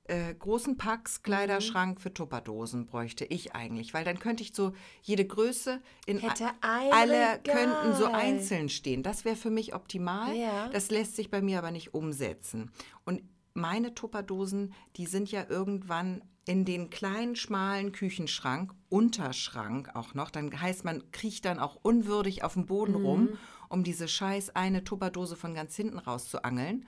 äh, 0.07 0.35
großen 0.35 0.77
Pax 0.77 1.23
Kleiderschrank 1.23 1.99
für 1.99 2.13
Tupperdosen 2.13 2.85
bräuchte 2.85 3.25
ich 3.25 3.55
eigentlich, 3.55 3.95
weil 3.95 4.05
dann 4.05 4.19
könnte 4.19 4.43
ich 4.43 4.55
so 4.55 4.75
jede 5.01 5.27
Größe 5.27 5.81
in 6.05 6.19
Hätte 6.19 6.51
alle 6.61 7.41
könnten 7.43 7.95
so 7.95 8.07
einzeln 8.07 8.69
stehen. 8.69 9.03
Das 9.03 9.25
wäre 9.25 9.37
für 9.37 9.51
mich 9.51 9.75
optimal. 9.75 10.37
Ja. 10.37 10.69
Das 10.69 10.91
lässt 10.91 11.17
sich 11.17 11.31
bei 11.31 11.41
mir 11.41 11.57
aber 11.59 11.71
nicht 11.71 11.95
umsetzen. 11.95 12.71
Und 13.07 13.23
meine 13.55 13.95
Tupperdosen, 13.95 14.75
die 14.97 15.07
sind 15.07 15.31
ja 15.31 15.47
irgendwann 15.49 16.23
in 16.47 16.65
den 16.65 16.91
kleinen, 16.91 17.37
schmalen 17.37 17.93
Küchenschrank, 17.93 18.75
Unterschrank 18.89 19.91
auch 19.95 20.15
noch. 20.15 20.31
Dann 20.31 20.61
heißt, 20.61 20.85
man 20.85 21.11
kriecht 21.11 21.47
dann 21.47 21.59
auch 21.59 21.77
unwürdig 21.77 22.45
auf 22.45 22.55
dem 22.55 22.67
Boden 22.67 22.95
rum, 22.95 23.31
um 23.69 23.83
diese 23.83 24.09
scheiß 24.09 24.55
eine 24.55 24.85
Tupperdose 24.85 25.37
von 25.37 25.55
ganz 25.55 25.75
hinten 25.75 25.99
rauszuangeln. 25.99 26.87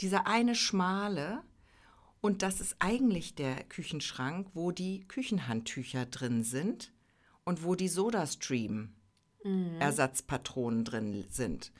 Dieser 0.00 0.26
eine 0.26 0.54
schmale, 0.54 1.42
und 2.22 2.42
das 2.42 2.60
ist 2.60 2.76
eigentlich 2.78 3.34
der 3.34 3.64
Küchenschrank, 3.64 4.48
wo 4.54 4.70
die 4.72 5.00
Küchenhandtücher 5.08 6.06
drin 6.06 6.42
sind 6.42 6.92
und 7.44 7.64
wo 7.64 7.74
die 7.74 7.88
SodaStream 7.88 8.94
Ersatzpatronen 9.78 10.84
drin 10.84 11.24
sind. 11.30 11.72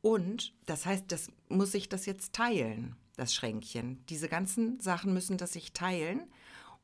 Und 0.00 0.54
das 0.66 0.86
heißt, 0.86 1.04
das 1.08 1.30
muss 1.48 1.74
ich 1.74 1.88
das 1.88 2.06
jetzt 2.06 2.32
teilen, 2.34 2.96
das 3.16 3.34
Schränkchen. 3.34 4.04
Diese 4.08 4.28
ganzen 4.28 4.80
Sachen 4.80 5.12
müssen 5.12 5.38
das 5.38 5.52
sich 5.52 5.72
teilen. 5.72 6.22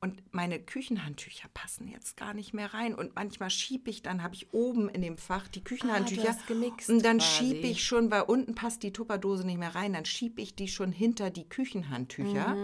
Und 0.00 0.20
meine 0.34 0.58
Küchenhandtücher 0.58 1.48
passen 1.54 1.86
jetzt 1.86 2.16
gar 2.16 2.34
nicht 2.34 2.52
mehr 2.52 2.74
rein. 2.74 2.92
Und 2.92 3.14
manchmal 3.14 3.50
schiebe 3.50 3.88
ich, 3.88 4.02
dann 4.02 4.24
habe 4.24 4.34
ich 4.34 4.52
oben 4.52 4.88
in 4.88 5.00
dem 5.00 5.16
Fach 5.16 5.46
die 5.46 5.62
Küchenhandtücher. 5.62 6.28
hast 6.28 6.48
gemixt 6.48 6.90
und 6.90 7.04
dann 7.04 7.20
schiebe 7.20 7.68
ich 7.68 7.84
schon, 7.84 8.10
weil 8.10 8.22
unten 8.22 8.56
passt 8.56 8.82
die 8.82 8.92
Tupperdose 8.92 9.46
nicht 9.46 9.58
mehr 9.58 9.76
rein, 9.76 9.92
dann 9.92 10.04
schiebe 10.04 10.42
ich 10.42 10.56
die 10.56 10.66
schon 10.66 10.90
hinter 10.90 11.30
die 11.30 11.48
Küchenhandtücher. 11.48 12.56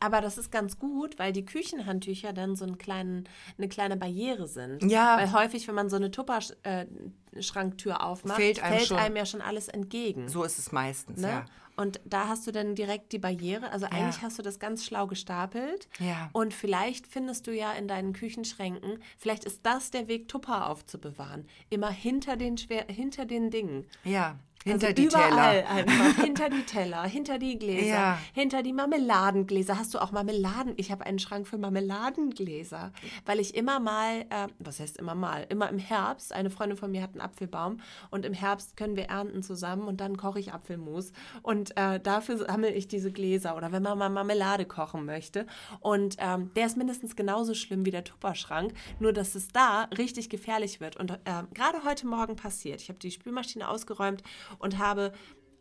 Aber 0.00 0.20
das 0.20 0.36
ist 0.36 0.50
ganz 0.50 0.78
gut, 0.78 1.18
weil 1.18 1.32
die 1.32 1.46
Küchenhandtücher 1.46 2.34
dann 2.34 2.56
so 2.56 2.66
einen 2.66 2.76
kleinen, 2.76 3.28
eine 3.56 3.68
kleine 3.68 3.96
Barriere 3.96 4.46
sind. 4.46 4.82
Ja. 4.82 5.16
Weil 5.16 5.32
häufig, 5.32 5.66
wenn 5.68 5.74
man 5.74 5.88
so 5.88 5.96
eine 5.96 6.10
Tupper-Schranktür 6.10 8.04
aufmacht, 8.04 8.36
Fällt 8.36 8.62
einem 8.62 8.78
fällt 8.78 8.92
einem 8.92 9.16
ja 9.16 9.24
schon 9.24 9.40
alles 9.40 9.68
entgegen. 9.68 10.28
So 10.28 10.44
ist 10.44 10.58
es 10.58 10.72
meistens, 10.72 11.20
Ne? 11.20 11.28
ja. 11.28 11.44
Und 11.76 12.00
da 12.04 12.28
hast 12.28 12.46
du 12.46 12.52
dann 12.52 12.74
direkt 12.74 13.12
die 13.12 13.18
Barriere. 13.18 13.70
Also 13.70 13.86
eigentlich 13.86 14.22
hast 14.22 14.38
du 14.38 14.42
das 14.42 14.58
ganz 14.58 14.84
schlau 14.84 15.06
gestapelt. 15.06 15.88
Ja. 15.98 16.30
Und 16.32 16.54
vielleicht 16.54 17.06
findest 17.06 17.46
du 17.46 17.52
ja 17.52 17.72
in 17.72 17.88
deinen 17.88 18.12
Küchenschränken, 18.12 18.98
vielleicht 19.18 19.44
ist 19.44 19.60
das 19.64 19.90
der 19.90 20.08
Weg, 20.08 20.28
Tupper 20.28 20.68
aufzubewahren. 20.68 21.46
Immer 21.70 21.90
hinter 21.90 22.36
den, 22.36 22.56
Schwer 22.58 22.86
hinter 22.88 23.26
den 23.26 23.50
Dingen. 23.50 23.86
Ja, 24.04 24.38
hinter 24.64 24.86
also 24.88 24.94
die 25.02 25.04
überall 25.06 25.30
Teller. 25.62 25.70
einfach. 25.70 26.22
hinter 26.24 26.48
die 26.50 26.62
Teller, 26.62 27.02
hinter 27.04 27.38
die 27.38 27.58
Gläser, 27.58 27.86
Ja. 27.86 28.18
hinter 28.32 28.62
die 28.62 28.72
Marmeladengläser. 28.72 29.78
Hast 29.78 29.94
du 29.94 29.98
auch 29.98 30.10
Marmeladen? 30.12 30.72
Ich 30.76 30.90
habe 30.90 31.04
einen 31.06 31.18
Schrank 31.18 31.46
für 31.46 31.58
Marmeladengläser, 31.58 32.92
weil 33.26 33.40
ich 33.40 33.54
immer 33.54 33.80
mal, 33.80 34.20
äh, 34.30 34.48
was 34.58 34.80
heißt 34.80 34.96
immer 34.98 35.14
mal, 35.14 35.46
immer 35.48 35.68
im 35.68 35.78
Herbst, 35.78 36.32
eine 36.32 36.50
Freundin 36.50 36.78
von 36.78 36.90
mir 36.90 37.02
hat 37.02 37.10
einen 37.12 37.20
Apfelbaum 37.20 37.80
und 38.10 38.24
im 38.24 38.32
Herbst 38.32 38.76
können 38.76 38.96
wir 38.96 39.04
ernten 39.04 39.42
zusammen 39.42 39.86
und 39.88 40.00
dann 40.00 40.16
koche 40.16 40.40
ich 40.40 40.52
Apfelmus 40.52 41.12
und 41.42 41.76
äh, 41.76 42.00
dafür 42.00 42.38
sammle 42.38 42.70
ich 42.72 42.88
diese 42.88 43.12
Gläser 43.12 43.56
oder 43.56 43.72
wenn 43.72 43.82
man 43.82 43.98
mal 43.98 44.08
Marmelade 44.08 44.64
kochen 44.64 45.04
möchte 45.04 45.46
und 45.80 46.16
ähm, 46.18 46.50
der 46.56 46.66
ist 46.66 46.76
mindestens 46.76 47.16
genauso 47.16 47.54
schlimm 47.54 47.84
wie 47.84 47.90
der 47.90 48.04
Tupperschrank, 48.04 48.72
nur 48.98 49.12
dass 49.12 49.34
es 49.34 49.48
da 49.48 49.84
richtig 49.96 50.30
gefährlich 50.30 50.80
wird 50.80 50.96
und 50.96 51.18
ähm, 51.26 51.48
gerade 51.54 51.84
heute 51.84 52.06
Morgen 52.06 52.36
passiert. 52.36 52.80
Ich 52.80 52.88
habe 52.88 52.98
die 52.98 53.10
Spülmaschine 53.10 53.68
ausgeräumt 53.68 54.22
und 54.58 54.78
habe 54.78 55.12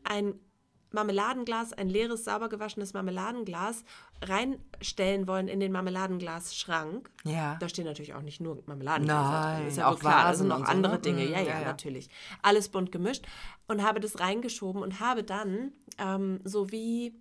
ein 0.03 0.35
Marmeladenglas, 0.93 1.73
ein 1.73 1.89
leeres, 1.89 2.23
sauber 2.23 2.49
gewaschenes 2.49 2.93
Marmeladenglas 2.93 3.83
reinstellen 4.21 5.27
wollen 5.27 5.47
in 5.47 5.59
den 5.59 5.71
Marmeladenglasschrank. 5.71 7.09
Ja. 7.23 7.57
Da 7.59 7.67
stehen 7.67 7.85
natürlich 7.85 8.13
auch 8.13 8.21
nicht 8.21 8.39
nur 8.39 8.63
Marmeladengläser 8.67 9.31
Nein, 9.31 9.57
drin. 9.57 9.67
Ist 9.67 9.77
ja 9.77 9.87
auch 9.89 9.99
klar, 9.99 10.25
da 10.25 10.33
sind 10.35 10.47
noch 10.47 10.59
und 10.59 10.65
so, 10.65 10.71
andere 10.71 10.93
ne? 10.93 10.99
Dinge. 10.99 11.25
Ja, 11.25 11.39
ja, 11.39 11.47
ja, 11.47 11.61
ja. 11.61 11.65
natürlich. 11.65 12.09
Alles 12.41 12.69
bunt 12.69 12.91
gemischt. 12.91 13.25
Und 13.67 13.81
habe 13.81 13.99
das 13.99 14.19
reingeschoben 14.19 14.83
und 14.83 14.99
habe 14.99 15.23
dann 15.23 15.71
ähm, 15.97 16.41
so 16.43 16.71
wie 16.71 17.15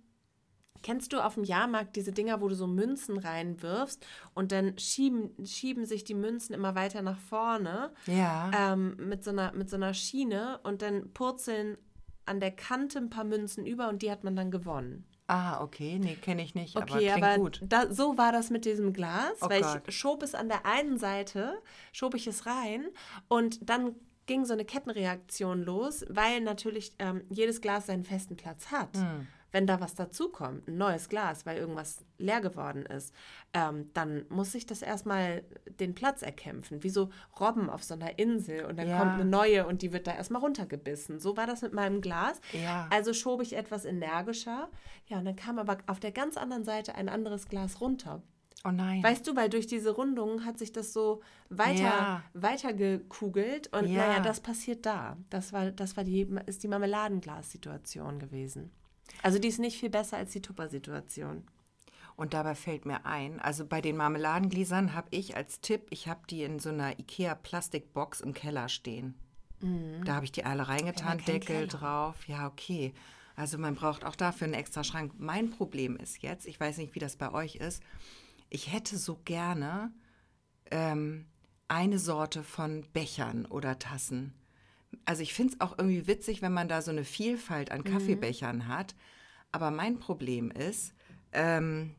Kennst 0.81 1.13
du 1.13 1.23
auf 1.23 1.35
dem 1.35 1.43
Jahrmarkt 1.45 1.95
diese 1.95 2.11
Dinger, 2.11 2.41
wo 2.41 2.49
du 2.49 2.55
so 2.55 2.67
Münzen 2.67 3.17
reinwirfst 3.17 4.05
und 4.33 4.51
dann 4.51 4.77
schieben, 4.77 5.31
schieben 5.45 5.85
sich 5.85 6.03
die 6.03 6.13
Münzen 6.15 6.53
immer 6.53 6.75
weiter 6.75 7.01
nach 7.01 7.19
vorne 7.19 7.91
Ja. 8.05 8.51
ähm, 8.73 8.97
mit, 8.97 9.23
so 9.23 9.29
einer, 9.31 9.53
mit 9.53 9.69
so 9.69 9.77
einer 9.77 9.93
Schiene 9.93 10.59
und 10.63 10.81
dann 10.81 11.13
purzeln 11.13 11.77
an 12.25 12.39
der 12.39 12.51
Kante 12.51 12.97
ein 12.99 13.09
paar 13.09 13.23
Münzen 13.23 13.65
über 13.65 13.87
und 13.89 14.01
die 14.01 14.11
hat 14.11 14.23
man 14.23 14.35
dann 14.35 14.51
gewonnen. 14.51 15.05
Ah, 15.27 15.61
okay. 15.63 15.99
Nee, 15.99 16.15
kenne 16.15 16.43
ich 16.43 16.53
nicht, 16.53 16.75
aber 16.75 16.91
Okay, 16.95 17.07
klingt 17.11 17.23
aber 17.23 17.37
gut. 17.37 17.61
Da, 17.63 17.89
so 17.91 18.17
war 18.17 18.33
das 18.33 18.49
mit 18.49 18.65
diesem 18.65 18.91
Glas, 18.91 19.31
Oh 19.41 19.49
weil 19.49 19.61
Gott. 19.61 19.83
ich 19.87 19.97
schob 19.97 20.21
es 20.21 20.35
an 20.35 20.49
der 20.49 20.65
einen 20.65 20.97
Seite, 20.97 21.61
schob 21.93 22.13
ich 22.15 22.27
es 22.27 22.45
rein 22.45 22.85
und 23.29 23.69
dann 23.69 23.95
ging 24.25 24.43
so 24.45 24.51
eine 24.53 24.65
Kettenreaktion 24.65 25.63
los, 25.63 26.05
weil 26.09 26.41
natürlich 26.41 26.93
ähm, 26.99 27.23
jedes 27.29 27.61
Glas 27.61 27.85
seinen 27.87 28.03
festen 28.03 28.35
Platz 28.35 28.67
hat. 28.71 28.95
Hm. 28.97 29.27
Wenn 29.53 29.67
da 29.67 29.79
was 29.79 29.93
dazukommt, 29.95 30.67
ein 30.67 30.77
neues 30.77 31.07
Glas, 31.07 31.45
weil 31.45 31.57
irgendwas 31.57 32.03
leer 32.17 32.41
geworden 32.41 32.85
ist, 32.85 33.13
ähm, 33.53 33.89
dann 33.93 34.25
muss 34.29 34.53
ich 34.55 34.65
das 34.65 34.81
erstmal 34.81 35.43
den 35.79 35.93
Platz 35.95 36.23
erkämpfen. 36.23 36.83
Wie 36.83 36.89
so 36.89 37.09
Robben 37.39 37.69
auf 37.69 37.83
so 37.83 37.93
einer 37.93 38.17
Insel 38.19 38.65
und 38.65 38.77
dann 38.77 38.89
Ja. 38.89 38.97
kommt 38.99 39.11
eine 39.11 39.25
neue 39.25 39.65
und 39.67 39.81
die 39.83 39.93
wird 39.93 40.07
da 40.07 40.15
erstmal 40.15 40.41
runtergebissen. 40.41 41.19
So 41.19 41.37
war 41.37 41.45
das 41.47 41.61
mit 41.61 41.71
meinem 41.71 42.01
Glas. 42.01 42.41
Ja. 42.51 42.87
Also 42.89 43.13
schob 43.13 43.41
ich 43.43 43.55
etwas 43.55 43.85
energischer. 43.85 44.69
Ja, 45.07 45.19
und 45.19 45.25
dann 45.25 45.35
kam 45.35 45.59
aber 45.59 45.77
auf 45.85 45.99
der 45.99 46.11
ganz 46.11 46.35
anderen 46.35 46.63
Seite 46.63 46.95
ein 46.95 47.07
anderes 47.07 47.47
Glas 47.47 47.79
runter. 47.79 48.23
Oh 48.65 48.71
nein. 48.71 49.03
Weißt 49.03 49.27
du, 49.27 49.35
weil 49.35 49.49
durch 49.49 49.67
diese 49.67 49.91
Rundungen 49.91 50.45
hat 50.45 50.57
sich 50.57 50.71
das 50.71 50.93
so 50.93 51.21
weiter, 51.49 51.81
Ja. 51.83 52.23
weiter 52.33 52.73
gekugelt 52.73 53.67
und 53.71 53.85
Ja. 53.87 54.07
naja, 54.07 54.19
das 54.21 54.39
passiert 54.39 54.85
da. 54.85 55.17
Das 55.29 55.53
war, 55.53 55.69
das 55.71 55.95
war 55.97 56.03
die, 56.05 56.21
ist 56.47 56.63
die 56.63 56.67
Marmeladenglas-Situation 56.69 58.17
gewesen. 58.19 58.71
Also 59.23 59.39
die 59.39 59.47
ist 59.47 59.59
nicht 59.59 59.79
viel 59.79 59.89
besser 59.89 60.17
als 60.17 60.31
die 60.31 60.41
Tupper-Situation. 60.41 61.43
Und 62.15 62.35
dabei 62.35 62.53
fällt 62.53 62.85
mir 62.85 63.05
ein, 63.07 63.39
also 63.39 63.65
bei 63.65 63.81
den 63.81 63.97
Marmeladengläsern 63.97 64.93
habe 64.93 65.07
ich 65.09 65.35
als 65.35 65.61
Tipp, 65.61 65.87
ich 65.89 66.07
habe 66.07 66.21
die 66.29 66.43
in 66.43 66.59
so 66.59 66.69
einer 66.69 66.99
Ikea-Plastikbox 66.99 68.21
im 68.21 68.35
Keller 68.35 68.69
stehen. 68.69 69.15
Da 70.03 70.15
habe 70.15 70.25
ich 70.25 70.31
die 70.33 70.43
alle 70.45 70.67
reingetan, 70.67 71.17
Mhm. 71.17 71.23
keinen 71.23 71.39
Deckel 71.39 71.67
drauf. 71.67 72.27
Ja, 72.27 72.47
okay. 72.47 72.93
Also 73.35 73.57
man 73.57 73.75
braucht 73.75 74.03
auch 74.03 74.15
dafür 74.15 74.45
einen 74.45 74.53
extra 74.53 74.83
Schrank. 74.83 75.13
Mein 75.17 75.49
Problem 75.49 75.95
ist 75.95 76.21
jetzt, 76.21 76.45
ich 76.45 76.59
weiß 76.59 76.77
nicht, 76.77 76.93
wie 76.95 76.99
das 76.99 77.15
bei 77.15 77.31
euch 77.31 77.55
ist, 77.55 77.81
ich 78.49 78.71
hätte 78.71 78.97
so 78.97 79.19
gerne 79.25 79.91
ähm, 80.69 81.25
eine 81.69 81.97
Sorte 81.97 82.43
von 82.43 82.85
Bechern 82.93 83.45
oder 83.45 83.79
Tassen. 83.79 84.33
Also 85.05 85.21
ich 85.23 85.33
finde 85.33 85.53
es 85.53 85.61
auch 85.61 85.77
irgendwie 85.77 86.07
witzig, 86.07 86.41
wenn 86.41 86.53
man 86.53 86.67
da 86.67 86.81
so 86.81 86.91
eine 86.91 87.03
Vielfalt 87.05 87.69
Mhm. 87.69 87.75
an 87.75 87.83
Kaffeebechern 87.83 88.67
hat. 88.67 88.95
Aber 89.51 89.71
mein 89.71 89.99
Problem 89.99 90.49
ist, 90.51 90.93
ähm, 91.31 91.95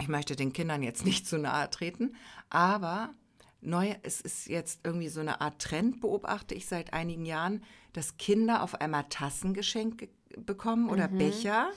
ich 0.00 0.08
möchte 0.08 0.36
den 0.36 0.52
Kindern 0.52 0.82
jetzt 0.82 1.04
nicht 1.04 1.26
zu 1.26 1.38
nahe 1.38 1.68
treten, 1.70 2.14
aber 2.50 3.14
neu, 3.60 3.94
es 4.02 4.20
ist 4.20 4.46
jetzt 4.46 4.80
irgendwie 4.84 5.08
so 5.08 5.20
eine 5.20 5.40
Art 5.40 5.60
Trend, 5.60 6.00
beobachte 6.00 6.54
ich 6.54 6.66
seit 6.66 6.92
einigen 6.92 7.24
Jahren, 7.26 7.64
dass 7.92 8.16
Kinder 8.16 8.62
auf 8.62 8.80
einmal 8.80 9.04
Tassen 9.08 9.54
geschenkt 9.54 9.98
ge- 9.98 10.08
bekommen 10.36 10.88
oder 10.88 11.08
Becher 11.08 11.70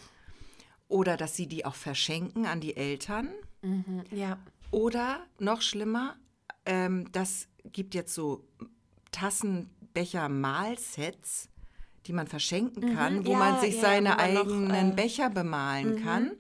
oder 0.87 1.17
dass 1.17 1.35
sie 1.35 1.47
die 1.47 1.65
auch 1.65 1.73
verschenken 1.73 2.45
an 2.45 2.59
die 2.61 2.75
Eltern. 2.77 3.29
Ja. 4.11 4.37
Oder 4.69 5.25
noch 5.39 5.61
schlimmer, 5.63 6.15
ähm, 6.65 7.11
das 7.11 7.47
gibt 7.63 7.95
jetzt 7.95 8.13
so 8.13 8.45
Tassenbecher-Malsets, 9.93 11.49
die 12.07 12.13
man 12.13 12.27
verschenken 12.27 12.93
kann, 12.93 13.25
wo 13.25 13.31
ja, 13.31 13.37
man 13.37 13.59
sich 13.59 13.75
ja, 13.75 13.81
seine 13.81 14.09
man 14.09 14.33
noch, 14.33 14.41
eigenen 14.41 14.91
äh, 14.91 14.95
Becher 14.95 15.29
bemalen 15.29 16.01
kann. 16.01 16.31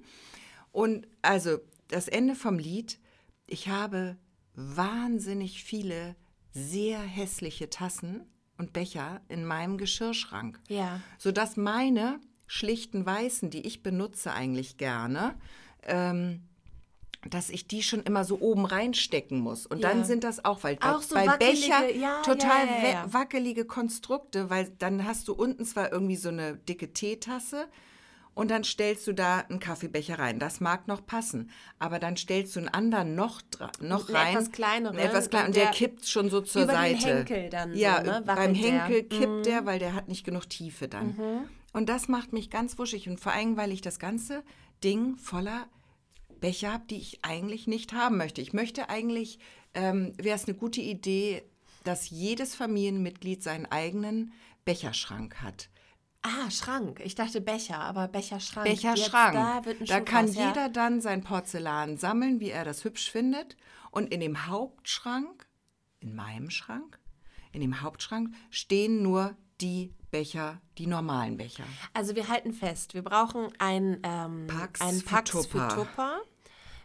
Und 0.71 1.07
also 1.21 1.59
das 1.87 2.07
Ende 2.07 2.35
vom 2.35 2.57
Lied, 2.57 2.99
ich 3.47 3.67
habe 3.67 4.17
wahnsinnig 4.55 5.63
viele 5.63 6.15
sehr 6.51 6.99
hässliche 6.99 7.69
Tassen 7.69 8.25
und 8.57 8.73
Becher 8.73 9.21
in 9.29 9.45
meinem 9.45 9.77
Geschirrschrank 9.77 10.59
Ja. 10.67 10.99
sodass 11.17 11.57
meine 11.57 12.19
schlichten 12.47 13.05
Weißen, 13.05 13.49
die 13.49 13.65
ich 13.65 13.81
benutze 13.81 14.33
eigentlich 14.33 14.77
gerne, 14.77 15.35
ähm, 15.83 16.43
dass 17.29 17.49
ich 17.49 17.67
die 17.67 17.83
schon 17.83 18.01
immer 18.03 18.23
so 18.23 18.39
oben 18.39 18.65
reinstecken 18.65 19.39
muss. 19.39 19.65
Und 19.67 19.79
Ja. 19.79 19.89
dann 19.89 20.03
sind 20.05 20.23
das 20.23 20.43
auch, 20.43 20.63
weil 20.63 20.75
bei, 20.77 20.89
Auch 20.91 21.01
so 21.01 21.13
bei 21.15 21.27
wackelige- 21.27 21.67
Becher 21.69 21.95
ja, 21.95 22.21
total 22.23 22.65
ja, 22.83 23.05
wackelige 23.13 23.65
Konstrukte, 23.65 24.49
weil 24.49 24.71
dann 24.79 25.05
hast 25.05 25.27
du 25.27 25.33
unten 25.33 25.63
zwar 25.65 25.91
irgendwie 25.91 26.15
so 26.15 26.29
eine 26.29 26.55
dicke 26.57 26.93
Teetasse 26.93 27.67
und 28.33 28.49
dann 28.49 28.63
stellst 28.63 29.05
du 29.07 29.13
da 29.13 29.39
einen 29.39 29.59
Kaffeebecher 29.59 30.17
rein. 30.17 30.39
Das 30.39 30.61
mag 30.61 30.87
noch 30.87 31.05
passen, 31.05 31.51
aber 31.79 31.99
dann 31.99 32.17
stellst 32.17 32.55
du 32.55 32.59
einen 32.61 32.69
anderen 32.69 33.13
noch, 33.13 33.41
noch 33.81 34.07
Einen 34.07 34.15
rein. 34.17 34.33
etwas 34.35 34.51
kleineren 34.51 34.97
etwas 34.97 35.29
klein, 35.29 35.47
und 35.47 35.55
der, 35.55 35.65
der 35.65 35.73
kippt 35.73 36.07
schon 36.07 36.29
so 36.29 36.41
zur 36.41 36.63
über 36.63 36.71
den 36.73 36.97
Seite. 36.99 37.17
Henkel 37.17 37.49
dann 37.49 37.73
so, 37.73 37.77
ja, 37.79 38.01
ne, 38.01 38.23
beim 38.25 38.37
wackelt 38.37 38.63
der. 38.63 38.71
Mhm. 38.71 38.77
Henkel 38.79 39.03
kippt 39.03 39.45
der, 39.45 39.65
weil 39.65 39.79
der 39.79 39.93
hat 39.93 40.07
nicht 40.07 40.23
genug 40.23 40.49
Tiefe 40.49 40.87
dann. 40.87 41.45
Und 41.73 41.87
das 41.87 42.07
macht 42.07 42.33
mich 42.33 42.49
ganz 42.49 42.79
wuschig 42.79 43.07
und 43.07 43.19
vor 43.19 43.31
allem, 43.31 43.57
weil 43.57 43.71
ich 43.71 43.81
das 43.81 43.99
ganze 43.99 44.43
Ding 44.83 45.17
voller 45.17 45.67
Becher 46.41 46.73
habe, 46.73 46.83
die 46.89 46.97
ich 46.97 47.23
eigentlich 47.23 47.67
nicht 47.67 47.93
haben 47.93 48.17
möchte. 48.17 48.41
Ich 48.41 48.51
möchte 48.51 48.89
eigentlich, 48.89 49.39
ähm, 49.73 50.13
wäre 50.17 50.35
es 50.35 50.45
eine 50.45 50.57
gute 50.57 50.81
Idee, 50.81 51.43
dass 51.85 52.09
jedes 52.09 52.55
Familienmitglied 52.55 53.41
seinen 53.41 53.65
eigenen 53.67 54.33
Becherschrank 54.65 55.41
hat. 55.41 55.69
Ah, 56.23 56.51
Schrank. 56.51 57.01
Ich 57.03 57.15
dachte 57.15 57.41
Becher, 57.41 57.79
aber 57.79 58.07
Becherschrank. 58.07 58.67
Becherschrank. 58.67 59.33
Da 59.33 59.65
wird 59.65 59.81
ein 59.81 59.87
da 59.87 59.97
Schuh 59.97 60.05
kann 60.05 60.25
draus, 60.27 60.35
ja. 60.35 60.49
jeder 60.49 60.69
dann 60.69 61.01
sein 61.01 61.23
Porzellan 61.23 61.97
sammeln, 61.97 62.39
wie 62.39 62.49
er 62.49 62.63
das 62.63 62.83
hübsch 62.83 63.09
findet. 63.09 63.57
Und 63.89 64.13
in 64.13 64.19
dem 64.19 64.47
Hauptschrank, 64.47 65.47
in 65.99 66.15
meinem 66.15 66.51
Schrank, 66.51 66.99
in 67.53 67.61
dem 67.61 67.81
Hauptschrank 67.81 68.33
stehen 68.51 69.01
nur 69.01 69.35
die 69.61 69.93
Becher, 70.11 70.61
die 70.77 70.87
normalen 70.87 71.37
Becher. 71.37 71.63
Also 71.93 72.15
wir 72.15 72.27
halten 72.27 72.53
fest, 72.53 72.93
wir 72.93 73.01
brauchen 73.01 73.47
ein, 73.57 73.99
ähm, 74.03 74.47
Pax 74.47 74.81
einen 74.81 74.99
für 74.99 75.05
Pax 75.05 75.31
für 75.31 75.41
Tupper. 75.41 75.69
Tupper. 75.69 76.21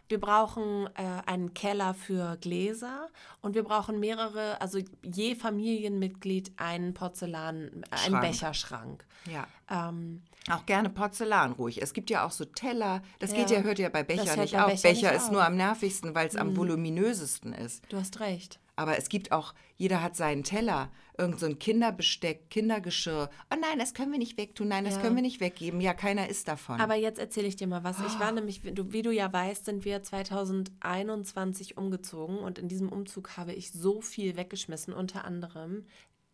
Wir 0.09 0.19
brauchen 0.19 0.87
äh, 0.95 1.21
einen 1.25 1.53
Keller 1.53 1.93
für 1.93 2.37
Gläser 2.37 3.09
und 3.41 3.55
wir 3.55 3.63
brauchen 3.63 3.99
mehrere, 3.99 4.59
also 4.61 4.79
je 5.03 5.35
Familienmitglied 5.35 6.53
einen 6.57 6.93
Porzellan, 6.93 7.83
einen 7.91 8.13
Schrank. 8.13 8.21
Becherschrank. 8.27 9.05
Ja. 9.29 9.47
Ähm, 9.69 10.21
Auch 10.49 10.65
gerne 10.65 10.89
Porzellan 10.89 11.51
ruhig. 11.53 11.81
Es 11.81 11.93
gibt 11.93 12.09
ja 12.09 12.25
auch 12.25 12.31
so 12.31 12.45
Teller. 12.45 13.01
Das 13.19 13.33
geht 13.33 13.49
Ja. 13.49 13.57
ja, 13.57 13.63
hört 13.63 13.79
ja 13.79 13.89
bei 13.89 14.03
Becher 14.03 14.37
nicht 14.37 14.57
auf. 14.57 14.67
Becher 14.67 14.89
Becher, 14.89 15.11
nicht 15.11 15.17
ist 15.17 15.25
auf. 15.25 15.31
nur 15.31 15.45
am 15.45 15.57
nervigsten, 15.57 16.15
weil 16.15 16.27
es 16.27 16.35
am 16.37 16.55
voluminösesten 16.55 17.53
ist. 17.53 17.83
du 17.89 17.97
hast 17.97 18.19
recht. 18.21 18.59
Aber 18.77 18.97
es 18.97 19.09
gibt 19.09 19.31
auch, 19.31 19.53
jeder 19.75 20.01
hat 20.01 20.15
seinen 20.15 20.43
Teller, 20.43 20.91
irgend 21.17 21.39
so 21.39 21.47
ein 21.47 21.57
Kinderbesteck, 21.59 22.49
Kindergeschirr. 22.51 23.29
Oh 23.51 23.55
nein, 23.59 23.79
das 23.79 23.93
können 23.95 24.11
wir 24.11 24.19
nicht 24.19 24.37
wegtun, 24.37 24.67
nein, 24.67 24.85
das 24.85 24.95
Ja. 24.95 25.01
können 25.01 25.15
wir 25.15 25.23
nicht 25.23 25.41
weggeben. 25.41 25.81
Ja, 25.81 25.93
keiner 25.95 26.29
isst 26.29 26.47
davon. 26.47 26.79
Aber 26.79 26.93
jetzt 26.95 27.17
erzähle 27.19 27.47
ich 27.47 27.55
dir 27.55 27.67
mal 27.67 27.83
was. 27.83 27.99
Ich 27.99 28.19
war 28.19 28.31
nämlich, 28.31 28.63
wie 28.63 28.71
du, 28.71 28.93
wie 28.93 29.01
du 29.01 29.11
ja 29.11 29.33
weißt, 29.33 29.65
sind 29.65 29.83
wir 29.83 30.03
2021 30.03 31.75
umgezogen 31.75 32.37
und 32.37 32.59
in 32.59 32.67
diesem 32.69 32.89
Umzug 32.89 33.35
habe 33.35 33.51
ich 33.53 33.71
so 33.71 33.99
viel 34.01 34.37
weggeschmissen, 34.37 34.93
unter 34.93 35.25
anderem 35.25 35.85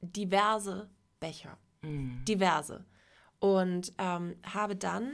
diverse 0.01 0.89
Becher. 1.19 1.57
Diverse. 1.81 2.85
Und 3.39 3.93
ähm, 3.97 4.35
habe 4.45 4.75
dann 4.75 5.13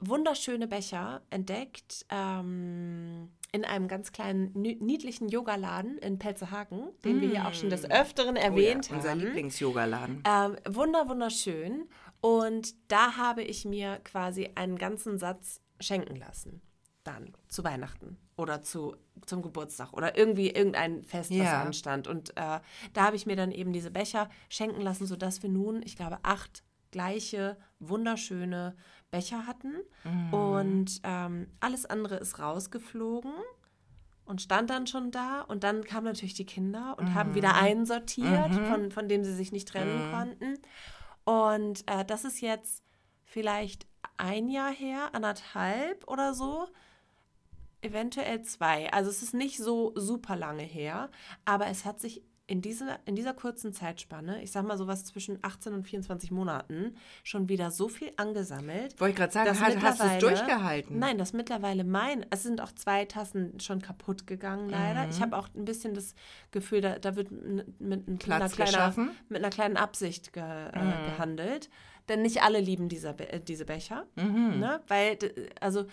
wunderschöne 0.00 0.66
Becher 0.68 1.22
entdeckt 1.30 2.06
ähm, 2.10 3.30
in 3.52 3.64
einem 3.64 3.88
ganz 3.88 4.12
kleinen, 4.12 4.52
niedlichen 4.52 5.28
Yogaladen 5.28 5.96
in 5.98 6.18
Pelzerhaken, 6.18 6.88
den 7.04 7.20
wir 7.20 7.28
hier 7.28 7.46
auch 7.46 7.54
schon 7.54 7.70
des 7.70 7.90
Öfteren 7.90 8.36
Oh 8.36 8.40
ja, 8.40 8.44
erwähnt 8.44 8.90
unser 8.92 9.10
haben. 9.10 9.20
Lieblings-Yoga-Laden. 9.20 10.22
Ähm, 10.26 10.56
wunder, 10.68 11.08
wunderschön. 11.08 11.88
Und 12.20 12.74
da 12.90 13.16
habe 13.16 13.42
ich 13.42 13.64
mir 13.64 14.00
quasi 14.04 14.50
einen 14.54 14.76
ganzen 14.76 15.18
Satz 15.18 15.60
schenken 15.80 16.16
lassen. 16.16 16.60
Dann 17.04 17.32
zu 17.48 17.64
Weihnachten 17.64 18.18
oder 18.36 18.60
zu, 18.60 18.94
zum 19.24 19.40
Geburtstag 19.40 19.94
oder 19.94 20.18
irgendwie 20.18 20.50
irgendein 20.50 21.02
Fest, 21.04 21.30
was 21.30 21.38
Ja. 21.38 21.62
anstand. 21.62 22.06
Und 22.06 22.30
äh, 22.36 22.60
da 22.92 23.02
habe 23.06 23.16
ich 23.16 23.24
mir 23.24 23.36
dann 23.36 23.50
eben 23.50 23.72
diese 23.72 23.90
Becher 23.90 24.28
schenken 24.50 24.82
lassen, 24.82 25.06
sodass 25.06 25.42
wir 25.42 25.48
nun, 25.48 25.82
ich 25.82 25.96
glaube, 25.96 26.18
acht 26.22 26.62
gleiche, 26.90 27.56
wunderschöne 27.78 28.76
Becher 29.10 29.46
hatten. 29.46 29.74
Und 30.34 31.00
ähm, 31.02 31.48
alles 31.60 31.86
andere 31.86 32.16
ist 32.16 32.38
rausgeflogen 32.38 33.32
und 34.24 34.42
stand 34.42 34.70
dann 34.70 34.86
schon 34.86 35.10
da. 35.10 35.40
Und 35.40 35.64
dann 35.64 35.84
kamen 35.84 36.06
natürlich 36.06 36.34
die 36.34 36.46
Kinder 36.46 36.96
und 36.98 37.14
haben 37.14 37.34
wieder 37.34 37.54
einsortiert, 37.54 38.54
von, 38.68 38.90
von 38.90 39.08
dem 39.08 39.24
sie 39.24 39.34
sich 39.34 39.52
nicht 39.52 39.68
trennen 39.68 40.10
konnten. 40.12 40.58
Und 41.24 41.84
äh, 41.90 42.04
das 42.04 42.24
ist 42.24 42.40
jetzt 42.40 42.82
vielleicht 43.24 43.86
ein 44.16 44.48
Jahr 44.48 44.72
her, 44.72 45.10
anderthalb 45.14 46.06
oder 46.08 46.34
so. 46.34 46.68
Eventuell 47.80 48.42
zwei. 48.42 48.92
Also 48.92 49.10
es 49.10 49.22
ist 49.22 49.34
nicht 49.34 49.58
so 49.58 49.92
super 49.94 50.36
lange 50.36 50.64
her, 50.64 51.10
aber 51.44 51.66
es 51.68 51.84
hat 51.84 52.00
sich 52.00 52.22
in 52.48 52.62
dieser, 52.62 52.98
in 53.04 53.14
dieser 53.14 53.34
kurzen 53.34 53.72
Zeitspanne, 53.74 54.42
ich 54.42 54.50
sag 54.50 54.64
mal 54.66 54.76
sowas 54.78 55.04
zwischen 55.04 55.38
18 55.42 55.74
und 55.74 55.84
24 55.84 56.30
Monaten, 56.30 56.96
schon 57.22 57.48
wieder 57.48 57.70
so 57.70 57.88
viel 57.88 58.10
angesammelt. 58.16 58.98
Wollte 59.00 59.10
ich 59.10 59.16
gerade 59.16 59.32
sagen, 59.32 59.46
dass 59.48 59.60
hast, 59.60 59.82
hast 59.82 60.00
du 60.00 60.06
es 60.06 60.18
durchgehalten? 60.18 60.98
Nein, 60.98 61.18
das 61.18 61.34
mittlerweile 61.34 61.84
mein. 61.84 62.24
Es 62.30 62.42
sind 62.42 62.60
auch 62.62 62.72
zwei 62.72 63.04
Tassen 63.04 63.60
schon 63.60 63.82
kaputt 63.82 64.26
gegangen, 64.26 64.70
leider. 64.70 65.04
Mhm. 65.04 65.10
Ich 65.10 65.20
habe 65.20 65.36
auch 65.36 65.48
ein 65.54 65.66
bisschen 65.66 65.92
das 65.94 66.14
Gefühl, 66.50 66.80
da, 66.80 66.98
da 66.98 67.16
wird 67.16 67.30
mit, 67.30 68.08
ein- 68.08 68.18
Platz 68.18 68.58
einer 68.58 68.66
kleiner, 68.66 68.94
mit 69.28 69.38
einer 69.38 69.50
kleinen 69.50 69.76
Absicht 69.76 70.32
ge, 70.32 70.42
Mhm. 70.42 70.88
äh, 70.90 71.10
gehandelt. 71.10 71.68
Denn 72.08 72.22
nicht 72.22 72.42
alle 72.42 72.58
lieben 72.60 72.88
dieser, 72.88 73.10
äh, 73.20 73.38
diese 73.38 73.66
Becher. 73.66 74.06
Mhm. 74.16 74.58
Ne? 74.58 74.80
Weil, 74.88 75.18
also 75.60 75.84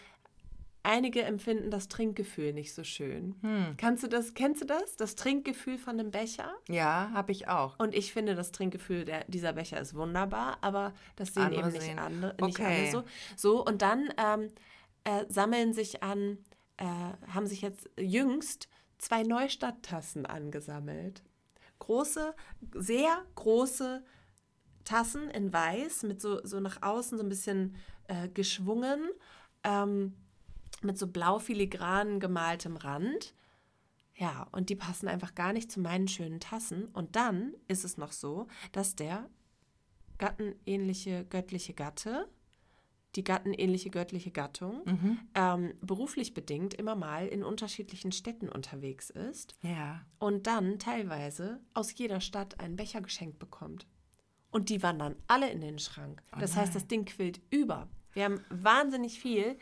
einige 0.85 1.23
empfinden 1.23 1.71
das 1.71 1.87
Trinkgefühl 1.87 2.53
nicht 2.53 2.73
so 2.73 2.83
schön. 2.83 3.35
Kannst 3.77 4.03
du 4.03 4.07
das, 4.07 4.33
kennst 4.33 4.61
du 4.61 4.65
das? 4.65 4.95
Das 4.95 5.15
Trinkgefühl 5.15 5.77
von 5.77 5.99
einem 5.99 6.11
Becher? 6.11 6.53
Ja, 6.69 7.11
habe 7.13 7.31
ich 7.31 7.47
auch. 7.47 7.77
Und 7.79 7.93
ich 7.93 8.13
finde, 8.13 8.35
das 8.35 8.51
Trinkgefühl 8.51 9.03
der, 9.05 9.25
dieser 9.25 9.53
Becher 9.53 9.79
ist 9.81 9.95
wunderbar, 9.95 10.57
aber 10.61 10.93
das 11.15 11.33
sehen 11.33 11.43
Andere 11.43 11.59
eben 11.61 11.71
nicht, 11.73 11.81
sehen- 11.81 11.99
andere, 11.99 12.35
nicht 12.41 12.59
Okay. 12.59 12.65
alle 12.65 12.91
so. 12.91 13.03
So, 13.35 13.65
und 13.65 13.81
dann 13.81 14.09
ähm, 14.17 14.49
äh, 15.03 15.25
sammeln 15.27 15.73
sich 15.73 16.01
an, 16.03 16.37
äh, 16.77 16.85
haben 17.33 17.47
sich 17.47 17.61
jetzt 17.61 17.89
jüngst 17.99 18.67
zwei 18.97 19.23
Neustadt-Tassen 19.23 20.25
angesammelt. 20.25 21.21
Große, 21.79 22.33
sehr 22.73 23.17
große 23.35 24.03
Tassen 24.85 25.29
in 25.31 25.51
weiß, 25.51 26.03
mit 26.03 26.21
so, 26.21 26.39
so 26.45 26.59
nach 26.59 26.81
außen 26.81 27.17
so 27.17 27.23
ein 27.23 27.29
bisschen 27.29 27.75
äh, 28.07 28.29
geschwungen, 28.29 29.09
ähm, 29.63 30.13
mit 30.85 30.97
so 30.97 31.07
blau 31.07 31.39
filigran 31.39 32.19
gemaltem 32.19 32.77
Rand. 32.77 33.33
Ja, 34.17 34.47
und 34.51 34.69
die 34.69 34.75
passen 34.75 35.07
einfach 35.09 35.35
gar 35.35 35.51
nicht 35.51 35.71
zu 35.71 35.79
meinen 35.81 36.07
schönen 36.07 36.39
Tassen. 36.39 36.85
Und 36.87 37.15
dann 37.17 37.53
ist 37.67 37.83
es 37.83 37.97
noch 37.97 38.13
so, 38.13 38.47
dass 38.71 38.95
der 38.95 39.29
gattenähnliche 40.17 41.25
göttliche 41.25 41.73
Gatte, 41.73 42.29
die 43.15 43.23
gattenähnliche 43.23 43.89
göttliche 43.89 44.31
Gattung, 44.31 44.81
ähm, 45.35 45.73
beruflich 45.81 46.33
bedingt 46.33 46.73
immer 46.73 46.95
mal 46.95 47.27
in 47.27 47.43
unterschiedlichen 47.43 48.11
Städten 48.11 48.49
unterwegs 48.49 49.09
ist 49.09 49.55
Ja. 49.61 50.05
und 50.19 50.47
dann 50.47 50.79
teilweise 50.79 51.59
aus 51.73 51.93
jeder 51.97 52.19
Stadt 52.21 52.59
einen 52.59 52.75
Becher 52.75 53.01
geschenkt 53.01 53.39
bekommt. 53.39 53.87
Und 54.51 54.69
die 54.69 54.81
wandern 54.83 55.15
alle 55.27 55.49
in 55.49 55.59
den 55.59 55.79
Schrank. 55.79 56.21
Das 56.39 56.55
heißt, 56.55 56.73
das 56.75 56.87
Ding 56.87 57.03
quillt 57.05 57.41
über. 57.49 57.89
Wir 58.13 58.23
haben 58.25 58.39
wahnsinnig 58.49 59.19
viel 59.19 59.57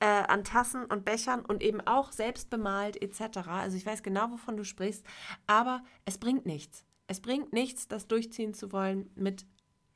äh, 0.00 0.06
an 0.06 0.44
Tassen 0.44 0.84
und 0.84 1.04
Bechern 1.04 1.44
und 1.44 1.62
eben 1.62 1.80
auch 1.80 2.12
selbst 2.12 2.50
bemalt 2.50 3.00
etc. 3.02 3.38
Also 3.48 3.76
ich 3.76 3.86
weiß 3.86 4.02
genau, 4.02 4.30
wovon 4.30 4.56
du 4.56 4.64
sprichst, 4.64 5.04
aber 5.46 5.82
es 6.04 6.18
bringt 6.18 6.46
nichts. 6.46 6.84
Es 7.06 7.20
bringt 7.20 7.52
nichts, 7.52 7.88
das 7.88 8.08
durchziehen 8.08 8.52
zu 8.52 8.72
wollen 8.72 9.10
mit 9.14 9.46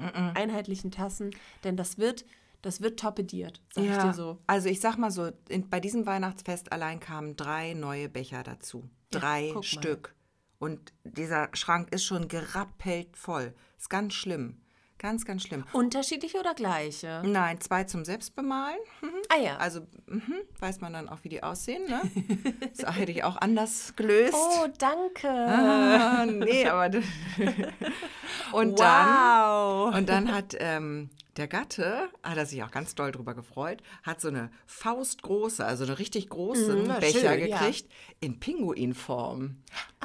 einheitlichen 0.00 0.90
Tassen, 0.90 1.30
denn 1.64 1.76
das 1.76 1.98
wird, 1.98 2.24
das 2.62 2.80
wird 2.80 3.00
torpediert, 3.00 3.62
sag 3.72 3.84
ich 3.84 3.96
dir 3.96 4.14
so. 4.14 4.38
Also 4.46 4.68
ich 4.68 4.80
sag 4.80 4.96
mal 4.96 5.10
so, 5.10 5.30
in, 5.48 5.68
bei 5.68 5.80
diesem 5.80 6.06
Weihnachtsfest 6.06 6.72
allein 6.72 7.00
kamen 7.00 7.36
drei 7.36 7.74
neue 7.74 8.08
Becher 8.08 8.42
dazu. 8.42 8.88
Drei 9.10 9.52
mal. 9.52 9.62
Stück. 9.62 10.14
Und 10.58 10.92
dieser 11.04 11.48
Schrank 11.54 11.92
ist 11.92 12.04
schon 12.04 12.28
gerappelt 12.28 13.16
voll. 13.16 13.54
Ist 13.78 13.90
ganz 13.90 14.14
schlimm. 14.14 14.60
Ganz, 15.00 15.24
ganz 15.24 15.44
schlimm. 15.44 15.64
Unterschiedliche 15.72 16.38
oder 16.38 16.52
gleiche? 16.52 17.22
Nein, 17.24 17.58
zwei 17.62 17.84
zum 17.84 18.04
Selbstbemalen. 18.04 18.76
Mhm. 19.00 19.08
Ah 19.30 19.40
ja. 19.42 19.56
Also 19.56 19.80
mhm, 20.06 20.34
weiß 20.58 20.82
man 20.82 20.92
dann 20.92 21.08
auch, 21.08 21.24
wie 21.24 21.30
die 21.30 21.42
aussehen. 21.42 21.84
Ne? 21.88 22.02
Das 22.76 22.96
hätte 22.96 23.10
ich 23.10 23.24
auch 23.24 23.36
anders 23.36 23.94
gelöst. 23.96 24.34
oh, 24.34 24.66
danke. 24.78 25.28
Ah, 25.28 26.26
nee, 26.26 26.66
aber. 26.66 26.90
und 28.52 28.72
wow. 28.72 28.78
dann. 28.78 29.94
Und 29.94 30.08
dann 30.10 30.34
hat 30.34 30.54
ähm, 30.58 31.08
der 31.38 31.48
Gatte, 31.48 32.10
hat 32.22 32.36
er 32.36 32.44
sich 32.44 32.62
auch 32.62 32.70
ganz 32.70 32.94
doll 32.94 33.10
drüber 33.10 33.34
gefreut, 33.34 33.82
hat 34.02 34.20
so 34.20 34.28
eine 34.28 34.50
faustgroße, 34.66 35.64
also 35.64 35.84
eine 35.84 35.98
richtig 35.98 36.28
großen 36.28 36.82
Mm, 36.82 36.86
na, 36.88 36.98
Becher 36.98 37.32
schön, 37.32 37.48
ja. 37.48 37.58
gekriegt 37.58 37.90
in 38.20 38.38
Pinguinform. 38.38 39.56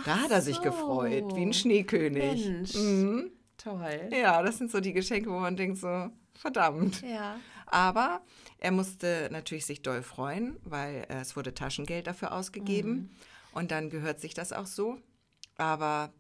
Da 0.05 0.21
hat 0.21 0.31
er 0.31 0.41
sich 0.41 0.55
so. 0.55 0.61
gefreut, 0.61 1.35
wie 1.35 1.41
ein 1.41 1.53
Schneekönig. 1.53 2.47
Mensch. 2.47 2.75
Mhm. 2.75 3.31
Toll. 3.65 4.09
Ja, 4.11 4.43
das 4.43 4.59
sind 4.59 4.69
so 4.69 4.79
die 4.79 4.93
Geschenke, 4.93 5.31
wo 5.31 5.39
man 5.39 5.57
denkt 5.57 5.79
so, 5.79 6.11
verdammt. 6.35 7.01
Ja. 7.01 7.37
Aber 7.65 8.21
er 8.59 8.71
musste 8.71 9.27
natürlich 9.31 9.65
sich 9.65 9.81
doll 9.81 10.03
freuen, 10.03 10.57
weil 10.63 11.07
äh, 11.09 11.21
es 11.21 11.35
wurde 11.35 11.55
Taschengeld 11.55 12.05
dafür 12.05 12.31
ausgegeben. 12.31 12.91
Mhm. 12.91 13.09
Und 13.53 13.71
dann 13.71 13.89
gehört 13.89 14.19
sich 14.19 14.35
das 14.35 14.53
auch 14.53 14.67
so. 14.67 14.99
Aber 15.57 16.13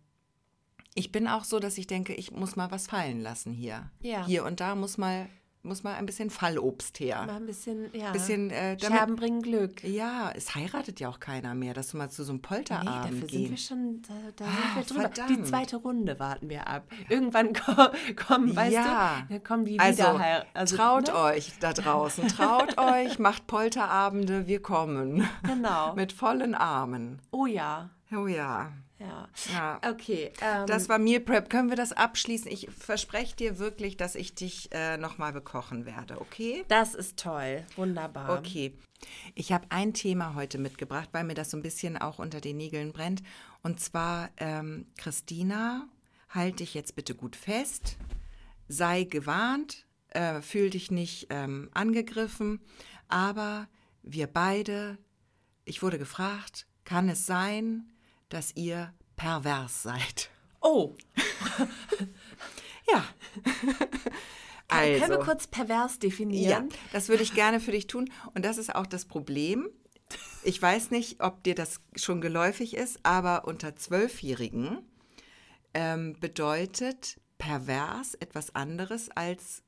ich 0.95 1.11
bin 1.11 1.27
auch 1.27 1.43
so, 1.43 1.59
dass 1.59 1.77
ich 1.77 1.85
denke, 1.85 2.15
ich 2.15 2.31
muss 2.31 2.55
mal 2.55 2.71
was 2.71 2.87
fallen 2.87 3.21
lassen 3.21 3.53
hier. 3.53 3.91
Ja. 4.01 4.25
Hier 4.25 4.43
und 4.43 4.59
da 4.59 4.73
muss 4.73 4.97
mal, 4.97 5.29
muss 5.65 5.83
mal 5.83 5.95
ein 5.95 6.05
bisschen 6.05 6.29
Fallobst 6.29 6.99
her. 6.99 7.23
Mal 7.25 7.35
ein 7.37 7.45
bisschen, 7.45 7.89
ja. 7.93 8.11
Bisschen, 8.11 8.49
äh, 8.51 8.77
damit- 8.77 8.95
Scherben 8.97 9.15
bringen 9.15 9.41
Glück. 9.41 9.83
Ja, 9.83 10.31
es 10.35 10.55
heiratet 10.55 10.99
ja 10.99 11.09
auch 11.09 11.19
keiner 11.19 11.53
mehr, 11.55 11.73
dass 11.73 11.89
du 11.89 11.97
mal 11.97 12.09
zu 12.09 12.23
so 12.23 12.31
einem 12.31 12.37
Nee, 12.41 12.47
Polterabend 12.47 13.23
dafür 13.23 13.29
sind 13.29 13.49
wir 13.49 13.57
schon, 13.57 14.01
da, 14.07 14.13
da 14.35 14.45
Ah, 14.45 14.47
sind 14.47 14.75
wir 14.75 14.83
drüber. 14.83 15.09
Die 15.09 15.21
verdammt. 15.21 15.47
zweite 15.47 15.75
Runde 15.77 16.19
warten 16.19 16.49
wir 16.49 16.67
ab. 16.67 16.83
Irgendwann 17.09 17.53
ko- 17.53 17.89
kommen, 18.27 18.55
weißt 18.55 18.73
ja, 18.73 19.23
du, 19.27 19.33
dann 19.33 19.43
kommen 19.43 19.65
die 19.65 19.79
also, 19.79 20.03
wieder. 20.03 20.45
Also, 20.53 20.75
traut 20.77 21.07
ne? 21.07 21.15
euch 21.15 21.51
da 21.59 21.73
draußen, 21.73 22.27
traut 22.27 22.77
euch, 22.77 23.19
macht 23.19 23.47
Polterabende, 23.47 24.47
wir 24.47 24.61
kommen. 24.61 25.27
Genau. 25.43 25.93
Mit 25.95 26.13
vollen 26.13 26.55
Armen. 26.55 27.19
Oh 27.31 27.45
ja. 27.45 27.89
Oh 28.15 28.27
ja. 28.27 28.71
Ja. 28.99 29.27
Ja. 29.51 29.81
Okay. 29.89 30.31
Ähm, 30.41 30.67
Das 30.67 30.87
war 30.87 30.99
Meal 30.99 31.19
Prep. 31.19 31.49
Können 31.49 31.69
wir 31.69 31.75
das 31.75 31.91
abschließen? 31.91 32.49
Ich 32.49 32.69
verspreche 32.71 33.35
dir 33.35 33.59
wirklich, 33.59 33.97
dass 33.97 34.15
ich 34.15 34.35
dich 34.35 34.69
äh, 34.71 34.97
nochmal 34.97 35.33
bekochen 35.33 35.85
werde, 35.85 36.21
okay? 36.21 36.63
das 36.69 36.95
ist 36.95 37.19
toll. 37.19 37.65
Wunderbar. 37.75 38.39
Okay. 38.39 38.73
Ich 39.35 39.51
habe 39.51 39.65
ein 39.69 39.93
Thema 39.93 40.35
heute 40.35 40.57
mitgebracht, 40.57 41.09
weil 41.11 41.25
mir 41.25 41.33
das 41.33 41.51
so 41.51 41.57
ein 41.57 41.61
bisschen 41.63 41.97
auch 41.97 42.19
unter 42.19 42.39
den 42.39 42.57
Nägeln 42.57 42.93
brennt. 42.93 43.21
Und 43.61 43.79
zwar, 43.79 44.29
ähm, 44.37 44.87
Christina, 44.97 45.87
halt 46.29 46.59
dich 46.61 46.73
jetzt 46.73 46.95
bitte 46.95 47.15
gut 47.15 47.35
fest. 47.35 47.97
Sei 48.67 49.03
gewarnt, 49.03 49.85
äh, 50.09 50.41
fühl 50.41 50.69
dich 50.69 50.89
nicht 50.89 51.27
ähm, 51.29 51.69
angegriffen. 51.73 52.61
Aber 53.09 53.67
wir 54.01 54.27
beide, 54.27 54.97
ich 55.65 55.83
wurde 55.83 55.99
gefragt, 55.99 56.65
kann 56.85 57.09
es 57.09 57.25
sein, 57.25 57.91
dass 58.29 58.55
ihr 58.55 58.93
pervers 59.15 59.83
seid? 59.83 60.29
Oh, 60.61 60.95
Ja. 62.91 63.03
Also. 64.67 64.99
können 64.99 65.11
wir 65.19 65.25
kurz 65.25 65.47
pervers 65.47 65.93
Ja, 65.93 65.99
definieren? 65.99 66.69
das 66.91 67.09
würde 67.09 67.23
ich 67.23 67.33
gerne 67.33 67.59
für 67.59 67.71
dich 67.71 67.87
tun. 67.87 68.09
Und 68.33 68.45
das 68.45 68.57
ist 68.57 68.73
auch 68.73 68.85
das 68.87 69.05
Problem. 69.05 69.69
Ich 70.43 70.61
weiß 70.61 70.91
nicht, 70.91 71.21
ob 71.21 71.43
dir 71.43 71.55
das 71.55 71.81
schon 71.95 72.21
geläufig 72.21 72.75
ist, 72.75 72.99
aber 73.03 73.45
unter 73.47 73.75
Zwölfjährigen 73.75 74.79
ähm, 75.73 76.15
bedeutet 76.19 77.19
pervers 77.37 78.13
etwas 78.15 78.53
anderes 78.55 79.09
als 79.11 79.63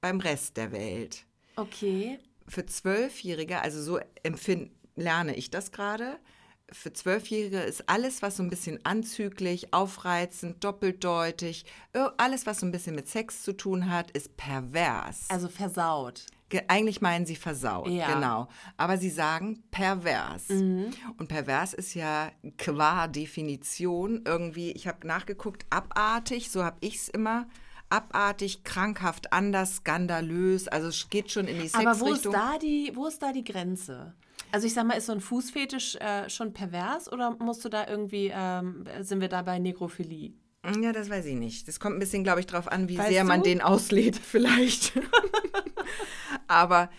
beim 0.00 0.20
Rest 0.20 0.56
der 0.56 0.72
Welt. 0.72 1.24
Okay. 1.56 2.18
Für 2.46 2.64
Zwölfjährige, 2.66 3.60
also 3.60 3.82
so 3.82 3.98
empfind, 4.22 4.70
lerne 4.96 5.34
ich 5.34 5.50
das 5.50 5.72
gerade, 5.72 6.18
für 6.70 6.92
Zwölfjährige 6.92 7.60
ist 7.60 7.88
alles, 7.88 8.20
was 8.22 8.36
so 8.36 8.42
ein 8.42 8.50
bisschen 8.50 8.78
anzüglich, 8.84 9.72
aufreizend, 9.72 10.62
doppeldeutig, 10.64 11.64
ir- 11.94 12.12
alles, 12.18 12.46
was 12.46 12.60
so 12.60 12.66
ein 12.66 12.72
bisschen 12.72 12.94
mit 12.94 13.08
Sex 13.08 13.42
zu 13.42 13.52
tun 13.54 13.90
hat, 13.90 14.10
ist 14.10 14.36
pervers. 14.36 15.26
Also 15.28 15.48
versaut. 15.48 16.26
Ge- 16.50 16.62
Eigentlich 16.68 17.00
meinen 17.02 17.26
sie 17.26 17.36
versaut, 17.36 17.88
Ja. 17.88 18.08
Mhm. 18.08 18.12
genau. 18.14 18.48
Aber 18.76 18.96
sie 18.98 19.10
sagen 19.10 19.62
pervers. 19.70 20.48
Und 20.48 21.28
pervers 21.28 21.74
ist 21.74 21.94
ja 21.94 22.30
qua 22.56 23.06
Definition 23.06 24.22
irgendwie, 24.24 24.72
ich 24.72 24.86
habe 24.88 25.06
nachgeguckt, 25.06 25.66
abartig, 25.70 26.50
so 26.50 26.64
habe 26.64 26.76
ich 26.80 26.96
es 26.96 27.08
immer. 27.08 27.46
Abartig, 27.90 28.64
krankhaft, 28.64 29.32
anders, 29.32 29.76
skandalös. 29.76 30.68
Also 30.68 30.88
es 30.88 31.08
geht 31.10 31.30
schon 31.30 31.46
in 31.48 31.60
die 31.62 31.70
Aber 31.74 31.98
wo 32.00 32.06
ist, 32.12 32.22
Sexrichtung. 32.22 32.32
da 32.32 32.58
die, 32.58 32.92
wo 32.94 33.06
ist 33.06 33.22
da 33.22 33.32
die 33.32 33.44
Grenze? 33.44 34.14
Also 34.52 34.66
ich 34.66 34.74
sag 34.74 34.86
mal, 34.86 34.94
ist 34.94 35.06
so 35.06 35.12
ein 35.12 35.20
Fußfetisch 35.20 35.96
äh, 35.96 36.28
schon 36.30 36.52
pervers 36.52 37.10
oder 37.12 37.36
musst 37.38 37.64
du 37.64 37.68
da 37.68 37.86
irgendwie, 37.86 38.30
ähm, 38.34 38.84
sind 39.00 39.20
wir 39.20 39.28
da 39.28 39.42
bei 39.42 39.58
Negrophilie? 39.58 40.32
Ja, 40.82 40.92
das 40.92 41.08
weiß 41.08 41.26
ich 41.26 41.34
nicht. 41.36 41.68
Das 41.68 41.80
kommt 41.80 41.96
ein 41.96 41.98
bisschen, 41.98 42.24
glaube 42.24 42.40
ich, 42.40 42.46
drauf 42.46 42.68
an, 42.70 42.88
wie 42.88 42.98
Weißt 42.98 43.08
sehr 43.10 43.24
man 43.24 43.42
du? 43.42 43.48
den 43.48 43.60
auslädt, 43.62 44.16
vielleicht. 44.22 44.92
Aber 46.46 46.90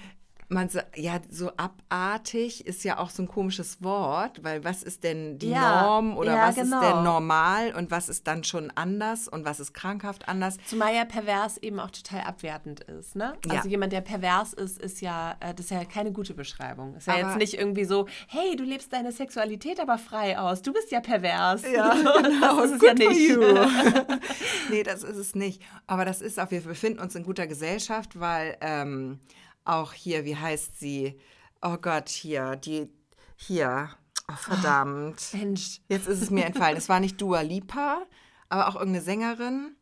man 0.52 0.68
sa- 0.68 0.84
ja, 0.96 1.20
so 1.30 1.52
abartig 1.58 2.66
ist 2.66 2.84
ja 2.84 2.98
auch 2.98 3.12
so 3.12 3.22
ein 3.24 3.28
komisches 3.28 3.84
Wort, 3.84 4.44
weil 4.44 4.64
was 4.64 4.82
ist 4.82 5.04
denn 5.04 5.38
die 5.38 5.52
Ja, 5.52 5.84
Norm 5.84 6.18
oder 6.18 6.36
ja, 6.36 6.48
was 6.48 6.58
ist 6.58 6.64
genau. 6.64 6.82
denn 6.82 7.04
normal 7.04 7.76
und 7.76 7.92
was 7.92 8.10
ist 8.10 8.26
dann 8.26 8.44
schon 8.44 8.72
anders 8.76 9.28
und 9.28 9.46
was 9.46 9.60
ist 9.60 9.74
krankhaft 9.74 10.28
anders? 10.28 10.58
Zumal 10.66 10.96
ja 10.96 11.06
pervers 11.06 11.58
eben 11.60 11.80
auch 11.80 11.92
total 11.92 12.22
abwertend 12.22 12.80
ist, 12.82 13.16
ne? 13.16 13.34
Ja. 13.46 13.58
Also 13.58 13.70
jemand, 13.70 13.94
der 13.94 14.02
pervers 14.02 14.54
ist, 14.54 14.80
ist 14.82 15.02
ja, 15.02 15.36
äh, 15.40 15.54
das 15.54 15.66
ist 15.66 15.72
ja 15.72 15.86
keine 15.86 16.12
gute 16.12 16.34
Beschreibung. 16.34 16.96
Ist 16.96 17.06
ja 17.08 17.14
Aber- 17.14 17.28
jetzt 17.28 17.38
nicht 17.38 17.54
irgendwie 17.54 17.86
so, 17.86 18.08
hey, 18.28 18.56
du 18.56 18.64
lebst 18.64 18.92
deine 18.92 19.12
Sexualität 19.12 19.80
aber 19.80 20.00
frei 20.00 20.40
aus, 20.40 20.64
du 20.64 20.74
bist 20.74 20.92
ja 20.92 21.00
pervers. 21.00 21.62
Ja, 21.72 21.94
genau. 21.94 22.62
das 22.62 22.72
ist 22.72 22.82
ja 22.84 22.94
Good 22.94 23.04
for 23.04 23.12
nicht. 23.14 24.20
nee, 24.72 24.84
das 24.84 25.04
ist 25.04 25.18
es 25.18 25.36
nicht. 25.36 25.62
Aber 25.86 26.06
das 26.06 26.22
ist 26.22 26.40
auch, 26.40 26.50
wir 26.50 26.62
befinden 26.62 27.00
uns 27.00 27.14
in 27.14 27.24
guter 27.24 27.46
Gesellschaft, 27.46 28.20
weil 28.20 28.58
ähm, 28.62 29.20
auch 29.66 29.94
hier, 29.94 30.26
wie 30.26 30.36
heißt 30.36 30.80
sie? 30.80 31.20
Oh 31.62 31.78
Gott, 31.78 32.10
hier, 32.10 32.56
die, 32.56 32.90
hier, 33.36 33.90
oh 34.32 34.36
verdammt. 34.36 35.22
Mensch, 35.34 35.82
Jetzt 35.88 36.08
ist 36.08 36.22
es 36.22 36.30
mir 36.30 36.46
entfallen. 36.46 36.78
Es 36.78 36.90
war 36.90 37.00
nicht 37.00 37.20
Dua 37.22 37.42
Lipa, 37.42 38.06
aber 38.50 38.68
auch 38.68 38.76
irgendeine 38.76 39.04
Sängerin. 39.04 39.76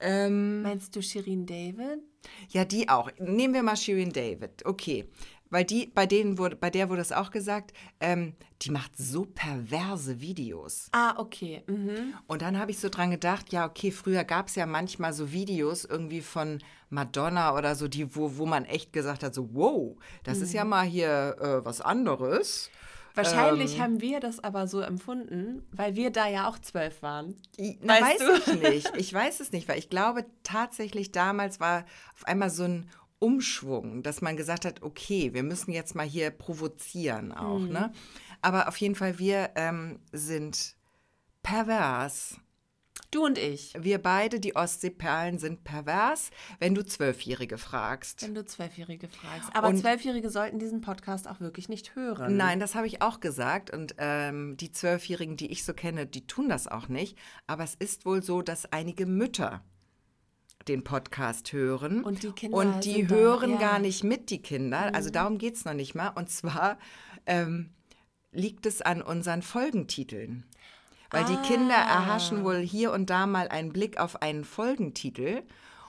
Ähm, 0.00 0.62
meinst 0.62 0.94
du 0.94 1.02
Shirin 1.02 1.44
David? 1.46 2.00
ja, 2.50 2.64
die 2.64 2.88
auch. 2.88 3.10
Nehmen 3.18 3.54
wir 3.54 3.62
mal 3.62 3.76
Shirin 3.76 4.12
David. 4.12 4.64
Okay. 4.64 5.08
weil 5.50 5.64
die, 5.64 5.86
bei 5.86 6.04
denen 6.06 6.36
wurde, 6.38 6.56
bei 6.56 6.70
der 6.70 6.90
wurde 6.90 7.00
es 7.00 7.10
auch 7.10 7.30
gesagt, 7.30 7.72
ähm, 8.00 8.34
die 8.62 8.70
macht 8.70 8.96
so 8.96 9.24
perverse 9.24 10.20
Videos. 10.20 10.88
Ah, 10.92 11.14
okay. 11.18 11.62
Mhm. 11.66 12.14
Und 12.26 12.42
dann 12.42 12.58
habe 12.58 12.70
ich 12.70 12.78
so 12.78 12.88
dran 12.90 13.10
gedacht, 13.10 13.50
ja, 13.52 13.66
okay, 13.66 13.90
früher 13.90 14.24
gab 14.24 14.48
es 14.48 14.56
ja 14.56 14.66
manchmal 14.66 15.12
so 15.12 15.32
Videos 15.32 15.84
irgendwie 15.84 16.20
von 16.20 16.58
Madonna 16.90 17.56
oder 17.56 17.74
so, 17.74 17.88
die, 17.88 18.14
wo, 18.16 18.36
wo 18.36 18.46
man 18.46 18.64
echt 18.64 18.92
gesagt 18.92 19.22
hat, 19.22 19.34
so, 19.34 19.50
wow, 19.52 19.96
das 20.24 20.38
ist 20.38 20.52
ja 20.52 20.64
mal 20.64 20.86
hier 20.86 21.36
äh, 21.40 21.64
was 21.64 21.80
anderes. 21.80 22.70
Wahrscheinlich 23.14 23.76
Ähm. 23.76 23.82
haben 23.82 24.00
wir 24.00 24.20
das 24.20 24.42
aber 24.42 24.68
so 24.68 24.80
empfunden, 24.80 25.66
weil 25.72 25.96
wir 25.96 26.10
da 26.10 26.28
ja 26.28 26.48
auch 26.48 26.58
zwölf 26.58 27.02
waren. 27.02 27.34
Na, 27.80 27.94
Weißt 27.94 28.20
weiß 28.20 28.44
du? 28.44 28.52
ich 28.52 28.62
nicht. 28.62 28.92
Ich 28.96 29.12
weiß 29.12 29.40
es 29.40 29.52
nicht, 29.52 29.68
weil 29.68 29.78
ich 29.78 29.90
glaube 29.90 30.24
tatsächlich 30.44 31.10
damals 31.10 31.58
war 31.58 31.84
auf 32.14 32.24
einmal 32.26 32.50
so 32.50 32.64
ein 32.64 32.88
Umschwung, 33.18 34.04
dass 34.04 34.20
man 34.22 34.36
gesagt 34.36 34.64
hat, 34.64 34.82
okay, 34.82 35.34
wir 35.34 35.42
müssen 35.42 35.72
jetzt 35.72 35.94
mal 35.96 36.06
hier 36.06 36.30
provozieren 36.30 37.32
auch. 37.32 37.58
Mhm. 37.58 37.72
Ne? 37.72 37.92
Aber 38.40 38.68
auf 38.68 38.76
jeden 38.76 38.94
Fall, 38.94 39.18
wir 39.18 39.50
ähm, 39.56 39.98
sind 40.12 40.76
pervers. 41.42 42.36
Du 43.10 43.24
und 43.24 43.38
ich. 43.38 43.72
Wir 43.78 43.98
beide, 43.98 44.38
die 44.38 44.54
Ostseeperlen, 44.54 45.38
sind 45.38 45.64
pervers, 45.64 46.30
wenn 46.58 46.74
du 46.74 46.84
Zwölfjährige 46.84 47.56
fragst. 47.56 48.22
Wenn 48.22 48.34
du 48.34 48.44
Zwölfjährige 48.44 49.08
fragst. 49.08 49.48
Aber 49.54 49.68
Und- 49.68 49.78
Zwölfjährige 49.78 50.28
sollten 50.28 50.58
diesen 50.58 50.82
Podcast 50.82 51.26
auch 51.26 51.40
wirklich 51.40 51.70
nicht 51.70 51.94
hören. 51.94 52.36
Nein, 52.36 52.60
das 52.60 52.74
habe 52.74 52.86
ich 52.86 53.00
auch 53.00 53.20
gesagt. 53.20 53.70
Und 53.70 53.94
ähm, 53.98 54.56
die 54.58 54.72
Zwölfjährigen, 54.72 55.36
die 55.38 55.50
ich 55.50 55.64
so 55.64 55.72
kenne, 55.72 56.06
die 56.06 56.26
tun 56.26 56.50
das 56.50 56.66
auch 56.68 56.88
nicht. 56.88 57.16
Aber 57.46 57.64
es 57.64 57.74
ist 57.74 58.04
wohl 58.04 58.22
so, 58.22 58.42
dass 58.42 58.70
einige 58.72 59.06
Mütter 59.06 59.64
den 60.66 60.84
Podcast 60.84 61.52
hören. 61.54 62.04
Und 62.04 62.22
die 62.22 62.32
Kinder 62.32 62.58
Und 62.58 62.84
die 62.84 63.08
hören 63.08 63.50
ja. 63.52 63.56
Mhm. 63.56 63.60
gar 63.60 63.78
nicht 63.78 64.04
mit, 64.04 64.28
die 64.28 64.42
Kinder. 64.42 64.94
Also 64.94 65.08
darum 65.08 65.38
geht 65.38 65.54
es 65.54 65.64
noch 65.64 65.72
nicht 65.72 65.94
mal. 65.94 66.08
Und 66.10 66.28
zwar 66.30 66.78
ähm, 67.24 67.70
liegt 68.32 68.66
es 68.66 68.82
an 68.82 69.00
unseren 69.00 69.40
Folgentiteln. 69.40 70.44
Weil 71.10 71.24
die 71.24 71.36
Kinder 71.36 71.76
Ah. 71.76 72.00
erhaschen 72.00 72.44
wohl 72.44 72.58
hier 72.58 72.92
und 72.92 73.08
da 73.10 73.26
mal 73.26 73.48
einen 73.48 73.72
Blick 73.72 73.98
auf 73.98 74.20
einen 74.22 74.44
Folgentitel. 74.44 75.42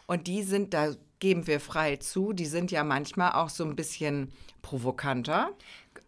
Und 0.07 0.28
die 0.28 0.43
sind, 0.43 0.74
da 0.74 0.93
geben 1.20 1.45
wir 1.47 1.59
frei 1.59 1.97
zu, 1.97 2.32
die 2.34 2.45
sind 2.45 2.72
ja 2.72 2.84
manchmal 2.84 3.34
auch 3.34 3.49
so 3.49 3.63
ein 3.65 3.76
bisschen 3.76 4.32
provokanter. 4.61 5.51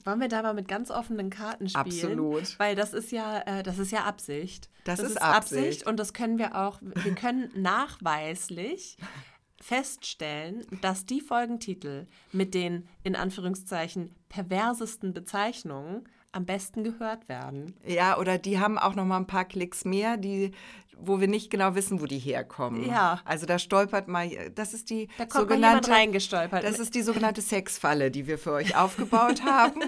Wollen 0.05 0.19
wir 0.21 0.29
da 0.29 0.41
mal 0.41 0.53
mit 0.53 0.67
ganz 0.67 0.89
offenen 0.89 1.29
Karten 1.29 1.67
spielen? 1.69 1.85
Absolut. 1.85 2.57
Weil 2.59 2.75
das 2.75 2.93
ist 2.93 3.11
ja, 3.11 3.39
äh, 3.41 3.61
das 3.63 3.77
ist 3.77 3.91
ja 3.91 4.05
Absicht. 4.05 4.69
Das 4.85 4.99
ist 4.99 5.21
Absicht. 5.21 5.85
und 5.85 5.97
das 5.97 6.13
können 6.13 6.37
wir 6.39 6.55
auch, 6.55 6.79
wir 6.81 7.13
können 7.13 7.51
nachweislich 7.55 8.97
feststellen, 9.61 10.65
dass 10.81 11.05
die 11.05 11.21
Folgentitel 11.21 12.07
mit 12.31 12.53
den 12.53 12.87
in 13.03 13.15
Anführungszeichen 13.15 14.15
perversesten 14.29 15.13
Bezeichnungen 15.13 16.07
am 16.31 16.45
besten 16.45 16.83
gehört 16.83 17.27
werden. 17.29 17.75
Ja, 17.85 18.17
oder 18.17 18.37
die 18.37 18.59
haben 18.59 18.77
auch 18.77 18.95
noch 18.95 19.05
mal 19.05 19.17
ein 19.17 19.27
paar 19.27 19.45
Klicks 19.45 19.83
mehr, 19.83 20.17
die, 20.17 20.51
wo 20.97 21.19
wir 21.19 21.27
nicht 21.27 21.49
genau 21.49 21.75
wissen, 21.75 22.01
wo 22.01 22.05
die 22.05 22.19
herkommen. 22.19 22.87
Ja. 22.87 23.19
Also 23.25 23.45
da 23.45 23.59
stolpert 23.59 24.07
mal, 24.07 24.29
das 24.55 24.73
ist 24.73 24.89
die 24.89 25.07
Da 25.17 25.25
kommt 25.25 25.33
mal 25.33 25.39
sogenannte, 25.41 25.91
reingestolpert. 25.91 26.63
das 26.63 26.79
ist 26.79 26.95
die 26.95 27.01
sogenannte 27.01 27.41
Sexfalle, 27.41 28.11
die 28.11 28.27
wir 28.27 28.37
für 28.37 28.53
euch 28.53 28.77
aufgebaut 28.77 29.43
haben. 29.45 29.81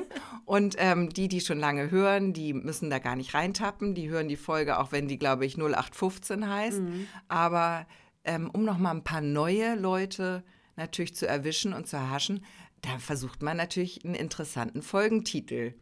Und 0.45 0.75
ähm, 0.79 1.09
die, 1.09 1.27
die 1.27 1.39
schon 1.41 1.59
lange 1.59 1.91
hören, 1.91 2.33
die 2.33 2.53
müssen 2.53 2.89
da 2.89 2.99
gar 2.99 3.15
nicht 3.15 3.33
reintappen. 3.33 3.95
Die 3.95 4.09
hören 4.09 4.27
die 4.27 4.35
Folge, 4.35 4.79
auch 4.79 4.91
wenn 4.91 5.07
die, 5.07 5.17
glaube 5.17 5.45
ich, 5.45 5.55
0815 5.55 6.49
heißt. 6.49 6.81
Mhm. 6.81 7.07
Aber 7.29 7.85
ähm, 8.25 8.49
um 8.51 8.65
noch 8.65 8.77
mal 8.77 8.91
ein 8.91 9.03
paar 9.03 9.21
neue 9.21 9.75
Leute 9.75 10.43
natürlich 10.75 11.15
zu 11.15 11.27
erwischen 11.27 11.73
und 11.73 11.87
zu 11.87 11.95
erhaschen, 11.95 12.43
da 12.81 12.97
versucht 12.99 13.41
man 13.41 13.55
natürlich 13.55 14.03
einen 14.03 14.15
interessanten 14.15 14.81
Folgentitel 14.81 15.73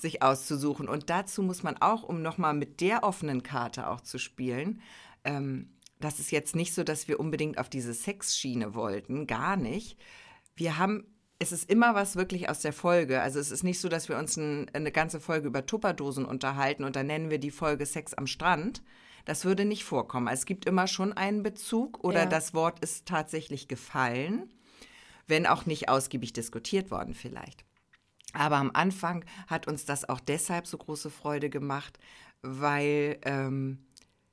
sich 0.00 0.22
auszusuchen. 0.22 0.88
Und 0.88 1.10
dazu 1.10 1.42
muss 1.42 1.62
man 1.62 1.76
auch, 1.78 2.02
um 2.02 2.22
nochmal 2.22 2.54
mit 2.54 2.80
der 2.80 3.02
offenen 3.04 3.42
Karte 3.42 3.88
auch 3.88 4.00
zu 4.00 4.18
spielen, 4.18 4.80
ähm, 5.24 5.70
das 6.00 6.20
ist 6.20 6.30
jetzt 6.30 6.54
nicht 6.54 6.74
so, 6.74 6.84
dass 6.84 7.08
wir 7.08 7.18
unbedingt 7.18 7.58
auf 7.58 7.68
diese 7.68 7.92
Sexschiene 7.92 8.74
wollten, 8.74 9.26
gar 9.26 9.56
nicht. 9.56 9.98
Wir 10.54 10.78
haben, 10.78 11.04
es 11.40 11.50
ist 11.52 11.68
immer 11.68 11.94
was 11.94 12.14
wirklich 12.16 12.48
aus 12.48 12.60
der 12.60 12.72
Folge. 12.72 13.20
Also 13.20 13.40
es 13.40 13.50
ist 13.50 13.64
nicht 13.64 13.80
so, 13.80 13.88
dass 13.88 14.08
wir 14.08 14.16
uns 14.16 14.36
ein, 14.36 14.70
eine 14.74 14.92
ganze 14.92 15.20
Folge 15.20 15.48
über 15.48 15.66
Tupperdosen 15.66 16.24
unterhalten 16.24 16.84
und 16.84 16.94
dann 16.96 17.06
nennen 17.08 17.30
wir 17.30 17.38
die 17.38 17.50
Folge 17.50 17.84
Sex 17.84 18.14
am 18.14 18.26
Strand. 18.26 18.82
Das 19.24 19.44
würde 19.44 19.64
nicht 19.64 19.84
vorkommen. 19.84 20.28
Es 20.28 20.46
gibt 20.46 20.64
immer 20.66 20.86
schon 20.86 21.12
einen 21.12 21.42
Bezug 21.42 22.02
oder 22.04 22.20
Ja. 22.20 22.26
das 22.26 22.54
Wort 22.54 22.78
ist 22.80 23.06
tatsächlich 23.06 23.68
gefallen, 23.68 24.52
wenn 25.26 25.46
auch 25.46 25.66
nicht 25.66 25.88
ausgiebig 25.88 26.32
diskutiert 26.32 26.90
worden 26.90 27.12
vielleicht. 27.12 27.64
Aber 28.34 28.56
am 28.56 28.70
Anfang 28.74 29.24
hat 29.46 29.66
uns 29.66 29.84
das 29.84 30.08
auch 30.08 30.20
deshalb 30.20 30.66
so 30.66 30.78
große 30.78 31.10
Freude 31.10 31.50
gemacht, 31.50 31.98
weil 32.42 33.18
ähm, 33.22 33.86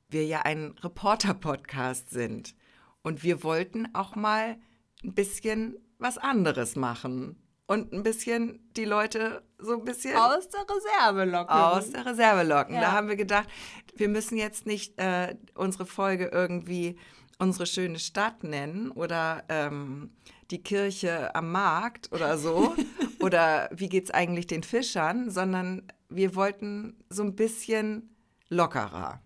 wir 0.10 0.26
ja 0.26 0.42
ein 0.42 0.76
Reporter-Podcast 0.82 2.10
sind. 2.10 2.56
Und 3.02 3.24
wir 3.24 3.44
wollten 3.44 3.94
auch 3.94 4.16
mal 4.16 4.58
ein 5.04 5.14
bisschen 5.14 5.78
was 5.98 6.18
anderes 6.18 6.76
machen. 6.76 7.42
Und 7.68 7.94
ein 7.94 8.04
bisschen 8.04 8.60
die 8.76 8.86
Leute 8.86 9.44
so 9.58 9.74
ein 9.74 9.86
bisschen 9.86 10.16
aus 10.16 10.50
der 10.50 10.62
Reserve 10.62 11.26
locken. 11.26 11.50
aus 11.50 11.90
der 11.90 12.06
Reserve 12.06 12.44
locken. 12.44 12.76
Ja. 12.76 12.82
Da 12.82 12.92
haben 12.92 13.08
wir 13.08 13.16
gedacht, 13.16 13.50
wir 13.96 14.08
müssen 14.08 14.38
jetzt 14.38 14.68
nicht 14.68 15.00
äh, 15.00 15.36
unsere 15.56 15.86
Folge 15.86 16.30
irgendwie 16.32 16.98
unsere 17.40 17.66
schöne 17.66 18.00
Stadt 18.00 18.44
nennen 18.44 18.92
oder 18.92 19.44
ähm, 19.50 20.12
die 20.52 20.62
Kirche 20.62 21.34
am 21.36 21.52
Markt 21.52 22.12
oder 22.12 22.38
so 22.38 22.76
oder 23.26 23.70
wie 23.74 23.90
geht's 23.90 24.12
eigentlich 24.12 24.46
den 24.46 24.62
Fischern, 24.62 25.32
sondern 25.32 25.92
wir 26.10 26.36
wollten 26.36 27.04
so 27.10 27.24
ein 27.24 27.36
bisschen 27.36 28.16
lockerer. 28.50 29.20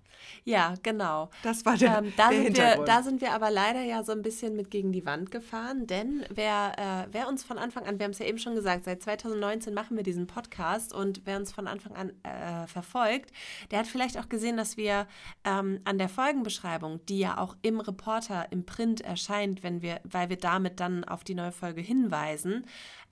Ja, 0.43 0.73
genau. 0.83 1.29
Das 1.43 1.65
war 1.65 1.77
der, 1.77 1.97
Ähm, 1.99 2.13
da, 2.17 2.29
der 2.29 2.37
sind 2.43 2.57
wir, 2.57 2.63
Hintergrund. 2.63 2.87
da 2.87 3.03
sind 3.03 3.21
wir 3.21 3.31
aber 3.33 3.51
leider 3.51 3.81
ja 3.81 4.03
so 4.03 4.11
ein 4.11 4.21
bisschen 4.21 4.55
mit 4.55 4.71
gegen 4.71 4.91
die 4.91 5.05
Wand 5.05 5.31
gefahren, 5.31 5.87
denn 5.87 6.25
wer, 6.29 6.73
äh, 6.77 7.07
wer 7.11 7.27
uns 7.27 7.43
von 7.43 7.57
Anfang 7.57 7.85
an, 7.85 7.99
wir 7.99 8.05
haben 8.05 8.11
es 8.11 8.19
ja 8.19 8.25
eben 8.25 8.37
schon 8.37 8.55
gesagt, 8.55 8.85
seit 8.85 9.01
2019 9.01 9.73
machen 9.73 9.97
wir 9.97 10.03
diesen 10.03 10.27
Podcast 10.27 10.93
und 10.93 11.21
wer 11.25 11.37
uns 11.37 11.51
von 11.51 11.67
Anfang 11.67 11.95
an 11.95 12.11
äh, 12.23 12.67
verfolgt, 12.67 13.31
der 13.71 13.79
hat 13.79 13.87
vielleicht 13.87 14.17
auch 14.17 14.29
gesehen, 14.29 14.57
dass 14.57 14.77
wir 14.77 15.07
ähm, 15.43 15.79
an 15.85 15.97
der 15.97 16.09
Folgenbeschreibung, 16.09 17.05
die 17.07 17.19
ja 17.19 17.37
auch 17.37 17.55
im 17.61 17.79
Reporter, 17.79 18.47
im 18.51 18.65
Print 18.65 19.01
erscheint, 19.01 19.63
wenn 19.63 19.81
wir, 19.81 19.99
weil 20.03 20.29
wir 20.29 20.37
damit 20.37 20.79
dann 20.79 21.03
auf 21.03 21.23
die 21.23 21.35
neue 21.35 21.51
Folge 21.51 21.81
hinweisen, 21.81 22.65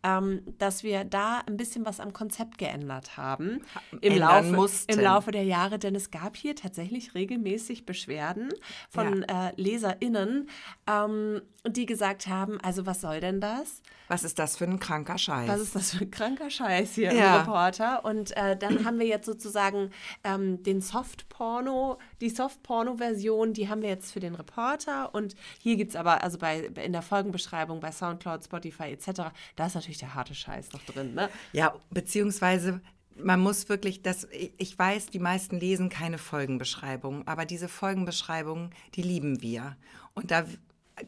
ähm, 0.03 0.41
dass 0.59 0.83
wir 0.83 1.03
da 1.03 1.41
ein 1.47 1.57
bisschen 1.57 1.85
was 1.85 1.99
am 1.99 2.13
Konzept 2.13 2.57
geändert 2.57 3.17
haben 3.17 3.61
im 4.01 4.13
ändern 4.13 4.45
Laufe, 4.45 4.55
mussten. 4.55 4.91
im 4.93 4.99
Laufe 4.99 5.31
der 5.31 5.43
Jahre, 5.43 5.79
denn 5.79 5.95
es 5.95 6.11
gab 6.11 6.35
hier 6.35 6.55
tatsächlich 6.55 6.96
regelmäßig 7.15 7.85
Beschwerden 7.85 8.49
von 8.89 9.23
äh, 9.23 9.51
LeserInnen, 9.55 10.49
ähm, 10.87 11.41
die 11.67 11.85
gesagt 11.85 12.27
haben, 12.27 12.59
also 12.61 12.85
was 12.85 13.01
soll 13.01 13.19
denn 13.19 13.41
das? 13.41 13.81
Was 14.07 14.23
ist 14.23 14.39
das 14.39 14.55
für 14.57 14.63
ein 14.63 14.79
kranker 14.79 15.17
Scheiß? 15.17 15.49
Was 15.49 15.59
ist 15.59 15.75
das 15.75 15.91
für 15.91 16.05
ein 16.05 16.11
kranker 16.11 16.49
Scheiß 16.49 16.93
hier 16.95 17.13
Ja. 17.13 17.35
im 17.35 17.39
Reporter? 17.41 18.05
Und 18.05 18.35
äh, 18.37 18.55
dann 18.57 18.85
haben 18.85 18.99
wir 18.99 19.05
jetzt 19.07 19.25
sozusagen 19.25 19.91
ähm, 20.23 20.63
den 20.63 20.79
Softporno, 20.81 21.97
die 22.21 22.29
Softporno-Version, 22.29 23.53
die 23.53 23.67
haben 23.67 23.81
wir 23.81 23.89
jetzt 23.89 24.11
für 24.13 24.19
den 24.21 24.35
Reporter. 24.35 25.13
Und 25.13 25.35
hier 25.59 25.75
gibt 25.75 25.89
es 25.91 25.95
aber, 25.97 26.23
also 26.23 26.37
bei 26.37 26.59
in 26.83 26.93
der 26.93 27.01
Folgenbeschreibung 27.01 27.79
bei 27.81 27.91
Soundcloud, 27.91 28.45
Spotify 28.45 28.91
etc., 28.93 29.23
da 29.57 29.65
ist 29.65 29.75
natürlich 29.75 29.97
der 29.97 30.13
harte 30.15 30.35
Scheiß 30.35 30.71
noch 30.71 30.83
drin. 30.83 31.13
Ne? 31.13 31.29
Ja, 31.51 31.75
beziehungsweise 31.89 32.79
man 33.23 33.39
muss 33.39 33.69
wirklich, 33.69 34.01
das, 34.01 34.27
ich 34.31 34.77
weiß, 34.77 35.07
die 35.07 35.19
meisten 35.19 35.59
lesen 35.59 35.89
keine 35.89 36.17
Folgenbeschreibungen, 36.17 37.27
aber 37.27 37.45
diese 37.45 37.67
Folgenbeschreibungen, 37.67 38.71
die 38.95 39.01
lieben 39.01 39.41
wir. 39.41 39.77
Und 40.13 40.31
da 40.31 40.45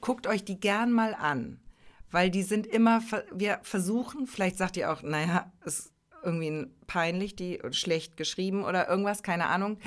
guckt 0.01 0.27
euch 0.27 0.43
die 0.43 0.59
gern 0.59 0.91
mal 0.91 1.13
an, 1.13 1.59
weil 2.11 2.29
die 2.29 2.43
sind 2.43 2.67
immer, 2.67 3.01
wir 3.33 3.59
versuchen, 3.63 4.27
vielleicht 4.27 4.57
sagt 4.57 4.77
ihr 4.77 4.91
auch, 4.91 5.01
naja, 5.01 5.51
ist 5.65 5.91
irgendwie 6.23 6.67
peinlich, 6.87 7.35
die 7.35 7.59
schlecht 7.71 8.17
geschrieben 8.17 8.63
oder 8.63 8.89
irgendwas, 8.89 9.23
keine 9.23 9.47
Ahnung, 9.47 9.77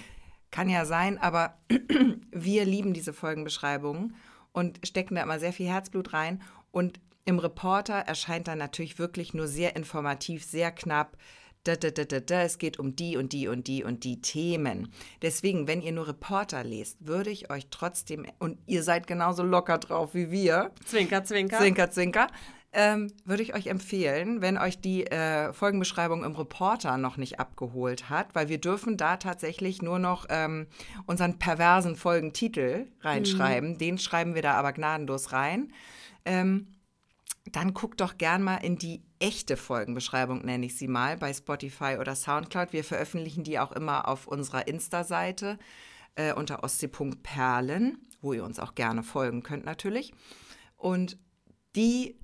kann 0.51 0.69
ja 0.69 0.85
sein, 0.85 1.19
aber 1.19 1.59
wir 2.31 2.65
lieben 2.65 2.95
diese 2.95 3.13
Folgenbeschreibungen 3.13 4.15
und 4.53 4.87
stecken 4.87 5.15
da 5.15 5.23
immer 5.23 5.39
sehr 5.39 5.53
viel 5.53 5.67
Herzblut 5.67 6.13
rein. 6.13 6.43
Und 6.71 7.01
im 7.25 7.39
Reporter 7.39 7.95
erscheint 7.95 8.49
dann 8.49 8.59
natürlich 8.59 8.99
wirklich 8.99 9.35
nur 9.35 9.49
sehr 9.49 9.77
informativ, 9.77 10.45
sehr 10.45 10.71
knapp. 10.71 11.17
Da, 11.65 11.77
da, 11.77 11.91
da, 11.91 12.05
da, 12.05 12.19
da, 12.19 12.43
es 12.43 12.59
geht 12.59 12.81
um 12.81 12.97
die 12.97 13.17
und 13.17 13.33
die 13.33 13.47
und 13.47 13.69
die 13.69 13.85
und 13.85 14.03
die 14.03 14.21
Themen. 14.21 14.93
Deswegen, 15.23 15.69
wenn 15.69 15.81
ihr 15.81 15.93
nur 15.93 16.09
Reporter 16.09 16.65
lest, 16.65 17.07
würde 17.07 17.31
ich 17.31 17.51
euch 17.51 17.69
trotzdem, 17.71 18.27
und 18.41 18.59
ihr 18.67 18.83
seid 18.83 19.07
genauso 19.07 19.45
locker 19.45 19.79
drauf 19.79 20.13
wie 20.13 20.33
wir, 20.33 20.73
Zwinker, 20.85 21.23
zwinker. 21.23 21.59
Zwinker, 21.59 21.91
zwinker. 21.91 22.27
Ähm, 22.75 23.13
würde 23.27 23.43
ich 23.43 23.55
euch 23.55 23.67
empfehlen, 23.67 24.41
wenn 24.41 24.57
euch 24.57 24.81
die 24.81 25.07
äh, 25.07 25.53
Folgenbeschreibung 25.53 26.25
im 26.25 26.35
Reporter 26.35 26.97
noch 26.97 27.19
nicht 27.19 27.39
abgeholt 27.39 28.09
hat, 28.09 28.35
weil 28.35 28.49
wir 28.49 28.59
dürfen 28.59 28.97
da 28.97 29.19
tatsächlich 29.19 29.83
nur 29.83 29.99
noch 29.99 30.25
ähm, 30.31 30.67
unseren 31.05 31.39
perversen 31.39 31.97
Folgentitel 31.97 32.87
reinschreiben. 33.03 33.77
Den 33.77 33.99
schreiben 33.99 34.35
wir 34.35 34.41
da 34.41 34.55
aber 34.55 34.73
gnadenlos 34.73 35.33
rein. 35.33 35.71
Ähm, 36.25 36.69
dann 37.51 37.75
guckt 37.75 38.01
doch 38.01 38.17
gern 38.17 38.43
mal 38.43 38.59
in 38.59 38.77
die 38.77 39.03
echte 39.23 39.57
Folgenbeschreibung, 39.57 40.45
nenne 40.45 40.67
ich 40.67 40.77
sie 40.77 40.89
mal, 40.89 41.17
bei 41.17 41.33
Spotify 41.33 41.97
oder 42.01 42.17
Soundcloud. 42.17 42.73
Wir 42.73 42.83
veröffentlichen 42.83 43.45
die 43.45 43.59
auch 43.59 43.73
immer 43.73 44.09
auf 44.09 44.27
unserer 44.27 44.67
Insta-Seite 44.67 45.59
äh, 46.17 46.35
unter 46.35 46.65
ostsee.perlen, 46.65 47.99
wo 48.21 48.33
ihr 48.33 48.45
uns 48.45 48.59
auch 48.59 48.75
gerne 48.75 49.05
folgen 49.05 49.45
könnt 49.45 49.65
natürlich. 49.65 50.13
Und 50.77 51.19
die 51.77 52.19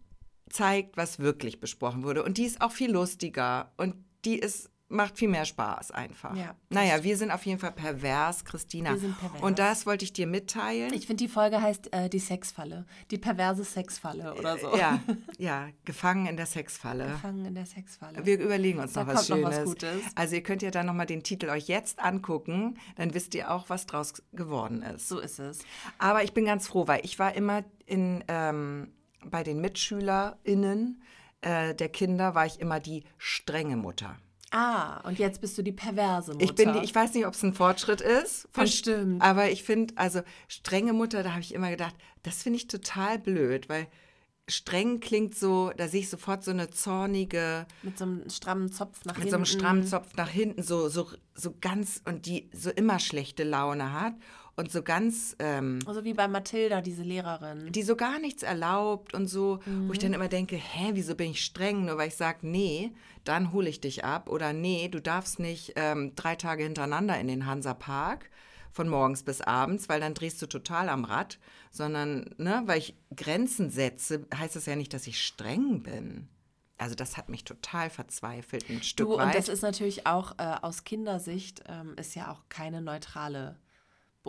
zeigt, 0.51 0.97
was 0.97 1.21
wirklich 1.21 1.61
besprochen 1.61 2.03
wurde. 2.03 2.25
Und 2.25 2.37
die 2.37 2.45
ist 2.45 2.61
auch 2.61 2.73
viel 2.73 2.91
lustiger 2.91 3.73
und 3.77 3.95
die 4.25 4.39
ist 4.39 4.71
macht 4.89 5.18
viel 5.18 5.28
mehr 5.28 5.45
Spaß 5.45 5.91
einfach. 5.91 6.34
Ja, 6.34 6.55
naja, 6.70 7.03
wir 7.05 7.16
sind 7.16 7.30
auf 7.30 7.45
jeden 7.45 7.59
Fall 7.59 7.72
pervers, 7.72 8.45
Christina. 8.45 8.91
Wir 8.93 8.99
sind 8.99 9.18
pervers. 9.18 9.43
Und 9.43 9.59
das 9.59 9.84
wollte 9.86 10.05
ich 10.05 10.12
dir 10.12 10.26
mitteilen. 10.26 10.93
Ich 10.95 11.07
finde, 11.07 11.24
die 11.24 11.28
Folge 11.28 11.61
heißt 11.61 11.93
äh, 11.93 12.09
die 12.09 12.18
Sexfalle. 12.18 12.86
Die 13.11 13.18
perverse 13.18 13.64
Sexfalle 13.64 14.34
oder 14.34 14.59
so. 14.59 14.76
ja, 14.76 15.01
ja, 15.39 15.68
gefangen 15.84 16.26
in 16.26 16.36
der 16.36 16.47
Sexfalle. 16.47 17.07
Gefangen 17.09 17.45
in 17.45 17.55
der 17.55 17.66
Sexfalle. 17.66 18.24
Wir 18.24 18.41
überlegen 18.41 18.78
uns 18.78 18.95
Da 18.95 19.05
noch 19.05 19.14
was 19.14 19.28
kommt 19.28 19.43
noch 19.43 19.53
Schönes. 19.53 19.59
was 19.59 19.64
Gutes. 19.66 20.03
Also 20.14 20.36
ihr 20.36 20.43
könnt 20.43 20.62
ja 20.62 20.70
dann 20.70 20.86
nochmal 20.86 21.07
den 21.07 21.22
Titel 21.22 21.49
euch 21.51 21.68
jetzt 21.68 21.99
angucken, 22.01 22.78
dann 22.97 23.12
wisst 23.14 23.34
ihr 23.34 23.51
auch, 23.51 23.68
was 23.68 23.86
draus 23.86 24.14
geworden 24.32 24.82
ist. 24.82 25.09
so 25.09 25.18
ist 25.18 25.39
es. 25.39 25.59
Aber 25.99 26.24
ich 26.24 26.32
bin 26.32 26.45
ganz 26.47 26.66
froh, 26.66 26.86
weil 26.89 27.05
ich 27.05 27.18
war 27.18 27.34
immer 27.34 27.62
in, 27.84 28.24
ähm, 28.28 28.93
bei 29.24 29.43
den 29.43 29.61
MitschülerInnen 29.61 31.03
äh, 31.41 31.74
der 31.74 31.89
Kinder, 31.89 32.34
war 32.34 32.47
ich 32.47 32.61
immer 32.61 32.80
die 32.80 33.05
strenge 33.16 33.76
Mutter. 33.76 34.16
Ah, 34.51 35.01
und 35.07 35.19
jetzt 35.19 35.41
bist 35.41 35.59
du 35.59 35.63
die 35.63 35.73
perverse 35.73 36.33
Mutter. 36.33 36.45
Ich, 36.45 36.55
bin 36.55 36.73
die, 36.73 36.79
ich 36.81 36.95
weiß 36.95 37.13
nicht, 37.15 37.27
ob 37.27 37.35
es 37.35 37.43
ein 37.43 37.53
Fortschritt 37.55 38.01
ist. 38.01 38.49
von- 38.53 38.65
Bestimmt. 38.65 39.23
Aber 39.23 39.51
ich 39.51 39.63
finde, 39.63 39.95
also 39.97 40.23
strenge 40.49 40.93
Mutter, 40.93 41.23
da 41.23 41.31
habe 41.33 41.41
ich 41.43 41.53
immer 41.55 41.71
gedacht, 41.71 41.95
das 42.23 42.43
finde 42.43 42.57
ich 42.59 42.67
total 42.67 43.19
blöd, 43.19 43.69
weil 43.69 43.87
streng 44.51 45.01
klingt 45.01 45.35
so, 45.35 45.71
da 45.77 45.89
sehe 45.89 46.01
ich 46.01 46.09
sofort 46.09 46.43
so 46.43 46.51
eine 46.51 46.71
zornige, 46.71 47.67
mit 47.83 47.99
so 47.99 48.05
einem 48.05 48.31
strammen 48.31 48.73
Zopf 48.73 49.05
nach 49.05 49.15
mit 49.19 49.25
hinten. 49.25 49.31
so 49.31 49.37
einem 49.37 49.45
strammen 49.45 49.87
Zopf 49.87 50.15
nach 50.17 50.31
hinten, 50.31 50.63
so, 50.63 50.89
so, 50.89 51.11
so 51.35 51.55
ganz 51.61 52.01
und 52.07 52.25
die 52.25 52.49
so 52.55 52.71
immer 52.71 52.99
schlechte 52.99 53.45
Laune 53.45 53.93
hat 53.93 54.15
und 54.59 54.71
so 54.73 54.83
ganz, 54.83 55.37
ähm, 55.39 55.79
Also 55.87 56.05
wie 56.05 56.13
bei 56.15 56.27
Mathilda, 56.29 56.81
diese 56.83 57.03
Lehrerin. 57.05 57.71
die 57.73 57.83
so 57.83 57.95
gar 57.97 58.19
nichts 58.19 58.43
erlaubt 58.43 59.15
und 59.15 59.29
so, 59.29 59.61
wo 59.65 59.71
Mhm. 59.71 59.93
ich 59.93 59.99
dann 60.01 60.13
immer 60.13 60.29
denke, 60.29 60.57
hä, 60.57 60.91
wieso 60.95 61.15
bin 61.15 61.31
ich 61.31 61.45
streng? 61.45 61.85
Nur 61.85 61.97
weil 61.97 62.09
ich 62.09 62.17
sage, 62.17 62.39
nee, 62.43 62.93
dann 63.25 63.53
hole 63.53 63.69
ich 63.69 63.81
dich 63.81 64.05
ab 64.05 64.29
oder 64.29 64.53
nee, 64.53 64.89
du 64.89 65.01
darfst 65.01 65.39
nicht 65.39 65.75
ähm, 65.77 66.13
drei 66.17 66.35
Tage 66.35 66.65
hintereinander 66.65 67.19
in 67.21 67.29
den 67.29 67.47
Hansapark 67.47 68.29
von 68.73 68.89
morgens 68.89 69.23
bis 69.23 69.41
abends, 69.41 69.89
weil 69.89 70.01
dann 70.01 70.15
drehst 70.15 70.43
du 70.43 70.47
total 70.47 70.89
am 70.89 71.05
Rad, 71.05 71.39
sondern, 71.71 72.35
ne, 72.37 72.63
weil 72.67 72.79
ich 72.79 72.95
Grenzen 73.17 73.71
setze, 73.71 74.27
heißt 74.37 74.57
das 74.57 74.67
ja 74.67 74.77
nicht, 74.77 74.93
dass 74.93 75.07
ich 75.07 75.23
streng 75.25 75.83
bin. 75.85 76.29
Also 76.79 76.95
das 76.95 77.17
hat 77.17 77.29
mich 77.29 77.45
total 77.45 77.91
verzweifelt, 77.91 78.69
ein 78.69 78.83
Stück 78.83 79.07
Du, 79.09 79.15
und 79.15 79.21
weit. 79.21 79.35
das 79.35 79.49
ist 79.49 79.63
natürlich 79.63 80.07
auch 80.07 80.33
äh, 80.39 80.57
aus 80.63 80.85
Kindersicht, 80.85 81.63
ähm, 81.69 81.95
ist 81.97 82.15
ja 82.15 82.31
auch 82.33 82.43
keine 82.49 82.81
neutrale 82.83 83.57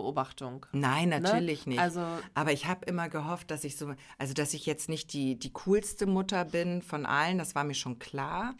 Beobachtung. 0.02 0.66
Nein, 0.72 1.10
natürlich 1.10 1.66
nicht. 1.66 1.78
Also- 1.78 2.04
Aber 2.34 2.52
ich 2.52 2.66
habe 2.66 2.84
immer 2.86 3.08
gehofft, 3.08 3.50
dass 3.50 3.64
ich 3.64 3.76
so, 3.76 3.94
also 4.18 4.34
dass 4.34 4.54
ich 4.54 4.66
jetzt 4.66 4.88
nicht 4.88 5.12
die, 5.12 5.38
die 5.38 5.52
coolste 5.52 6.06
Mutter 6.06 6.44
bin 6.44 6.82
von 6.82 7.06
allen, 7.06 7.38
das 7.38 7.54
war 7.54 7.64
mir 7.64 7.74
schon 7.74 7.98
klar. 7.98 8.54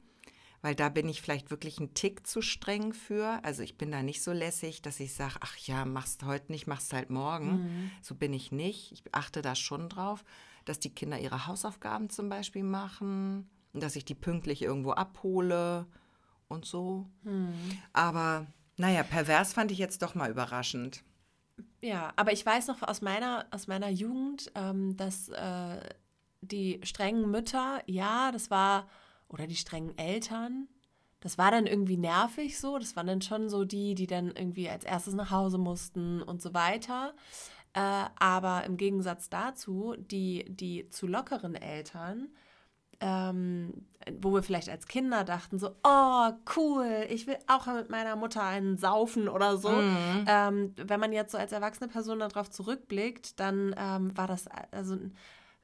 Weil 0.62 0.74
da 0.74 0.91
bin 0.91 1.09
ich 1.09 1.22
vielleicht 1.22 1.51
wirklich 1.51 1.78
einen 1.78 1.95
Tick 1.95 2.26
zu 2.26 2.43
streng 2.43 2.93
für. 2.93 3.43
Also 3.45 3.62
ich 3.62 3.78
bin 3.78 3.91
da 3.91 4.03
nicht 4.03 4.22
so 4.22 4.30
lässig, 4.32 4.82
dass 4.82 5.01
ich 5.01 5.14
sage, 5.14 5.36
ach 5.41 5.57
ja, 5.57 5.86
machst 5.86 6.22
heute 6.24 6.53
nicht, 6.53 6.66
machst 6.66 6.93
halt 6.93 7.09
morgen. 7.09 7.51
Mhm. 7.62 7.91
So 8.03 8.14
bin 8.14 8.34
ich 8.34 8.53
nicht. 8.53 8.93
Ich 8.93 9.03
achte 9.12 9.41
da 9.41 9.55
schon 9.55 9.88
drauf, 9.88 10.22
dass 10.66 10.78
die 10.78 10.95
Kinder 10.95 11.18
ihre 11.18 11.47
Hausaufgaben 11.47 12.11
zum 12.11 12.28
Beispiel 12.28 12.62
machen 12.62 13.49
und 13.72 13.82
dass 13.82 13.97
ich 13.97 14.05
die 14.05 14.14
pünktlich 14.14 14.61
irgendwo 14.61 14.91
abhole 14.93 15.86
und 16.49 16.66
so. 16.66 17.07
Mhm. 17.22 17.55
Aber 17.95 18.47
naja, 18.76 19.03
pervers 19.03 19.55
fand 19.55 19.70
ich 19.72 19.78
jetzt 19.78 20.03
doch 20.03 20.14
mal 20.14 20.30
überraschend. 20.30 21.03
Ja, 21.81 22.13
aber 22.17 22.33
ich 22.33 22.45
weiß 22.45 22.69
noch 22.69 22.83
aus 22.83 23.03
meiner, 23.03 23.47
aus 23.51 23.67
meiner 23.67 23.89
Jugend, 23.89 24.51
ähm, 24.55 24.97
dass 24.97 25.29
äh, 25.29 25.81
die 26.41 26.81
strengen 26.83 27.31
Mütter, 27.31 27.83
ja, 27.87 28.33
das 28.33 28.51
war, 28.51 28.89
oder 29.29 29.47
die 29.47 29.57
strengen 29.57 29.97
Eltern, 29.99 30.69
das 31.21 31.37
war 31.37 31.51
dann 31.51 31.67
irgendwie 31.67 31.99
nervig 31.99 32.59
so. 32.59 32.79
Das 32.79 32.97
waren 32.97 33.07
dann 33.07 33.23
schon 33.23 33.49
so 33.49 33.65
die, 33.65 33.95
die 33.95 34.07
dann 34.07 34.29
irgendwie 34.29 34.69
als 34.69 34.85
erstes 34.85 35.15
nach 35.15 35.31
Hause 35.31 35.59
mussten 35.59 36.23
und 36.23 36.41
so 36.43 36.55
weiter. 36.55 37.15
Äh, 37.75 38.07
aber 38.19 38.65
im 38.65 38.77
Gegensatz 38.77 39.29
dazu, 39.29 39.95
die, 39.99 40.45
die 40.49 40.89
zu 40.89 41.07
lockeren 41.07 41.55
Eltern, 41.55 42.31
ähm, 43.01 43.86
wo 44.20 44.32
wir 44.32 44.42
vielleicht 44.42 44.68
als 44.68 44.86
Kinder 44.86 45.24
dachten, 45.24 45.59
so, 45.59 45.70
oh, 45.82 46.30
cool, 46.57 47.07
ich 47.09 47.26
will 47.26 47.38
auch 47.46 47.66
mit 47.66 47.90
meiner 47.90 48.16
Mutter 48.16 48.42
einen 48.42 48.76
saufen 48.76 49.28
oder 49.28 49.57
so. 49.57 49.70
Ähm, 50.26 50.74
wenn 50.76 51.01
man 51.01 51.12
jetzt 51.12 51.32
so 51.32 51.38
als 51.38 51.53
erwachsene 51.53 51.88
Person 51.88 52.20
darauf 52.20 52.51
zurückblickt, 52.51 53.38
dann 53.40 53.74
ähm, 53.78 54.16
war 54.16 54.26
das 54.26 54.46
also 54.70 54.96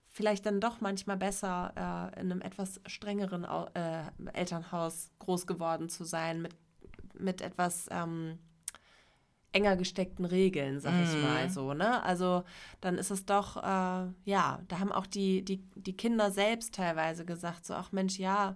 vielleicht 0.05 0.47
dann 0.47 0.61
doch 0.61 0.80
manchmal 0.80 1.18
besser, 1.18 1.72
äh, 2.14 2.20
in 2.20 2.32
einem 2.32 2.41
etwas 2.41 2.80
strengeren 2.87 3.45
äh, 3.74 4.03
Elternhaus 4.32 5.11
groß 5.18 5.47
geworden 5.47 5.89
zu 5.89 6.05
sein, 6.05 6.41
mit, 6.43 6.57
mit 7.18 7.41
etwas 7.43 7.87
ähm, 7.91 8.39
enger 9.57 9.77
gesteckten 9.77 10.27
Regeln, 10.27 10.81
sag 10.81 10.93
ich 11.03 11.23
mal 11.23 11.49
so, 11.49 11.73
ne? 11.73 12.03
Also 12.03 12.45
dann 12.83 12.99
ist 12.99 13.11
es 13.11 13.25
doch, 13.25 13.57
äh, 13.57 14.07
ja, 14.25 14.61
da 14.69 14.79
haben 14.79 14.93
auch 14.93 15.07
die, 15.07 15.43
die, 15.43 15.63
die 15.75 15.97
Kinder 15.97 16.31
selbst 16.31 16.75
teilweise 16.75 17.25
gesagt, 17.25 17.65
so, 17.65 17.73
ach 17.73 17.91
Mensch, 17.91 18.19
ja, 18.19 18.55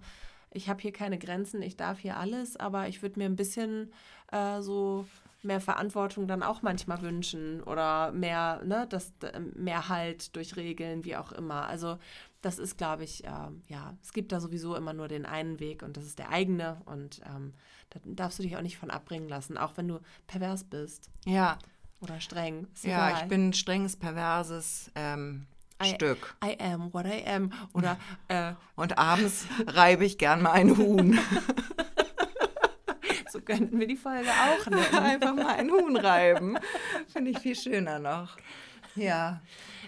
ich 0.50 0.68
habe 0.68 0.82
hier 0.82 0.92
keine 0.92 1.18
Grenzen, 1.18 1.62
ich 1.62 1.76
darf 1.76 1.98
hier 1.98 2.18
alles, 2.18 2.56
aber 2.56 2.88
ich 2.88 3.00
würde 3.00 3.18
mir 3.18 3.24
ein 3.24 3.36
bisschen 3.36 3.90
äh, 4.30 4.60
so 4.60 5.06
mehr 5.42 5.60
Verantwortung 5.60 6.26
dann 6.26 6.42
auch 6.42 6.60
manchmal 6.60 7.00
wünschen 7.00 7.62
oder 7.62 8.12
mehr, 8.12 8.60
ne, 8.64 8.86
das, 8.86 9.14
mehr 9.54 9.88
Halt 9.88 10.36
durch 10.36 10.56
Regeln, 10.56 11.04
wie 11.06 11.16
auch 11.16 11.32
immer. 11.32 11.66
Also 11.66 11.96
das 12.42 12.58
ist, 12.58 12.78
glaube 12.78 13.04
ich, 13.04 13.24
äh, 13.24 13.30
ja, 13.68 13.96
es 14.02 14.12
gibt 14.12 14.32
da 14.32 14.40
sowieso 14.40 14.74
immer 14.74 14.92
nur 14.92 15.08
den 15.08 15.26
einen 15.26 15.60
Weg 15.60 15.82
und 15.82 15.96
das 15.96 16.04
ist 16.04 16.18
der 16.18 16.30
eigene 16.30 16.80
und 16.86 17.20
ähm, 17.26 17.52
da 17.90 18.00
darfst 18.04 18.38
du 18.38 18.42
dich 18.42 18.56
auch 18.56 18.62
nicht 18.62 18.78
von 18.78 18.90
abbringen 18.90 19.28
lassen, 19.28 19.58
auch 19.58 19.76
wenn 19.76 19.88
du 19.88 20.00
pervers 20.26 20.64
bist 20.64 21.10
Ja, 21.26 21.58
oder 22.00 22.20
streng. 22.20 22.66
Ja, 22.82 23.18
ich 23.18 23.28
bin 23.28 23.48
ein 23.48 23.52
strenges, 23.52 23.96
perverses 23.96 24.90
ähm, 24.94 25.46
I- 25.82 25.94
Stück. 25.94 26.34
I 26.44 26.58
am 26.60 26.92
what 26.94 27.06
I 27.06 27.24
am. 27.26 27.52
Oder 27.74 27.98
äh, 28.28 28.52
Und 28.74 28.98
abends 28.98 29.46
reibe 29.66 30.04
ich 30.04 30.16
gern 30.18 30.40
mal 30.42 30.52
ein 30.52 30.76
Huhn. 30.78 31.18
so 33.30 33.40
könnten 33.40 33.78
wir 33.78 33.86
die 33.86 33.96
Folge 33.96 34.28
auch 34.30 34.66
nennen. 34.70 34.94
Einfach 34.94 35.34
mal 35.34 35.54
ein 35.56 35.70
Huhn 35.70 35.96
reiben. 35.96 36.58
Finde 37.12 37.30
ich 37.32 37.38
viel 37.38 37.56
schöner 37.56 37.98
noch. 37.98 38.36
Ja. 38.96 39.40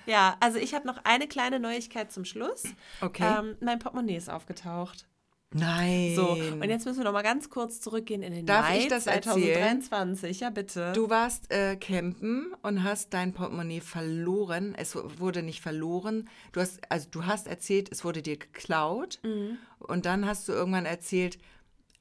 Ja, 0.07 0.37
also 0.41 0.59
ich 0.59 0.75
habe 0.75 0.87
noch 0.87 0.99
eine 1.05 1.29
kleine 1.29 1.61
Neuigkeit 1.61 2.13
zum 2.13 2.25
Schluss. 2.25 2.65
Okay. 3.01 3.25
Ähm, 3.25 3.57
mein 3.61 3.79
Portemonnaie 3.79 4.17
ist 4.17 4.31
aufgetaucht. 4.31 5.07
Nein. 5.55 6.15
So, 6.17 6.31
und 6.31 6.65
jetzt 6.65 6.87
müssen 6.87 6.99
wir 6.99 7.05
noch 7.05 7.13
mal 7.13 7.23
ganz 7.23 7.51
kurz 7.51 7.81
zurückgehen 7.81 8.23
in 8.23 8.33
den 8.33 8.47
Darf 8.47 8.69
Mai 8.69 8.79
ich 8.79 8.89
das 8.89 9.05
2023. 9.05 10.41
Ja, 10.41 10.51
bitte. 10.51 10.93
Du 10.95 11.11
warst 11.11 11.53
äh, 11.53 11.77
campen 11.77 12.55
und 12.63 12.83
hast 12.83 13.13
dein 13.13 13.33
Portemonnaie 13.33 13.81
verloren. 13.81 14.75
Es 14.77 14.97
wurde 14.97 15.43
nicht 15.43 15.61
verloren. 15.61 16.29
Du 16.53 16.61
hast, 16.61 16.81
also 16.91 17.09
du 17.11 17.27
hast 17.27 17.49
erzählt, 17.49 17.91
es 17.93 18.05
wurde 18.05 18.23
dir 18.23 18.39
geklaut. 18.39 19.19
Mhm. 19.23 19.59
Und 19.79 20.07
dann 20.07 20.27
hast 20.27 20.49
du 20.49 20.53
irgendwann 20.53 20.87
erzählt, 20.87 21.39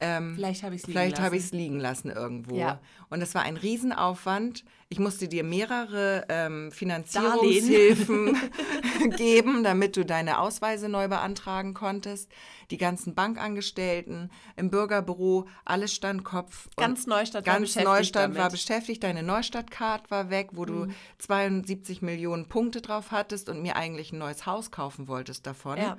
ähm, 0.02 0.34
Vielleicht 0.34 0.64
habe 0.64 0.74
ich 0.74 0.82
es 0.82 0.86
liegen 0.88 0.98
Vielleicht 0.98 1.32
es 1.32 1.52
liegen 1.52 1.78
lassen 1.78 2.10
irgendwo. 2.10 2.56
Ja. 2.56 2.80
Und 3.08 3.20
das 3.20 3.36
war 3.36 3.42
ein 3.42 3.56
Riesenaufwand. 3.56 4.64
Ich 4.88 4.98
musste 4.98 5.28
dir 5.28 5.44
mehrere 5.44 6.26
ähm, 6.28 6.72
Finanzierungshilfen 6.72 8.36
geben, 9.16 9.62
damit 9.62 9.96
du 9.96 10.04
deine 10.04 10.40
Ausweise 10.40 10.88
neu 10.88 11.06
beantragen 11.06 11.72
konntest. 11.72 12.30
Die 12.72 12.78
ganzen 12.78 13.14
Bankangestellten 13.14 14.32
im 14.56 14.70
Bürgerbüro, 14.70 15.46
alles 15.64 15.94
stand 15.94 16.24
Kopf. 16.24 16.68
Ganz 16.76 17.06
Neustadt 17.06 17.46
war 17.46 17.54
ganz 17.54 17.68
beschäftigt 17.68 17.86
Neustadt 17.86 18.22
war 18.22 18.34
damit. 18.34 18.50
Mhm. 18.50 18.54
beschäftigt. 18.54 19.04
Deine 19.04 19.22
Neustadt-Card 19.22 20.10
war 20.10 20.30
weg, 20.30 20.50
wo 20.52 20.64
du 20.64 20.88
72 21.18 22.02
Millionen 22.02 22.48
Punkte 22.48 22.80
drauf 22.80 23.12
hattest 23.12 23.48
und 23.48 23.62
mir 23.62 23.76
eigentlich 23.76 24.12
ein 24.12 24.18
neues 24.18 24.46
Haus 24.46 24.72
kaufen 24.72 25.06
wolltest 25.06 25.46
davon. 25.46 25.78
Ja. 25.78 25.96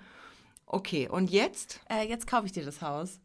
Okay, 0.66 1.08
und 1.08 1.30
jetzt? 1.30 1.82
Äh, 1.89 2.08
jetzt 2.08 2.26
kaufe 2.28 2.47
ich 2.47 2.51
dir 2.51 2.66
das 2.66 2.82
Haus. 2.82 3.20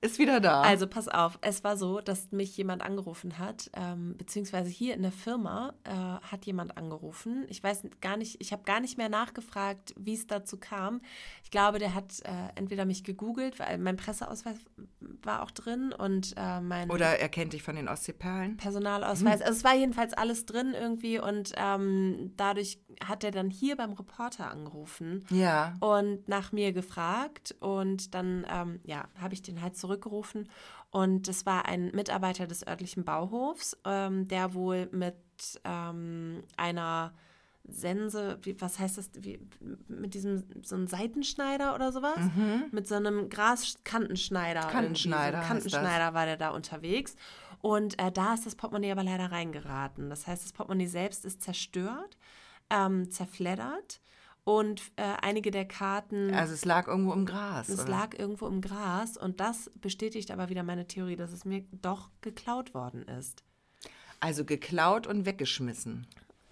Ist 0.00 0.18
wieder 0.20 0.40
da. 0.40 0.62
Also 0.62 0.86
pass 0.86 1.08
auf, 1.08 1.38
es 1.40 1.64
war 1.64 1.76
so, 1.76 2.00
dass 2.00 2.30
mich 2.30 2.56
jemand 2.56 2.82
angerufen 2.82 3.38
hat, 3.38 3.68
ähm, 3.74 4.14
beziehungsweise 4.16 4.70
hier 4.70 4.94
in 4.94 5.02
der 5.02 5.10
Firma 5.10 5.74
äh, 5.82 5.90
hat 5.90 6.46
jemand 6.46 6.76
angerufen. 6.78 7.44
Ich 7.48 7.62
weiß 7.64 7.82
gar 8.00 8.16
nicht, 8.16 8.36
ich 8.40 8.52
habe 8.52 8.62
gar 8.62 8.78
nicht 8.78 8.96
mehr 8.96 9.08
nachgefragt, 9.08 9.94
wie 9.98 10.14
es 10.14 10.26
dazu 10.28 10.56
kam. 10.56 11.00
Ich 11.42 11.50
glaube, 11.50 11.80
der 11.80 11.94
hat 11.94 12.20
äh, 12.24 12.30
entweder 12.54 12.84
mich 12.84 13.02
gegoogelt, 13.02 13.58
weil 13.58 13.78
mein 13.78 13.96
Presseausweis 13.96 14.58
war 15.22 15.42
auch 15.42 15.50
drin 15.50 15.92
und 15.92 16.32
äh, 16.36 16.60
mein 16.60 16.90
Oder 16.90 17.18
er 17.18 17.28
kennt 17.28 17.52
dich 17.52 17.64
von 17.64 17.74
den 17.74 17.88
Ostseeperlen. 17.88 18.56
Personalausweis. 18.56 19.40
Also 19.40 19.52
es 19.58 19.64
war 19.64 19.74
jedenfalls 19.74 20.12
alles 20.12 20.46
drin 20.46 20.74
irgendwie 20.78 21.18
und 21.18 21.52
ähm, 21.56 22.32
dadurch 22.36 22.78
hat 23.04 23.24
er 23.24 23.32
dann 23.32 23.50
hier 23.50 23.76
beim 23.76 23.92
Reporter 23.94 24.50
angerufen 24.50 25.24
Ja. 25.30 25.74
und 25.80 26.28
nach 26.28 26.52
mir 26.52 26.72
gefragt 26.72 27.56
und 27.60 28.14
dann 28.14 28.46
ähm, 28.48 28.80
ja, 28.84 29.08
habe 29.20 29.34
ich 29.34 29.42
den 29.42 29.60
halt 29.62 29.76
zurückgerufen 29.88 30.48
und 30.90 31.28
es 31.28 31.46
war 31.46 31.66
ein 31.66 31.90
Mitarbeiter 31.94 32.46
des 32.46 32.66
örtlichen 32.66 33.04
Bauhofs, 33.04 33.76
ähm, 33.84 34.28
der 34.28 34.54
wohl 34.54 34.88
mit 34.92 35.16
ähm, 35.64 36.42
einer 36.56 37.14
Sense, 37.70 38.38
wie, 38.42 38.58
was 38.60 38.78
heißt 38.78 38.96
das, 38.96 39.10
wie, 39.18 39.38
mit 39.88 40.14
diesem, 40.14 40.44
so 40.62 40.76
einem 40.76 40.86
Seitenschneider 40.86 41.74
oder 41.74 41.92
sowas, 41.92 42.18
mit 42.70 42.86
so 42.86 42.94
einem 42.94 43.28
Graskantenschneider. 43.28 44.60
Kantenschneider 44.60 45.42
So 45.42 45.48
Kantenschneider 45.48 46.14
war 46.14 46.24
der 46.24 46.38
da 46.38 46.50
unterwegs. 46.50 47.14
Und 47.60 47.98
äh, 47.98 48.10
da 48.10 48.34
ist 48.34 48.46
das 48.46 48.54
Portemonnaie 48.54 48.92
aber 48.92 49.02
leider 49.02 49.30
reingeraten. 49.30 50.08
Das 50.08 50.26
heißt, 50.26 50.44
das 50.44 50.52
Portemonnaie 50.52 50.86
selbst 50.86 51.24
ist 51.24 51.42
zerstört, 51.42 52.16
ähm, 52.70 53.10
zerfleddert 53.10 54.00
und 54.48 54.80
äh, 54.96 55.02
einige 55.20 55.50
der 55.50 55.66
Karten. 55.66 56.32
Also 56.32 56.54
es 56.54 56.64
lag 56.64 56.88
irgendwo 56.88 57.12
im 57.12 57.26
Gras. 57.26 57.68
Es 57.68 57.80
oder? 57.80 57.90
lag 57.90 58.18
irgendwo 58.18 58.46
im 58.46 58.62
Gras 58.62 59.18
und 59.18 59.40
das 59.40 59.70
bestätigt 59.74 60.30
aber 60.30 60.48
wieder 60.48 60.62
meine 60.62 60.86
Theorie, 60.86 61.16
dass 61.16 61.32
es 61.32 61.44
mir 61.44 61.64
doch 61.82 62.08
geklaut 62.22 62.72
worden 62.72 63.02
ist. 63.02 63.44
Also 64.20 64.46
geklaut 64.46 65.06
und 65.06 65.26
weggeschmissen. 65.26 66.06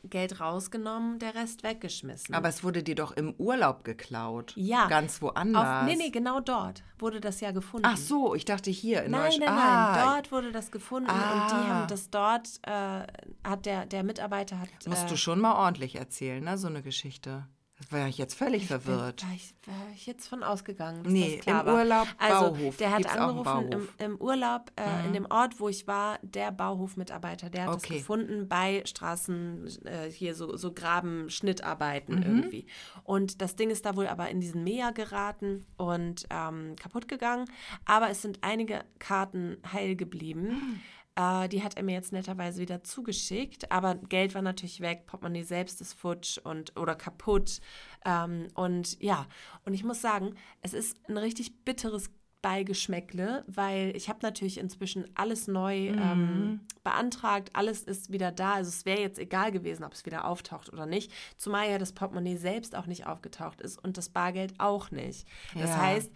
Geld 0.05 0.41
rausgenommen, 0.41 1.19
der 1.21 1.35
Rest 1.35 1.63
weggeschmissen. 1.63 2.35
Aber 2.35 2.49
es 2.51 2.63
wurde 2.63 2.83
dir 2.83 2.95
doch 2.95 3.13
im 3.13 3.33
Urlaub 3.39 3.83
geklaut. 3.83 4.53
ja. 4.57 4.89
Ganz 4.89 5.23
woanders. 5.23 5.81
Auf, 5.83 5.87
nee, 5.87 5.97
nee, 5.97 6.11
genau 6.11 6.41
dort 6.41 6.85
wurde 6.99 7.21
das 7.23 7.41
ja 7.41 7.51
gefunden. 7.51 7.89
Ach 7.91 7.97
so, 7.97 8.35
ich 8.35 8.45
dachte 8.45 8.71
hier 8.71 9.05
in 9.05 9.13
Nein, 9.13 9.23
nein, 9.23 9.31
Neustadt. 9.31 9.49
nein, 9.57 9.59
Ah, 9.67 10.15
dort 10.17 10.33
wurde 10.33 10.53
das 10.53 10.71
gefunden 10.71 11.09
und 11.09 11.17
Ah. 11.17 11.49
die 11.49 11.71
haben 11.71 11.89
das 11.89 12.11
dort, 12.11 12.47
äh, 12.63 13.07
hat 13.43 13.65
der, 13.65 13.87
der 13.87 14.05
Mitarbeiter 14.05 14.61
hat. 14.61 14.69
Musst 14.87 15.07
äh, 15.07 15.09
du 15.09 15.17
schon 15.17 15.41
mal 15.41 15.55
ordentlich 15.55 15.97
erzählen, 15.97 16.45
ne? 16.45 16.59
So 16.59 16.67
eine 16.69 16.83
Geschichte. 16.83 17.47
Das 17.79 17.93
war 17.93 18.09
ich 18.09 18.17
jetzt 18.17 18.33
völlig 18.35 18.67
verwirrt. 18.69 19.23
War 19.23 19.35
ich, 19.35 19.55
war 19.67 19.89
ich 19.95 20.07
jetzt 20.07 20.29
von 20.29 20.43
ausgegangen, 20.43 21.05
dass 21.05 21.13
Nee, 21.13 21.37
das 21.37 21.45
klar 21.45 21.67
im. 21.67 21.75
Urlaub, 21.75 22.09
also, 22.17 22.53
Bauhof. 22.53 22.77
Der 22.79 22.91
hat 22.91 22.99
Gibt's 23.03 23.17
angerufen 23.17 23.71
im? 23.73 23.81
Mhm. 23.81 23.89
im 23.99 24.17
Urlaub, 24.21 24.73
äh, 24.77 25.07
in 25.07 25.13
dem 25.13 25.27
Ort, 25.31 25.61
wo 25.61 25.69
ich 25.69 25.87
war, 25.87 26.19
der 26.23 26.53
Bauhofmitarbeiter, 26.53 27.51
der 27.51 27.65
hat 27.65 27.69
Okay. 27.75 27.81
das 27.89 27.99
gefunden 27.99 28.49
bei 28.49 28.83
Straßen, 28.87 29.69
äh, 29.85 30.11
hier 30.11 30.35
so, 30.35 30.57
so 30.57 30.73
Graben-Schnittarbeiten 30.73 32.17
Mhm. 32.17 32.23
irgendwie. 32.23 32.67
Und 33.05 33.43
das 33.43 33.57
Ding 33.57 33.71
ist 33.71 33.85
da 33.85 33.95
wohl 33.97 34.07
aber 34.07 34.31
in 34.31 34.41
diesen 34.41 34.65
Meer 34.65 34.93
geraten 34.93 35.67
und 35.77 36.27
ähm, 36.31 36.77
kaputt 36.77 37.09
gegangen. 37.09 37.45
Aber 37.85 38.09
es 38.11 38.23
sind 38.23 38.39
einige 38.43 38.85
Karten 38.99 39.59
heil 39.73 39.97
geblieben. 39.97 40.81
Äh, 41.17 41.49
die 41.49 41.63
hat 41.63 41.77
er 41.77 41.83
mir 41.83 41.95
jetzt 41.95 42.13
netterweise 42.13 42.61
wieder 42.61 42.85
zugeschickt, 42.85 43.73
aber 43.73 43.95
Geld 43.95 44.35
war 44.35 44.43
natürlich 44.43 44.81
weg, 44.81 45.07
Portemonnaie 45.07 45.43
selbst 45.43 45.81
ist 45.81 45.95
futsch 45.95 46.39
und 46.39 46.79
oder 46.79 46.95
kaputt. 46.95 47.61
Ähm, 48.05 48.49
und 48.55 49.01
ja, 49.03 49.27
und 49.65 49.75
ich 49.75 49.83
muss 49.83 50.01
sagen, 50.01 50.35
es 50.63 50.75
ist 50.75 50.97
ein 51.09 51.17
richtig 51.17 51.65
bitteres 51.65 52.11
Beigeschmäckle, 52.43 53.45
weil 53.49 53.97
ich 53.97 54.09
habe 54.09 54.21
natürlich 54.23 54.59
inzwischen 54.59 55.07
alles 55.17 55.49
neu 55.49 55.89
ähm, 55.89 56.61
beantragt, 56.85 57.51
alles 57.55 57.83
ist 57.83 58.13
wieder 58.13 58.31
da. 58.31 58.55
Also 58.55 58.69
es 58.69 58.85
wäre 58.85 59.01
jetzt 59.01 59.19
egal 59.19 59.51
gewesen, 59.51 59.83
ob 59.83 59.95
es 59.95 60.07
wieder 60.07 60.27
auftaucht 60.27 60.73
oder 60.73 60.87
nicht, 60.87 61.11
zumal 61.37 61.69
ja 61.69 61.79
das 61.79 61.93
Portemonnaie 61.93 62.37
selbst 62.37 62.77
auch 62.77 62.87
nicht 62.87 63.07
aufgetaucht 63.07 63.61
ist 63.61 63.83
und 63.83 63.97
das 63.97 64.11
Bargeld 64.11 64.55
auch 64.59 64.93
nicht. 64.93 65.27
Das 65.55 65.71
Ja. 65.71 65.81
heißt, 65.81 66.13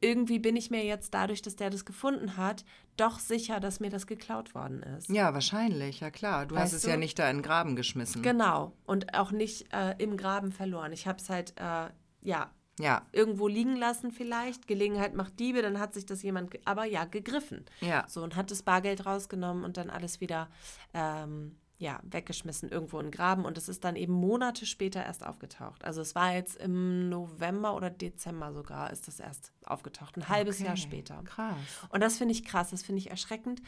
irgendwie 0.00 0.38
bin 0.38 0.56
ich 0.56 0.70
mir 0.70 0.84
jetzt 0.84 1.12
dadurch, 1.14 1.42
dass 1.42 1.56
der 1.56 1.70
das 1.70 1.84
gefunden 1.84 2.36
hat, 2.36 2.64
doch 2.96 3.18
sicher, 3.18 3.60
dass 3.60 3.80
mir 3.80 3.90
das 3.90 4.06
geklaut 4.06 4.54
worden 4.54 4.82
ist. 4.82 5.08
Ja, 5.10 5.34
wahrscheinlich, 5.34 6.00
ja 6.00 6.10
klar. 6.10 6.46
Du 6.46 6.56
hast 6.56 6.64
Weißt 6.64 6.74
es 6.74 6.82
du? 6.82 6.90
ja 6.90 6.96
nicht 6.96 7.18
da 7.18 7.28
in 7.30 7.38
den 7.38 7.42
Graben 7.42 7.76
geschmissen. 7.76 8.22
Genau. 8.22 8.72
Und 8.84 9.14
auch 9.14 9.30
nicht 9.30 9.72
äh, 9.72 9.94
im 9.98 10.16
Graben 10.16 10.52
verloren. 10.52 10.92
Ich 10.92 11.06
habe 11.06 11.18
es 11.18 11.28
halt, 11.28 11.54
äh, 11.58 11.88
ja, 12.22 12.50
ja, 12.78 13.06
irgendwo 13.12 13.46
liegen 13.46 13.76
lassen 13.76 14.10
vielleicht. 14.10 14.66
Gelegenheit 14.66 15.14
macht 15.14 15.38
Diebe, 15.38 15.60
dann 15.60 15.78
hat 15.78 15.92
sich 15.92 16.06
das 16.06 16.22
jemand, 16.22 16.58
aber 16.64 16.84
ja, 16.84 17.04
gegriffen. 17.04 17.66
ja. 17.80 18.04
So, 18.08 18.22
und 18.22 18.36
hat 18.36 18.50
das 18.50 18.62
Bargeld 18.62 19.04
rausgenommen 19.04 19.64
und 19.64 19.76
dann 19.76 19.90
alles 19.90 20.20
wieder, 20.22 20.48
ähm, 20.94 21.56
ja, 21.80 21.98
weggeschmissen 22.04 22.68
irgendwo 22.68 22.98
in 23.00 23.06
den 23.06 23.10
Graben. 23.10 23.44
Und 23.46 23.56
es 23.58 23.68
ist 23.68 23.82
dann 23.84 23.96
eben 23.96 24.12
Monate 24.12 24.66
später 24.66 25.02
erst 25.04 25.24
aufgetaucht. 25.26 25.82
Also 25.82 26.02
es 26.02 26.14
war 26.14 26.34
jetzt 26.34 26.56
im 26.56 27.08
November 27.08 27.74
oder 27.74 27.88
Dezember 27.90 28.52
sogar, 28.52 28.90
ist 28.92 29.08
das 29.08 29.18
erst 29.18 29.50
aufgetaucht. 29.64 30.16
Ein 30.18 30.28
halbes 30.28 30.58
Jahr 30.60 30.72
Okay, 30.74 30.80
später. 30.82 31.22
Krass. 31.24 31.56
Und 31.88 32.00
das 32.02 32.18
finde 32.18 32.32
ich 32.32 32.44
krass, 32.44 32.70
das 32.70 32.82
finde 32.82 32.98
ich 33.00 33.10
erschreckend. 33.10 33.62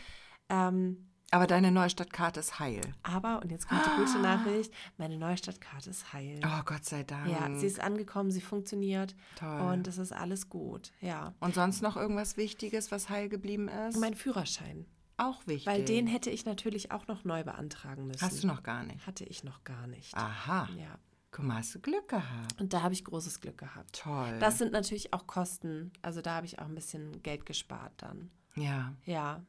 Ähm, 0.50 1.08
Aber 1.30 1.46
deine 1.46 1.70
Neustadtkarte 1.72 2.40
ist 2.40 2.58
heil. 2.58 2.82
aber, 3.02 3.40
und 3.42 3.50
jetzt 3.50 3.66
kommt 3.66 3.80
die 3.86 4.04
gute 4.04 4.18
Nachricht, 4.20 4.74
meine 4.98 5.16
Neustadtkarte 5.16 5.88
ist 5.88 6.12
heil. 6.12 6.38
Oh, 6.44 6.62
Gott 6.66 6.84
sei 6.84 7.04
Dank. 7.04 7.28
Ja, 7.30 7.56
sie 7.58 7.66
ist 7.66 7.80
angekommen, 7.80 8.30
sie 8.30 8.42
funktioniert 8.42 9.16
Toll. 9.36 9.60
und 9.72 9.88
es 9.88 9.96
ist 9.96 10.12
alles 10.12 10.50
gut. 10.50 10.92
Ja. 11.00 11.32
Und 11.40 11.54
sonst 11.54 11.80
noch 11.80 11.96
irgendwas 11.96 12.36
Wichtiges, 12.36 12.90
was 12.92 13.08
heil 13.08 13.30
geblieben 13.30 13.68
ist? 13.68 13.96
Mein 13.98 14.14
Führerschein, 14.14 14.84
Auch 15.16 15.46
wichtig. 15.46 15.66
weil 15.66 15.84
den 15.84 16.06
hätte 16.06 16.30
ich 16.30 16.44
natürlich 16.44 16.90
auch 16.90 17.06
noch 17.06 17.24
neu 17.24 17.44
beantragen 17.44 18.06
müssen. 18.06 18.22
Hast 18.22 18.42
du 18.42 18.46
noch 18.46 18.62
gar 18.62 18.82
nicht. 18.84 19.06
Hatte 19.06 19.24
ich 19.24 19.44
noch 19.44 19.62
gar 19.64 19.86
nicht. 19.86 20.14
Aha. 20.16 20.68
Ja. 20.76 20.98
Guck 21.30 21.44
mal, 21.46 21.56
hast 21.58 21.74
du 21.74 21.80
Glück 21.80 22.08
gehabt. 22.08 22.60
Und 22.60 22.72
da 22.74 22.82
habe 22.82 22.92
ich 22.92 23.04
großes 23.04 23.40
Glück 23.40 23.56
gehabt. 23.58 23.94
Toll. 24.00 24.38
Das 24.38 24.58
sind 24.58 24.72
natürlich 24.72 25.14
auch 25.14 25.26
Kosten. 25.26 25.90
Also 26.02 26.20
da 26.20 26.34
habe 26.34 26.46
ich 26.46 26.58
auch 26.58 26.66
ein 26.66 26.74
bisschen 26.74 27.22
Geld 27.22 27.46
gespart 27.46 27.92
dann. 27.98 28.30
ja. 28.54 28.92
Ja. 29.04 29.42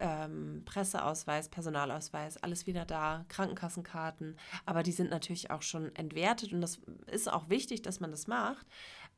Ähm, 0.00 0.62
Presseausweis, 0.64 1.48
Personalausweis, 1.48 2.36
alles 2.38 2.66
wieder 2.66 2.84
da, 2.84 3.24
Krankenkassenkarten, 3.28 4.36
aber 4.66 4.82
die 4.82 4.90
sind 4.90 5.10
natürlich 5.10 5.50
auch 5.52 5.62
schon 5.62 5.94
entwertet 5.94 6.52
und 6.52 6.60
das 6.60 6.80
ist 7.06 7.30
auch 7.30 7.50
wichtig, 7.50 7.82
dass 7.82 8.00
man 8.00 8.10
das 8.10 8.26
macht. 8.26 8.66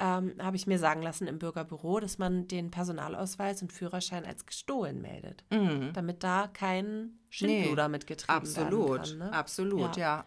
Ähm, 0.00 0.34
Habe 0.40 0.56
ich 0.56 0.66
mir 0.66 0.78
sagen 0.80 1.02
lassen 1.02 1.28
im 1.28 1.38
Bürgerbüro, 1.38 2.00
dass 2.00 2.18
man 2.18 2.48
den 2.48 2.72
Personalausweis 2.72 3.62
und 3.62 3.72
Führerschein 3.72 4.24
als 4.26 4.44
gestohlen 4.44 5.00
meldet, 5.00 5.44
damit 5.92 6.24
da 6.24 6.48
kein 6.52 7.12
Schindluder 7.30 7.88
mitgetrieben 7.88 8.34
Absolut. 8.34 9.08
kann. 9.10 9.18
Ne? 9.18 9.32
Absolut, 9.32 9.96
ja. 9.96 10.24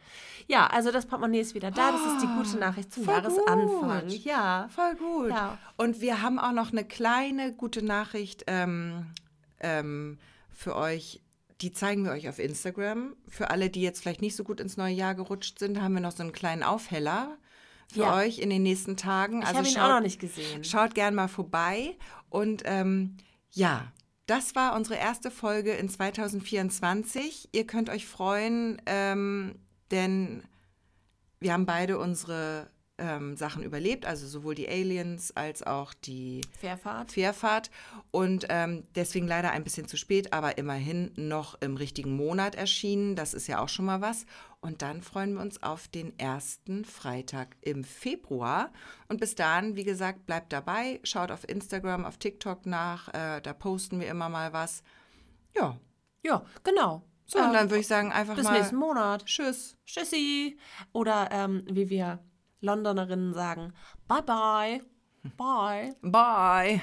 Ja, 0.48 0.68
also 0.68 0.92
das 0.92 1.06
Portemonnaie 1.06 1.42
ist 1.42 1.54
wieder 1.54 1.72
da. 1.72 1.92
Das 1.92 2.02
ist 2.02 2.22
die 2.22 2.28
gute 2.28 2.58
Nachricht 2.58 2.94
zum 2.94 3.04
Voll 3.04 3.16
Jahresanfang. 3.16 4.08
gut. 4.08 4.24
Ja. 4.24 4.70
Voll 4.74 4.96
gut. 4.96 5.30
Ja. 5.30 5.58
Und 5.76 6.00
wir 6.00 6.22
haben 6.22 6.40
auch 6.40 6.54
noch 6.54 6.72
eine 6.72 6.86
kleine 6.86 7.54
gute 7.54 7.84
Nachricht 7.84 8.46
ähm, 8.48 9.08
ähm, 9.60 10.18
für 10.54 10.76
euch. 10.76 11.22
Die 11.62 11.72
zeigen 11.72 12.06
wir 12.06 12.12
euch 12.12 12.30
auf 12.30 12.40
Instagram. 12.40 13.16
Für 13.28 13.50
alle, 13.50 13.70
die 13.70 13.82
jetzt 13.82 14.02
vielleicht 14.02 14.22
nicht 14.22 14.36
so 14.36 14.44
gut 14.44 14.60
ins 14.60 14.78
neue 14.78 14.94
Jahr 14.94 15.16
gerutscht 15.16 15.60
sind, 15.60 15.82
haben 15.82 15.94
wir 15.94 16.02
noch 16.02 16.12
so 16.12 16.24
einen 16.24 16.32
kleinen 16.32 16.64
Aufheller 16.64 17.38
für 17.92 18.00
Ja. 18.02 18.16
euch 18.18 18.40
in 18.40 18.50
den 18.50 18.64
nächsten 18.64 18.98
Tagen. 18.98 19.42
Ich 19.42 19.48
habe 19.48 19.68
ihn 19.68 19.78
auch 19.78 19.90
noch 19.90 20.02
nicht 20.02 20.20
gesehen. 20.20 20.64
Schaut 20.64 20.94
gern 20.96 21.16
mal 21.16 21.28
vorbei. 21.28 21.96
Und 22.30 22.64
ähm, 22.66 23.18
ja, 23.52 23.92
das 24.26 24.56
war 24.56 24.76
unsere 24.76 24.96
erste 25.00 25.32
Folge 25.32 25.72
in 25.74 25.90
2024. 25.90 27.50
Ihr 27.54 27.66
könnt 27.66 27.90
euch 27.90 28.06
freuen, 28.06 28.82
ähm, 28.86 29.56
denn 29.92 30.44
wir 31.40 31.54
haben 31.54 31.66
beide 31.66 31.98
unsere 31.98 32.70
ähm, 33.00 33.38
Sachen 33.38 33.62
überlebt, 33.64 34.06
also 34.08 34.28
sowohl 34.28 34.56
die 34.56 34.68
Aliens 34.68 35.32
als 35.36 35.62
auch 35.62 35.94
die 35.94 36.42
Fährfahrt. 36.60 37.12
Fährfahrt. 37.12 37.70
Und 38.12 38.48
ähm, 38.50 38.84
deswegen 38.96 39.28
leider 39.28 39.52
ein 39.52 39.64
bisschen 39.64 39.88
zu 39.88 39.98
spät, 39.98 40.34
aber 40.34 40.58
immerhin 40.58 41.12
noch 41.16 41.62
im 41.62 41.78
richtigen 41.78 42.16
Monat 42.16 42.56
erschienen. 42.56 43.16
Das 43.16 43.34
ist 43.36 43.48
ja 43.48 43.60
auch 43.60 43.70
schon 43.70 43.86
mal 43.86 44.02
was. 44.02 44.26
Und 44.60 44.82
dann 44.82 45.02
freuen 45.02 45.36
wir 45.36 45.42
uns 45.42 45.62
auf 45.62 45.88
den 45.88 46.18
ersten 46.18 46.84
Freitag 46.84 47.56
im 47.62 47.84
Februar. 47.84 48.72
Und 49.08 49.20
bis 49.20 49.36
dahin, 49.36 49.76
wie 49.76 49.84
gesagt, 49.84 50.26
bleibt 50.26 50.52
dabei. 50.52 51.00
Schaut 51.04 51.32
auf 51.32 51.48
Instagram, 51.48 52.06
auf 52.06 52.18
TikTok 52.18 52.66
nach. 52.66 53.14
Äh, 53.14 53.42
da 53.42 53.54
posten 53.54 54.00
wir 54.00 54.08
immer 54.08 54.30
mal 54.30 54.54
was. 54.54 54.84
Ja. 55.56 55.78
Ja, 56.24 56.44
genau. 56.64 57.04
So, 57.26 57.40
und 57.40 57.46
Ähm, 57.46 57.54
dann 57.54 57.70
würde 57.70 57.82
ich 57.82 57.88
sagen, 57.88 58.12
einfach 58.12 58.36
bis 58.36 58.46
mal 58.46 58.58
nächsten 58.58 58.78
Monat. 58.78 59.26
Tschüss. 59.26 59.78
Tschüssi. 59.86 60.58
Oder 60.92 61.30
ähm, 61.32 61.64
wie 61.70 61.90
wir 61.90 62.20
Londonerinnen 62.62 63.34
sagen, 63.34 63.74
bye 64.08 64.24
bye. 64.24 64.82
Bye. 65.36 65.96
Bye. 66.02 66.82